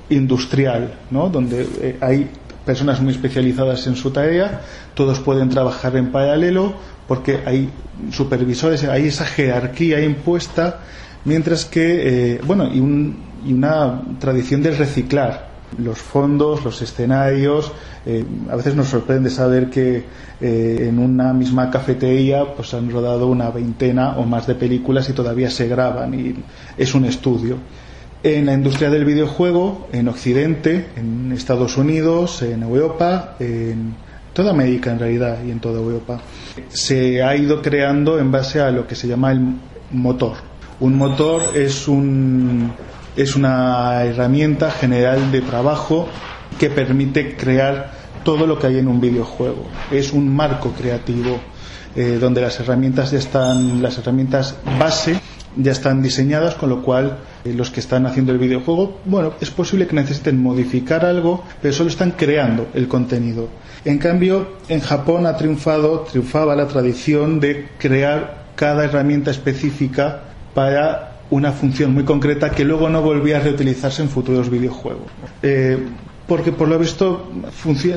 industrial, 0.10 0.96
¿no? 1.12 1.30
donde 1.30 1.98
hay 2.02 2.30
personas 2.65 3.02
muy 3.02 3.13
especializadas 3.13 3.88
en 3.88 3.96
su 3.96 4.12
tarea, 4.12 4.62
todos 4.94 5.20
pueden 5.20 5.50
trabajar 5.50 5.96
en 5.96 6.12
paralelo 6.12 6.74
porque 7.08 7.39
hay 7.46 7.70
supervisores, 8.12 8.84
hay 8.84 9.08
esa 9.08 9.26
jerarquía 9.26 10.02
impuesta, 10.02 10.82
mientras 11.25 11.65
que, 11.65 12.34
eh, 12.36 12.42
bueno, 12.46 12.69
y 12.71 12.80
un, 12.80 13.29
y 13.46 13.54
una 13.54 14.02
tradición 14.19 14.62
del 14.62 14.77
reciclar. 14.77 15.50
los 15.77 16.00
fondos, 16.00 16.63
los 16.65 16.81
escenarios. 16.81 17.71
Eh, 18.06 18.25
a 18.50 18.56
veces 18.56 18.75
nos 18.75 18.87
sorprende 18.87 19.29
saber 19.29 19.69
que 19.69 20.04
eh, 20.42 20.87
en 20.90 20.98
una 20.98 21.31
misma 21.31 21.69
cafetería 21.69 22.56
pues 22.56 22.73
han 22.73 22.90
rodado 22.90 23.27
una 23.27 23.52
veintena 23.52 24.17
o 24.17 24.23
más 24.23 24.48
de 24.48 24.56
películas 24.56 25.08
y 25.10 25.13
todavía 25.13 25.50
se 25.52 25.67
graban 25.67 26.13
y 26.13 26.35
es 26.75 26.96
un 26.96 27.06
estudio. 27.06 27.58
En 28.23 28.48
la 28.48 28.54
industria 28.54 28.90
del 28.90 29.06
videojuego, 29.06 29.87
en 29.94 30.08
Occidente, 30.08 30.87
en 30.96 31.31
Estados 31.31 31.77
Unidos, 31.77 32.42
en 32.42 32.63
Europa, 32.63 33.35
en 33.40 33.94
toda 34.33 34.52
América 34.52 34.92
en 34.92 35.00
realidad 35.00 35.37
y 35.46 35.52
en 35.52 35.60
toda 35.60 35.79
Europa, 35.79 36.19
se 36.67 37.23
ha 37.23 37.35
ido 37.35 37.62
creando 37.62 38.19
en 38.19 38.31
base 38.31 38.60
a 38.60 38.71
lo 38.71 38.87
que 38.87 38.96
se 38.96 39.08
llama 39.08 39.31
el 39.31 39.42
motor. 39.92 40.33
Un 40.81 40.98
motor 40.98 41.56
es 41.56 41.87
un 41.87 42.71
es 43.22 43.36
una 43.36 44.06
herramienta 44.06 44.72
general 44.72 45.30
de 45.30 45.42
trabajo 45.42 46.08
que 46.58 46.70
permite 46.70 47.36
crear 47.36 47.92
todo 48.24 48.48
lo 48.48 48.58
que 48.58 48.67
hay 48.67 48.78
en 48.80 48.88
un 48.88 49.02
videojuego. 49.02 49.65
Es 49.92 50.13
un 50.13 50.34
marco 50.34 50.72
creativo 50.72 51.38
eh, 51.98 52.17
donde 52.20 52.40
las 52.40 52.60
herramientas 52.62 53.12
ya 53.12 53.20
están, 53.20 53.82
las 53.82 53.98
herramientas 53.98 54.56
base 54.80 55.20
ya 55.58 55.74
están 55.74 56.02
diseñadas, 56.02 56.56
con 56.56 56.70
lo 56.70 56.82
cual 56.82 57.17
eh, 57.44 57.54
los 57.54 57.72
que 57.72 57.82
están 57.82 58.06
haciendo 58.06 58.32
el 58.32 58.38
videojuego, 58.38 59.00
bueno, 59.04 59.34
es 59.42 59.50
posible 59.50 59.86
que 59.86 59.96
necesiten 59.96 60.42
modificar 60.42 61.04
algo, 61.04 61.44
pero 61.62 61.74
solo 61.74 61.90
están 61.90 62.12
creando 62.12 62.67
el 62.74 62.88
contenido. 62.88 63.50
En 63.84 63.98
cambio, 63.98 64.48
en 64.70 64.80
Japón 64.80 65.26
ha 65.26 65.36
triunfado, 65.36 66.02
triunfaba 66.10 66.56
la 66.56 66.67
tradición 66.67 67.42
de 67.42 67.67
crear 67.78 68.46
cada 68.56 68.86
herramienta 68.86 69.32
específica 69.32 70.22
para 70.54 71.09
una 71.32 71.52
función 71.52 71.94
muy 71.94 72.04
concreta 72.04 72.50
que 72.52 72.65
luego 72.65 72.90
no 72.90 73.02
volvía 73.02 73.38
a 73.38 73.40
reutilizarse 73.42 74.02
en 74.02 74.10
futuros 74.10 74.50
videojuegos. 74.50 75.08
Eh, 75.44 75.77
porque 76.27 76.52
por 76.52 76.67
lo 76.67 76.77
visto 76.77 77.32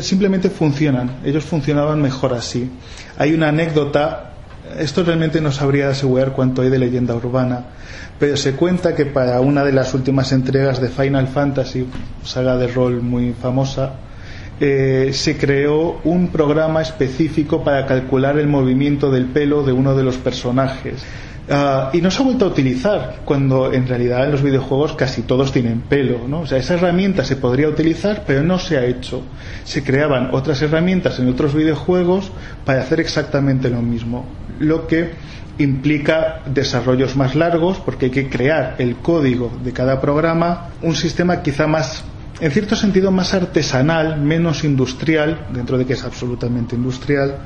simplemente 0.01 0.49
funcionan, 0.49 1.19
ellos 1.25 1.45
funcionaban 1.45 2.01
mejor 2.01 2.33
así. 2.33 2.71
Hay 3.19 3.35
una 3.35 3.49
anécdota, 3.49 4.33
esto 4.79 5.05
realmente 5.05 5.41
no 5.41 5.53
sabría 5.53 5.91
asegurar 5.91 6.33
cuánto 6.33 6.63
hay 6.63 6.71
de 6.71 6.79
leyenda 6.79 7.15
urbana, 7.15 7.67
pero 8.19 8.37
se 8.39 8.53
cuenta 8.53 8.95
que 8.95 9.05
para 9.05 9.41
una 9.41 9.65
de 9.65 9.73
las 9.73 9.93
últimas 9.93 10.33
entregas 10.33 10.81
de 10.81 10.89
Final 10.89 11.29
Fantasy, 11.29 11.87
saga 12.25 12.57
de 12.57 12.69
rol 12.69 13.03
muy 13.03 13.35
famosa, 13.35 13.97
eh, 14.61 15.11
se 15.13 15.37
creó 15.37 16.01
un 16.05 16.29
programa 16.29 16.81
específico 16.81 17.65
para 17.65 17.85
calcular 17.85 18.39
el 18.39 18.47
movimiento 18.47 19.11
del 19.11 19.27
pelo 19.27 19.63
de 19.63 19.73
uno 19.73 19.95
de 19.95 20.05
los 20.05 20.17
personajes. 20.17 21.03
Ah, 21.55 21.91
y 21.93 22.01
no 22.01 22.11
se 22.11 22.23
ha 22.23 22.25
vuelto 22.25 22.47
a 22.47 22.49
utilizar 22.49 23.21
cuando 23.27 23.75
en 23.75 23.87
realidad 23.87 24.25
en 24.25 24.33
los 24.33 24.43
videojuegos 24.43 24.95
casi 24.95 25.21
todos 25.21 25.53
tienen 25.53 25.83
pelo, 25.83 26.27
¿no? 26.27 26.41
O 26.41 26.47
sea, 26.47 26.57
esa 26.57 26.75
herramienta 26.75 27.27
se 27.27 27.37
podría 27.37 27.69
utilizar, 27.69 28.25
pero 28.27 28.43
no 28.43 28.59
se 28.59 28.79
ha 28.79 28.87
hecho. 28.87 29.23
Se 29.63 29.85
creaban 29.85 30.31
otras 30.33 30.63
herramientas 30.63 31.19
en 31.19 31.29
otros 31.29 31.55
videojuegos 31.55 32.33
para 32.65 32.81
hacer 32.81 33.01
exactamente 33.01 33.69
lo 33.69 33.83
mismo, 33.83 34.25
lo 34.61 34.87
que 34.87 35.11
implica 35.59 36.41
desarrollos 36.47 37.17
más 37.17 37.35
largos 37.35 37.79
porque 37.79 38.07
hay 38.07 38.11
que 38.11 38.31
crear 38.31 38.77
el 38.79 38.97
código 38.97 39.53
de 39.63 39.75
cada 39.75 40.01
programa, 40.01 40.71
un 40.81 40.95
sistema 40.95 41.43
quizá 41.43 41.67
más 41.67 42.03
en 42.41 42.51
cierto 42.51 42.75
sentido 42.75 43.13
más 43.13 43.35
artesanal, 43.35 44.21
menos 44.21 44.65
industrial, 44.65 45.47
dentro 45.53 45.79
de 45.79 45.87
que 45.87 45.93
es 45.93 46.03
absolutamente 46.03 46.75
industrial, 46.75 47.37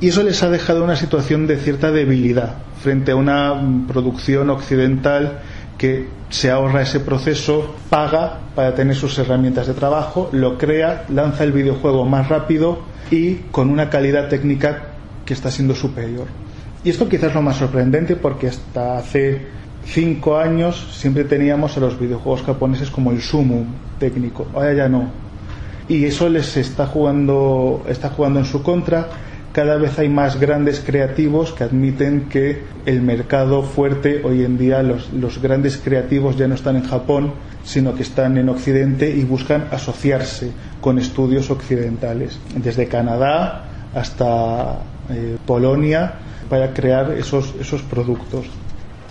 y 0.00 0.08
eso 0.08 0.22
les 0.22 0.42
ha 0.42 0.50
dejado 0.50 0.84
una 0.84 0.96
situación 0.96 1.46
de 1.46 1.56
cierta 1.56 1.90
debilidad 1.90 2.56
frente 2.82 3.12
a 3.12 3.16
una 3.16 3.84
producción 3.88 4.50
occidental 4.50 5.40
que 5.78 6.08
se 6.30 6.50
ahorra 6.50 6.82
ese 6.82 7.00
proceso, 7.00 7.74
paga 7.90 8.40
para 8.54 8.74
tener 8.74 8.96
sus 8.96 9.18
herramientas 9.18 9.66
de 9.66 9.74
trabajo, 9.74 10.28
lo 10.32 10.58
crea, 10.58 11.04
lanza 11.08 11.44
el 11.44 11.52
videojuego 11.52 12.04
más 12.04 12.28
rápido 12.28 12.80
y 13.10 13.34
con 13.50 13.70
una 13.70 13.90
calidad 13.90 14.28
técnica 14.28 14.88
que 15.24 15.34
está 15.34 15.50
siendo 15.50 15.74
superior. 15.74 16.26
Y 16.84 16.90
esto 16.90 17.08
quizás 17.08 17.30
es 17.30 17.34
lo 17.34 17.42
más 17.42 17.56
sorprendente 17.56 18.16
porque 18.16 18.48
hasta 18.48 18.98
hace 18.98 19.46
cinco 19.84 20.38
años 20.38 20.88
siempre 20.92 21.24
teníamos 21.24 21.76
a 21.76 21.80
los 21.80 21.98
videojuegos 21.98 22.42
japoneses 22.42 22.90
como 22.90 23.12
el 23.12 23.20
sumum 23.20 23.66
técnico, 23.98 24.46
ahora 24.54 24.72
ya 24.72 24.88
no. 24.88 25.10
Y 25.88 26.04
eso 26.04 26.28
les 26.28 26.56
está 26.56 26.86
jugando, 26.86 27.84
está 27.88 28.08
jugando 28.10 28.40
en 28.40 28.44
su 28.44 28.62
contra 28.62 29.08
cada 29.56 29.78
vez 29.78 29.98
hay 29.98 30.10
más 30.10 30.38
grandes 30.38 30.80
creativos 30.80 31.54
que 31.54 31.64
admiten 31.64 32.28
que 32.28 32.64
el 32.84 33.00
mercado 33.00 33.62
fuerte 33.62 34.20
hoy 34.22 34.44
en 34.44 34.58
día, 34.58 34.82
los, 34.82 35.40
grandes 35.40 35.78
creativos 35.78 36.36
ya 36.36 36.46
no 36.46 36.54
están 36.54 36.76
en 36.76 36.82
Japón, 36.82 37.32
sino 37.64 37.94
que 37.94 38.02
están 38.02 38.36
en 38.36 38.50
Occidente 38.50 39.08
y 39.08 39.24
buscan 39.24 39.68
asociarse 39.72 40.52
con 40.82 40.98
estudios 40.98 41.50
occidentales, 41.50 42.38
desde 42.54 42.86
Canadá 42.86 43.64
hasta 43.94 44.80
eh, 45.08 45.38
Polonia, 45.46 46.12
para 46.50 46.74
crear 46.74 47.12
esos, 47.12 47.54
esos 47.58 47.80
productos. 47.80 48.44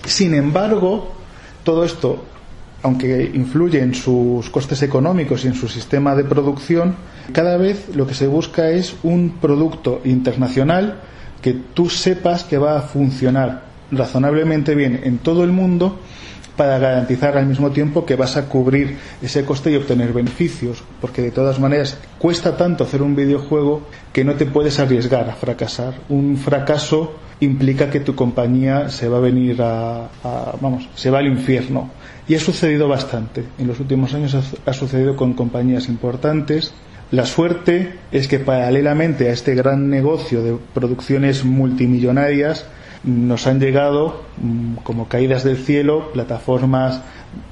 Sin 0.05 0.35
embargo, 0.35 1.11
todo 1.63 1.83
esto 1.83 2.23
aunque 2.85 3.31
influye 3.33 3.81
en 3.81 3.95
sus 3.95 4.51
costes 4.51 4.83
económicos 4.83 5.43
y 5.43 5.47
en 5.47 5.55
su 5.55 5.67
sistema 5.67 6.13
de 6.15 6.23
producción, 6.23 6.95
cada 7.33 7.57
vez 7.57 7.95
lo 7.95 8.05
que 8.05 8.13
se 8.13 8.27
busca 8.27 8.69
es 8.69 8.93
un 9.01 9.37
producto 9.41 10.01
internacional 10.05 11.01
que 11.41 11.53
tú 11.73 11.89
sepas 11.89 12.43
que 12.43 12.59
va 12.59 12.77
a 12.77 12.83
funcionar 12.83 13.63
razonablemente 13.89 14.75
bien 14.75 15.01
en 15.03 15.17
todo 15.17 15.43
el 15.43 15.51
mundo 15.51 15.97
para 16.55 16.77
garantizar 16.77 17.35
al 17.39 17.47
mismo 17.47 17.71
tiempo 17.71 18.05
que 18.05 18.15
vas 18.15 18.37
a 18.37 18.45
cubrir 18.45 18.97
ese 19.19 19.43
coste 19.43 19.71
y 19.71 19.77
obtener 19.77 20.13
beneficios, 20.13 20.83
porque 21.01 21.23
de 21.23 21.31
todas 21.31 21.59
maneras 21.59 21.97
cuesta 22.19 22.55
tanto 22.55 22.83
hacer 22.83 23.01
un 23.01 23.15
videojuego 23.15 23.81
que 24.13 24.23
no 24.23 24.35
te 24.35 24.45
puedes 24.45 24.79
arriesgar 24.79 25.27
a 25.27 25.33
fracasar. 25.33 25.95
Un 26.09 26.37
fracaso 26.37 27.15
implica 27.39 27.89
que 27.89 27.99
tu 27.99 28.15
compañía 28.15 28.89
se 28.89 29.09
va 29.09 29.17
a 29.17 29.21
venir 29.21 29.61
a, 29.61 30.09
vamos, 30.61 30.87
se 30.95 31.09
va 31.09 31.19
al 31.19 31.27
infierno. 31.27 31.89
Y 32.27 32.35
ha 32.35 32.39
sucedido 32.39 32.87
bastante. 32.87 33.43
En 33.57 33.67
los 33.67 33.79
últimos 33.79 34.13
años 34.13 34.35
ha, 34.65 34.73
sucedido 34.73 35.15
con 35.15 35.33
compañías 35.33 35.89
importantes. 35.89 36.73
La 37.11 37.25
suerte 37.25 37.95
es 38.11 38.27
que 38.27 38.39
paralelamente 38.39 39.29
a 39.29 39.33
este 39.33 39.53
gran 39.53 39.89
negocio 39.89 40.41
de 40.41 40.57
producciones 40.73 41.45
multimillonarias 41.45 42.65
nos 43.03 43.45
han 43.45 43.59
llegado 43.59 44.23
mm, 44.41 44.77
como 44.77 45.07
caídas 45.07 45.43
del 45.43 45.57
cielo 45.57 46.11
plataformas 46.11 47.01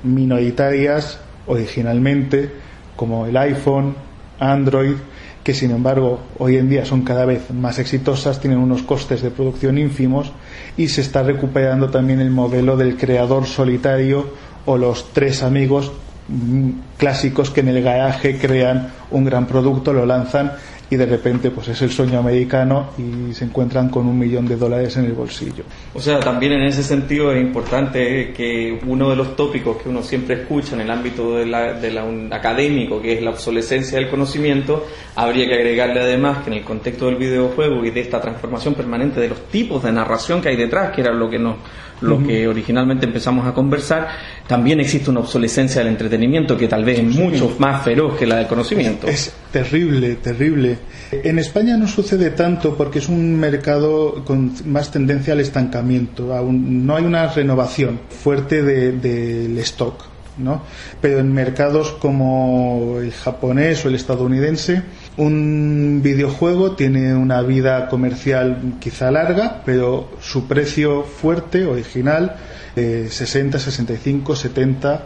minoritarias 0.03 1.19
originalmente 1.45 2.49
como 2.95 3.27
el 3.27 3.37
iPhone, 3.37 3.95
Android, 4.39 4.95
que 5.43 5.53
sin 5.53 5.71
embargo 5.71 6.19
hoy 6.39 6.57
en 6.57 6.69
día 6.69 6.85
son 6.85 7.01
cada 7.01 7.25
vez 7.25 7.51
más 7.51 7.79
exitosas, 7.79 8.39
tienen 8.39 8.59
unos 8.59 8.81
costes 8.83 9.21
de 9.21 9.29
producción 9.29 9.77
ínfimos 9.77 10.31
y 10.77 10.87
se 10.87 11.01
está 11.01 11.21
recuperando 11.23 11.89
también 11.89 12.21
el 12.21 12.31
modelo 12.31 12.77
del 12.77 12.97
creador 12.97 13.45
solitario 13.45 14.27
o 14.65 14.77
los 14.77 15.11
tres 15.11 15.43
amigos 15.43 15.91
mm, 16.29 16.69
clásicos 16.97 17.49
que 17.49 17.59
en 17.59 17.67
el 17.69 17.83
garaje 17.83 18.37
crean 18.37 18.93
un 19.11 19.25
gran 19.25 19.45
producto, 19.45 19.91
lo 19.91 20.05
lanzan 20.05 20.53
y 20.93 20.95
de 20.95 21.05
repente 21.07 21.49
pues 21.49 21.67
es 21.69 21.81
el 21.81 21.89
sueño 21.89 22.19
americano 22.19 22.91
y 22.97 23.33
se 23.33 23.45
encuentran 23.45 23.89
con 23.89 24.05
un 24.07 24.17
millón 24.17 24.47
de 24.47 24.55
dólares 24.55 24.95
en 24.97 25.05
el 25.05 25.13
bolsillo. 25.13 25.63
O 25.93 25.99
sea, 25.99 26.19
también 26.19 26.53
en 26.53 26.63
ese 26.63 26.83
sentido 26.83 27.31
es 27.31 27.41
importante 27.41 28.31
que 28.31 28.79
uno 28.85 29.09
de 29.09 29.15
los 29.15 29.35
tópicos 29.35 29.77
que 29.81 29.89
uno 29.89 30.03
siempre 30.03 30.41
escucha 30.41 30.75
en 30.75 30.81
el 30.81 30.91
ámbito 30.91 31.35
de 31.35 31.45
la, 31.47 31.73
de 31.73 31.91
la 31.91 32.03
un 32.03 32.31
académico, 32.31 33.01
que 33.01 33.13
es 33.13 33.23
la 33.23 33.31
obsolescencia 33.31 33.97
del 33.97 34.09
conocimiento, 34.09 34.85
habría 35.15 35.47
que 35.47 35.55
agregarle 35.55 36.01
además 36.01 36.43
que 36.43 36.51
en 36.51 36.57
el 36.57 36.63
contexto 36.63 37.07
del 37.07 37.15
videojuego 37.15 37.83
y 37.83 37.89
de 37.89 38.01
esta 38.01 38.21
transformación 38.21 38.75
permanente 38.75 39.19
de 39.19 39.29
los 39.29 39.47
tipos 39.47 39.83
de 39.83 39.91
narración 39.91 40.41
que 40.41 40.49
hay 40.49 40.55
detrás, 40.55 40.91
que 40.91 41.01
era 41.01 41.11
lo 41.11 41.29
que 41.29 41.39
nos 41.39 41.55
lo 42.03 42.21
que 42.21 42.47
originalmente 42.47 43.05
empezamos 43.05 43.47
a 43.47 43.53
conversar, 43.53 44.09
también 44.47 44.79
existe 44.79 45.09
una 45.09 45.21
obsolescencia 45.21 45.79
del 45.79 45.89
entretenimiento 45.89 46.57
que 46.57 46.67
tal 46.67 46.83
vez 46.83 46.99
es 46.99 47.05
mucho 47.05 47.55
más 47.59 47.83
feroz 47.83 48.17
que 48.17 48.25
la 48.25 48.37
del 48.37 48.47
conocimiento. 48.47 49.07
Es, 49.07 49.31
terrible, 49.51 50.15
terrible. 50.15 50.77
En 51.11 51.39
España 51.39 51.77
no 51.77 51.87
sucede 51.87 52.31
tanto 52.31 52.75
porque 52.75 52.99
es 52.99 53.07
un 53.07 53.39
mercado 53.39 54.23
con 54.25 54.53
más 54.65 54.91
tendencia 54.91 55.33
al 55.33 55.39
estancamiento. 55.39 56.33
Aún 56.33 56.85
no 56.85 56.95
hay 56.95 57.05
una 57.05 57.27
renovación 57.27 58.01
fuerte 58.09 58.61
del 58.63 59.57
stock. 59.59 60.13
¿no? 60.37 60.63
Pero 60.99 61.19
en 61.19 61.31
mercados 61.31 61.91
como 61.99 62.97
el 62.99 63.11
japonés 63.11 63.85
o 63.85 63.89
el 63.89 63.95
estadounidense, 63.95 64.81
un 65.17 66.01
videojuego 66.03 66.71
tiene 66.71 67.15
una 67.15 67.41
vida 67.41 67.87
comercial 67.87 68.75
quizá 68.79 69.11
larga, 69.11 69.61
pero 69.65 70.09
su 70.21 70.47
precio 70.47 71.03
fuerte, 71.03 71.65
original, 71.65 72.35
de 72.75 73.09
60, 73.09 73.59
65, 73.59 74.35
70 74.35 75.03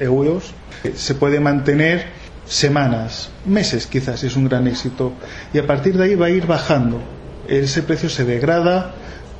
euros, 0.00 0.52
se 0.94 1.14
puede 1.14 1.40
mantener 1.40 2.06
semanas, 2.46 3.30
meses 3.44 3.86
quizás, 3.86 4.24
es 4.24 4.36
un 4.36 4.48
gran 4.48 4.66
éxito. 4.66 5.12
Y 5.52 5.58
a 5.58 5.66
partir 5.66 5.96
de 5.96 6.04
ahí 6.04 6.14
va 6.14 6.26
a 6.26 6.30
ir 6.30 6.46
bajando. 6.46 7.00
Ese 7.48 7.82
precio 7.82 8.08
se 8.08 8.24
degrada 8.24 8.94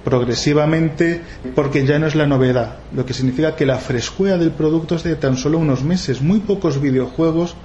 progresivamente 0.07 1.21
porque 1.57 1.85
ya 1.85 1.99
no 1.99 2.07
es 2.07 2.15
la 2.15 2.29
novedad, 2.29 2.77
lo 2.95 3.05
que 3.05 3.13
significa 3.13 3.57
que 3.57 3.67
la 3.67 3.79
frescura 3.79 4.39
del 4.39 4.53
producto 4.53 4.95
es 4.95 5.03
de 5.03 5.17
tan 5.17 5.37
solo 5.37 5.59
unos 5.59 5.83
meses. 5.83 6.23
Muy 6.23 6.39
pocos 6.39 6.81
videojuegos 6.81 7.57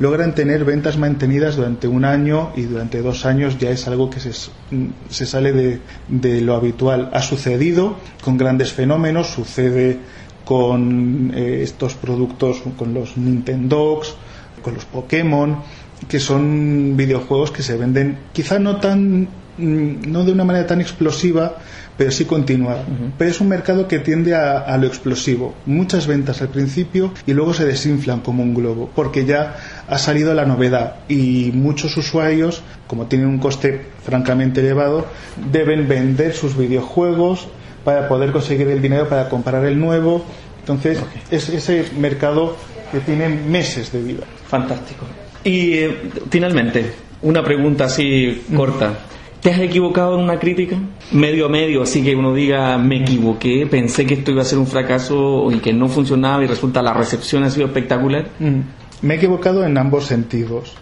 logran 0.00 0.34
tener 0.34 0.64
ventas 0.64 0.98
mantenidas 0.98 1.54
durante 1.54 1.86
un 1.86 2.04
año 2.04 2.50
y 2.56 2.62
durante 2.62 3.00
dos 3.00 3.24
años 3.26 3.58
ya 3.58 3.70
es 3.70 3.86
algo 3.86 4.10
que 4.10 4.18
se, 4.18 5.26
sale 5.26 5.52
de, 5.52 5.80
de 6.08 6.40
lo 6.40 6.56
habitual. 6.56 7.10
Ha 7.12 7.22
sucedido 7.22 7.94
con 8.24 8.38
grandes 8.38 8.72
fenómenos, 8.72 9.28
sucede 9.28 10.00
con 10.44 11.30
eh, 11.32 11.60
estos 11.62 11.94
productos, 11.94 12.60
con 12.76 12.92
los 12.92 13.16
Nintendogs, 13.16 14.16
con 14.62 14.74
los 14.74 14.84
Pokémon, 14.84 15.58
que 16.08 16.18
son 16.18 16.96
videojuegos 16.96 17.52
que 17.52 17.62
se 17.62 17.76
venden 17.76 18.18
quizá 18.32 18.58
no 18.58 18.80
tan 18.80 19.28
mm, 19.58 20.10
no 20.10 20.24
de 20.24 20.32
una 20.32 20.42
manera 20.44 20.66
tan 20.66 20.80
explosiva 20.80 21.56
pero 21.96 22.10
sí 22.10 22.24
continuada 22.24 22.84
pero 23.18 23.30
es 23.30 23.40
un 23.40 23.48
mercado 23.48 23.86
que 23.86 23.98
tiende 23.98 24.34
a, 24.34 24.58
a, 24.58 24.76
lo 24.78 24.86
explosivo. 24.86 25.54
Muchas 25.66 26.06
ventas 26.06 26.42
al 26.42 26.48
principio 26.48 27.12
y 27.26 27.32
luego 27.32 27.54
se 27.54 27.64
desinflan 27.64 28.20
como 28.20 28.42
un 28.42 28.54
globo 28.54 28.90
porque 28.94 29.24
ya 29.24 29.56
ha 29.88 29.98
salido 29.98 30.34
la 30.34 30.44
novedad 30.44 30.96
y 31.08 31.50
muchos 31.52 31.96
usuarios 31.96 32.62
como 32.86 33.06
tienen 33.06 33.28
un 33.28 33.38
coste 33.38 33.86
francamente 34.04 34.60
elevado 34.60 35.06
deben 35.50 35.88
vender 35.88 36.34
sus 36.34 36.56
videojuegos 36.56 37.48
para 37.84 38.08
poder 38.08 38.32
conseguir 38.32 38.68
el 38.68 38.80
dinero 38.80 39.08
para 39.08 39.28
comprar 39.28 39.64
el 39.64 39.78
nuevo. 39.78 40.24
Entonces 40.60 40.98
okay. 40.98 41.22
es 41.30 41.48
ese 41.50 41.84
mercado 41.98 42.56
que 42.90 43.00
tiene 43.00 43.28
meses 43.28 43.92
de 43.92 44.02
vida. 44.02 44.24
Fantástico. 44.48 45.04
Y 45.44 45.74
eh, 45.74 45.98
finalmente, 46.30 46.92
una 47.22 47.42
pregunta 47.42 47.84
así 47.84 48.44
corta. 48.56 48.94
¿Te 49.44 49.50
has 49.50 49.60
equivocado 49.60 50.14
en 50.14 50.22
una 50.22 50.38
crítica? 50.38 50.78
Medio 51.12 51.44
a 51.44 51.48
medio, 51.50 51.82
así 51.82 52.02
que 52.02 52.16
uno 52.16 52.32
diga, 52.32 52.78
me 52.78 53.02
equivoqué, 53.02 53.66
pensé 53.66 54.06
que 54.06 54.14
esto 54.14 54.30
iba 54.30 54.40
a 54.40 54.44
ser 54.46 54.58
un 54.58 54.66
fracaso 54.66 55.52
y 55.52 55.58
que 55.58 55.74
no 55.74 55.90
funcionaba 55.90 56.42
y 56.42 56.46
resulta 56.46 56.80
la 56.80 56.94
recepción 56.94 57.44
ha 57.44 57.50
sido 57.50 57.66
espectacular. 57.66 58.30
Me 59.02 59.12
he 59.12 59.16
equivocado 59.18 59.66
en 59.66 59.76
ambos 59.76 60.06
sentidos. 60.06 60.72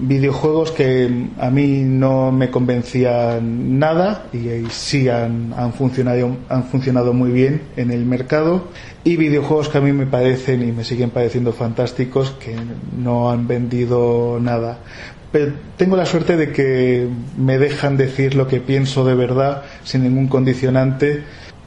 Videojuegos 0.00 0.70
que 0.70 1.26
a 1.38 1.50
mí 1.50 1.82
no 1.84 2.32
me 2.32 2.50
convencían 2.50 3.78
nada 3.78 4.24
y 4.32 4.70
sí 4.70 5.10
han, 5.10 5.52
han, 5.54 5.74
funcionado, 5.74 6.34
han 6.48 6.64
funcionado 6.64 7.12
muy 7.12 7.30
bien 7.30 7.60
en 7.76 7.90
el 7.90 8.06
mercado 8.06 8.68
y 9.04 9.16
videojuegos 9.16 9.68
que 9.68 9.78
a 9.78 9.80
mí 9.82 9.92
me 9.92 10.06
parecen 10.06 10.66
y 10.66 10.72
me 10.72 10.84
siguen 10.84 11.10
pareciendo 11.10 11.52
fantásticos 11.52 12.30
que 12.30 12.56
no 12.96 13.30
han 13.30 13.46
vendido 13.46 14.38
nada. 14.40 14.78
Pero 15.30 15.52
tengo 15.76 15.96
la 15.96 16.06
suerte 16.06 16.36
de 16.36 16.52
que 16.52 17.06
me 17.36 17.58
dejan 17.58 17.96
decir 17.96 18.34
lo 18.34 18.46
que 18.46 18.60
pienso 18.60 19.04
de 19.04 19.14
verdad 19.14 19.62
sin 19.84 20.02
ningún 20.02 20.28
condicionante. 20.28 21.22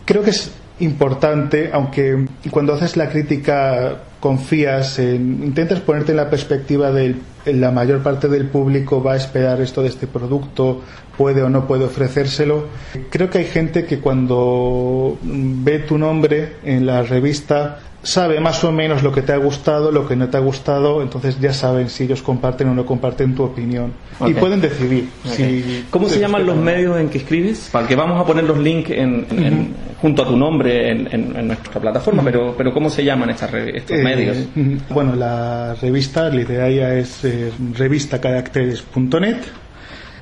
Creo 0.06 0.24
que 0.24 0.32
es 0.32 0.52
importante, 0.80 1.70
aunque 1.72 2.26
cuando 2.50 2.74
haces 2.74 2.98
la 2.98 3.10
crítica 3.10 3.98
confías 4.20 5.00
en, 5.00 5.44
intentas 5.44 5.80
ponerte 5.80 6.12
en 6.12 6.18
la 6.18 6.30
perspectiva 6.30 6.92
de 6.92 7.16
la 7.46 7.72
mayor 7.72 8.04
parte 8.04 8.28
del 8.28 8.48
público 8.48 9.02
va 9.02 9.14
a 9.14 9.18
esperar 9.18 9.62
esto 9.62 9.82
de 9.82 9.90
este 9.90 10.08
producto, 10.08 10.82
puede 11.18 11.42
o 11.42 11.50
no 11.50 11.68
puede 11.68 11.86
ofrecérselo. 11.86 12.68
Creo 13.10 13.30
que 13.30 13.40
hay 13.40 13.46
gente 13.46 13.86
que 13.86 14.00
cuando 14.00 15.18
ve 15.24 15.80
tu 15.80 15.98
nombre 15.98 16.54
en 16.64 16.86
la 16.86 17.04
revista 17.04 17.80
sabe 18.04 18.40
más 18.40 18.64
o 18.64 18.72
menos 18.72 19.04
lo 19.04 19.12
que 19.12 19.22
te 19.22 19.32
ha 19.32 19.38
gustado, 19.38 19.92
lo 19.92 20.08
que 20.08 20.16
no 20.16 20.30
te 20.30 20.38
ha 20.38 20.40
gustado, 20.40 21.02
entonces 21.02 21.40
ya 21.40 21.54
saben 21.54 21.90
si 21.90 22.06
ellos 22.06 22.22
comparten 22.22 22.70
o 22.70 22.74
no 22.74 22.86
comparten 22.86 23.36
tu 23.36 23.44
opinión. 23.44 23.94
Okay. 24.20 24.32
Y 24.32 24.36
pueden 24.36 24.62
decidir. 24.62 25.08
Okay. 25.26 25.62
Si 25.62 25.86
¿Cómo 25.90 26.10
se 26.10 26.20
llaman 26.20 26.46
los 26.46 26.58
medios 26.58 27.00
en 27.00 27.10
que 27.10 27.20
escribes? 27.20 27.70
Para 27.72 27.88
que 27.88 27.96
vamos 27.96 28.20
a 28.20 28.26
poner 28.26 28.44
los 28.44 28.58
links 28.58 28.90
en, 28.90 29.28
en, 29.30 29.54
uh 29.54 29.62
-huh. 29.62 29.68
junto 30.02 30.24
a 30.24 30.28
tu 30.28 30.36
nombre 30.36 30.90
en, 30.90 31.48
nuestra 31.48 31.80
plataforma, 31.80 32.22
uh 32.22 32.26
-huh. 32.26 32.32
pero, 32.32 32.56
pero 32.58 32.74
¿cómo 32.74 32.90
se 32.90 33.04
llaman 33.04 33.30
estas, 33.30 33.54
estos 33.54 33.98
eh, 33.98 34.04
medios? 34.04 34.38
Uh 34.56 34.60
-huh. 34.60 34.80
Bueno, 34.90 35.16
la 35.16 35.76
revista 35.76 36.30
literaria 36.30 36.96
es 36.96 37.24
eh, 37.24 37.52
revistacaracteres.net, 37.78 39.38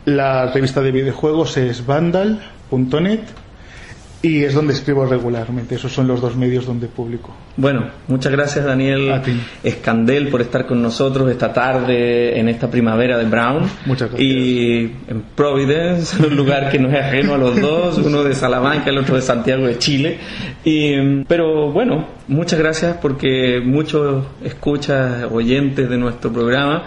la 0.05 0.51
revista 0.51 0.81
de 0.81 0.91
videojuegos 0.91 1.57
es 1.57 1.85
vandal.net 1.85 3.21
y 4.21 4.43
es 4.43 4.53
donde 4.53 4.73
escribo 4.73 5.05
regularmente. 5.05 5.75
Esos 5.75 5.93
son 5.93 6.07
los 6.07 6.19
dos 6.19 6.35
medios 6.35 6.65
donde 6.65 6.87
publico. 6.87 7.33
Bueno, 7.55 7.89
muchas 8.07 8.31
gracias 8.31 8.65
Daniel 8.65 9.21
Escandel 9.63 10.27
por 10.27 10.41
estar 10.41 10.65
con 10.65 10.81
nosotros 10.81 11.29
esta 11.31 11.53
tarde 11.53 12.37
en 12.37 12.49
esta 12.49 12.69
primavera 12.69 13.17
de 13.17 13.25
Brown. 13.25 13.63
Muchas 13.85 14.09
gracias. 14.09 14.29
Y 14.29 14.93
en 15.07 15.23
Providence, 15.35 16.21
un 16.27 16.35
lugar 16.35 16.69
que 16.69 16.79
no 16.79 16.89
es 16.89 16.95
ajeno 16.95 17.35
a 17.35 17.37
los 17.37 17.59
dos, 17.61 17.97
uno 18.05 18.23
de 18.23 18.35
Salamanca, 18.35 18.89
el 18.89 18.97
otro 18.97 19.15
de 19.15 19.21
Santiago 19.21 19.65
de 19.65 19.77
Chile. 19.77 20.17
Y, 20.65 21.23
pero 21.23 21.71
bueno, 21.71 22.07
muchas 22.27 22.59
gracias 22.59 22.97
porque 23.01 23.61
muchos 23.63 24.25
escuchas, 24.43 25.25
oyentes 25.31 25.89
de 25.89 25.97
nuestro 25.97 26.31
programa, 26.33 26.83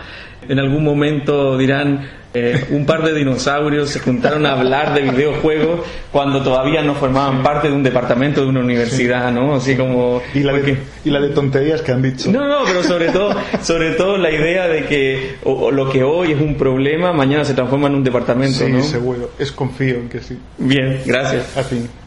en 0.49 0.59
algún 0.59 0.85
momento 0.85 1.57
dirán, 1.59 2.09
eh, 2.35 2.65
un 2.71 2.87
par 2.87 3.03
de 3.03 3.13
dinosaurios 3.15 3.91
se 3.91 4.01
juntaron 4.01 4.47
a 4.47 4.53
hablar 4.53 4.95
de 4.95 5.03
videojuegos 5.03 5.81
cuando 6.11 6.43
todavía 6.43 6.81
no 6.81 6.95
formaban 6.95 7.43
parte 7.43 7.69
de 7.69 7.75
un 7.75 7.83
departamento 7.83 8.41
de 8.41 8.47
una 8.47 8.61
universidad, 8.61 9.31
¿no? 9.33 9.57
Así 9.57 9.77
como 9.77 10.23
y 10.33 10.41
la, 10.41 10.55
de, 10.55 10.79
y 11.05 11.11
la 11.11 11.21
de 11.21 11.29
tonterías 11.29 11.83
que 11.83 11.93
han 11.93 12.01
dicho. 12.01 12.31
No, 12.31 12.49
no, 12.49 12.65
pero 12.65 12.83
sobre 12.83 13.11
todo, 13.11 13.35
sobre 13.63 13.91
todo 13.93 14.17
la 14.17 14.31
idea 14.31 14.67
de 14.67 14.87
que 14.87 15.37
o, 15.45 15.71
lo 15.71 15.91
que 15.91 16.03
hoy 16.05 16.33
es 16.33 16.41
un 16.41 16.55
problema 16.55 17.13
mañana 17.13 17.45
se 17.45 17.53
transforma 17.53 17.89
en 17.89 17.97
un 17.97 18.05
departamento, 18.05 18.65
sí, 18.65 18.73
¿no? 18.73 18.83
seguro. 18.83 19.33
Es 19.39 19.53
confío 19.53 19.97
en 19.97 20.09
que 20.09 20.21
sí. 20.21 20.39
Bien, 20.57 21.03
gracias. 21.05 21.55
A 21.57 21.63
fin. 21.63 22.02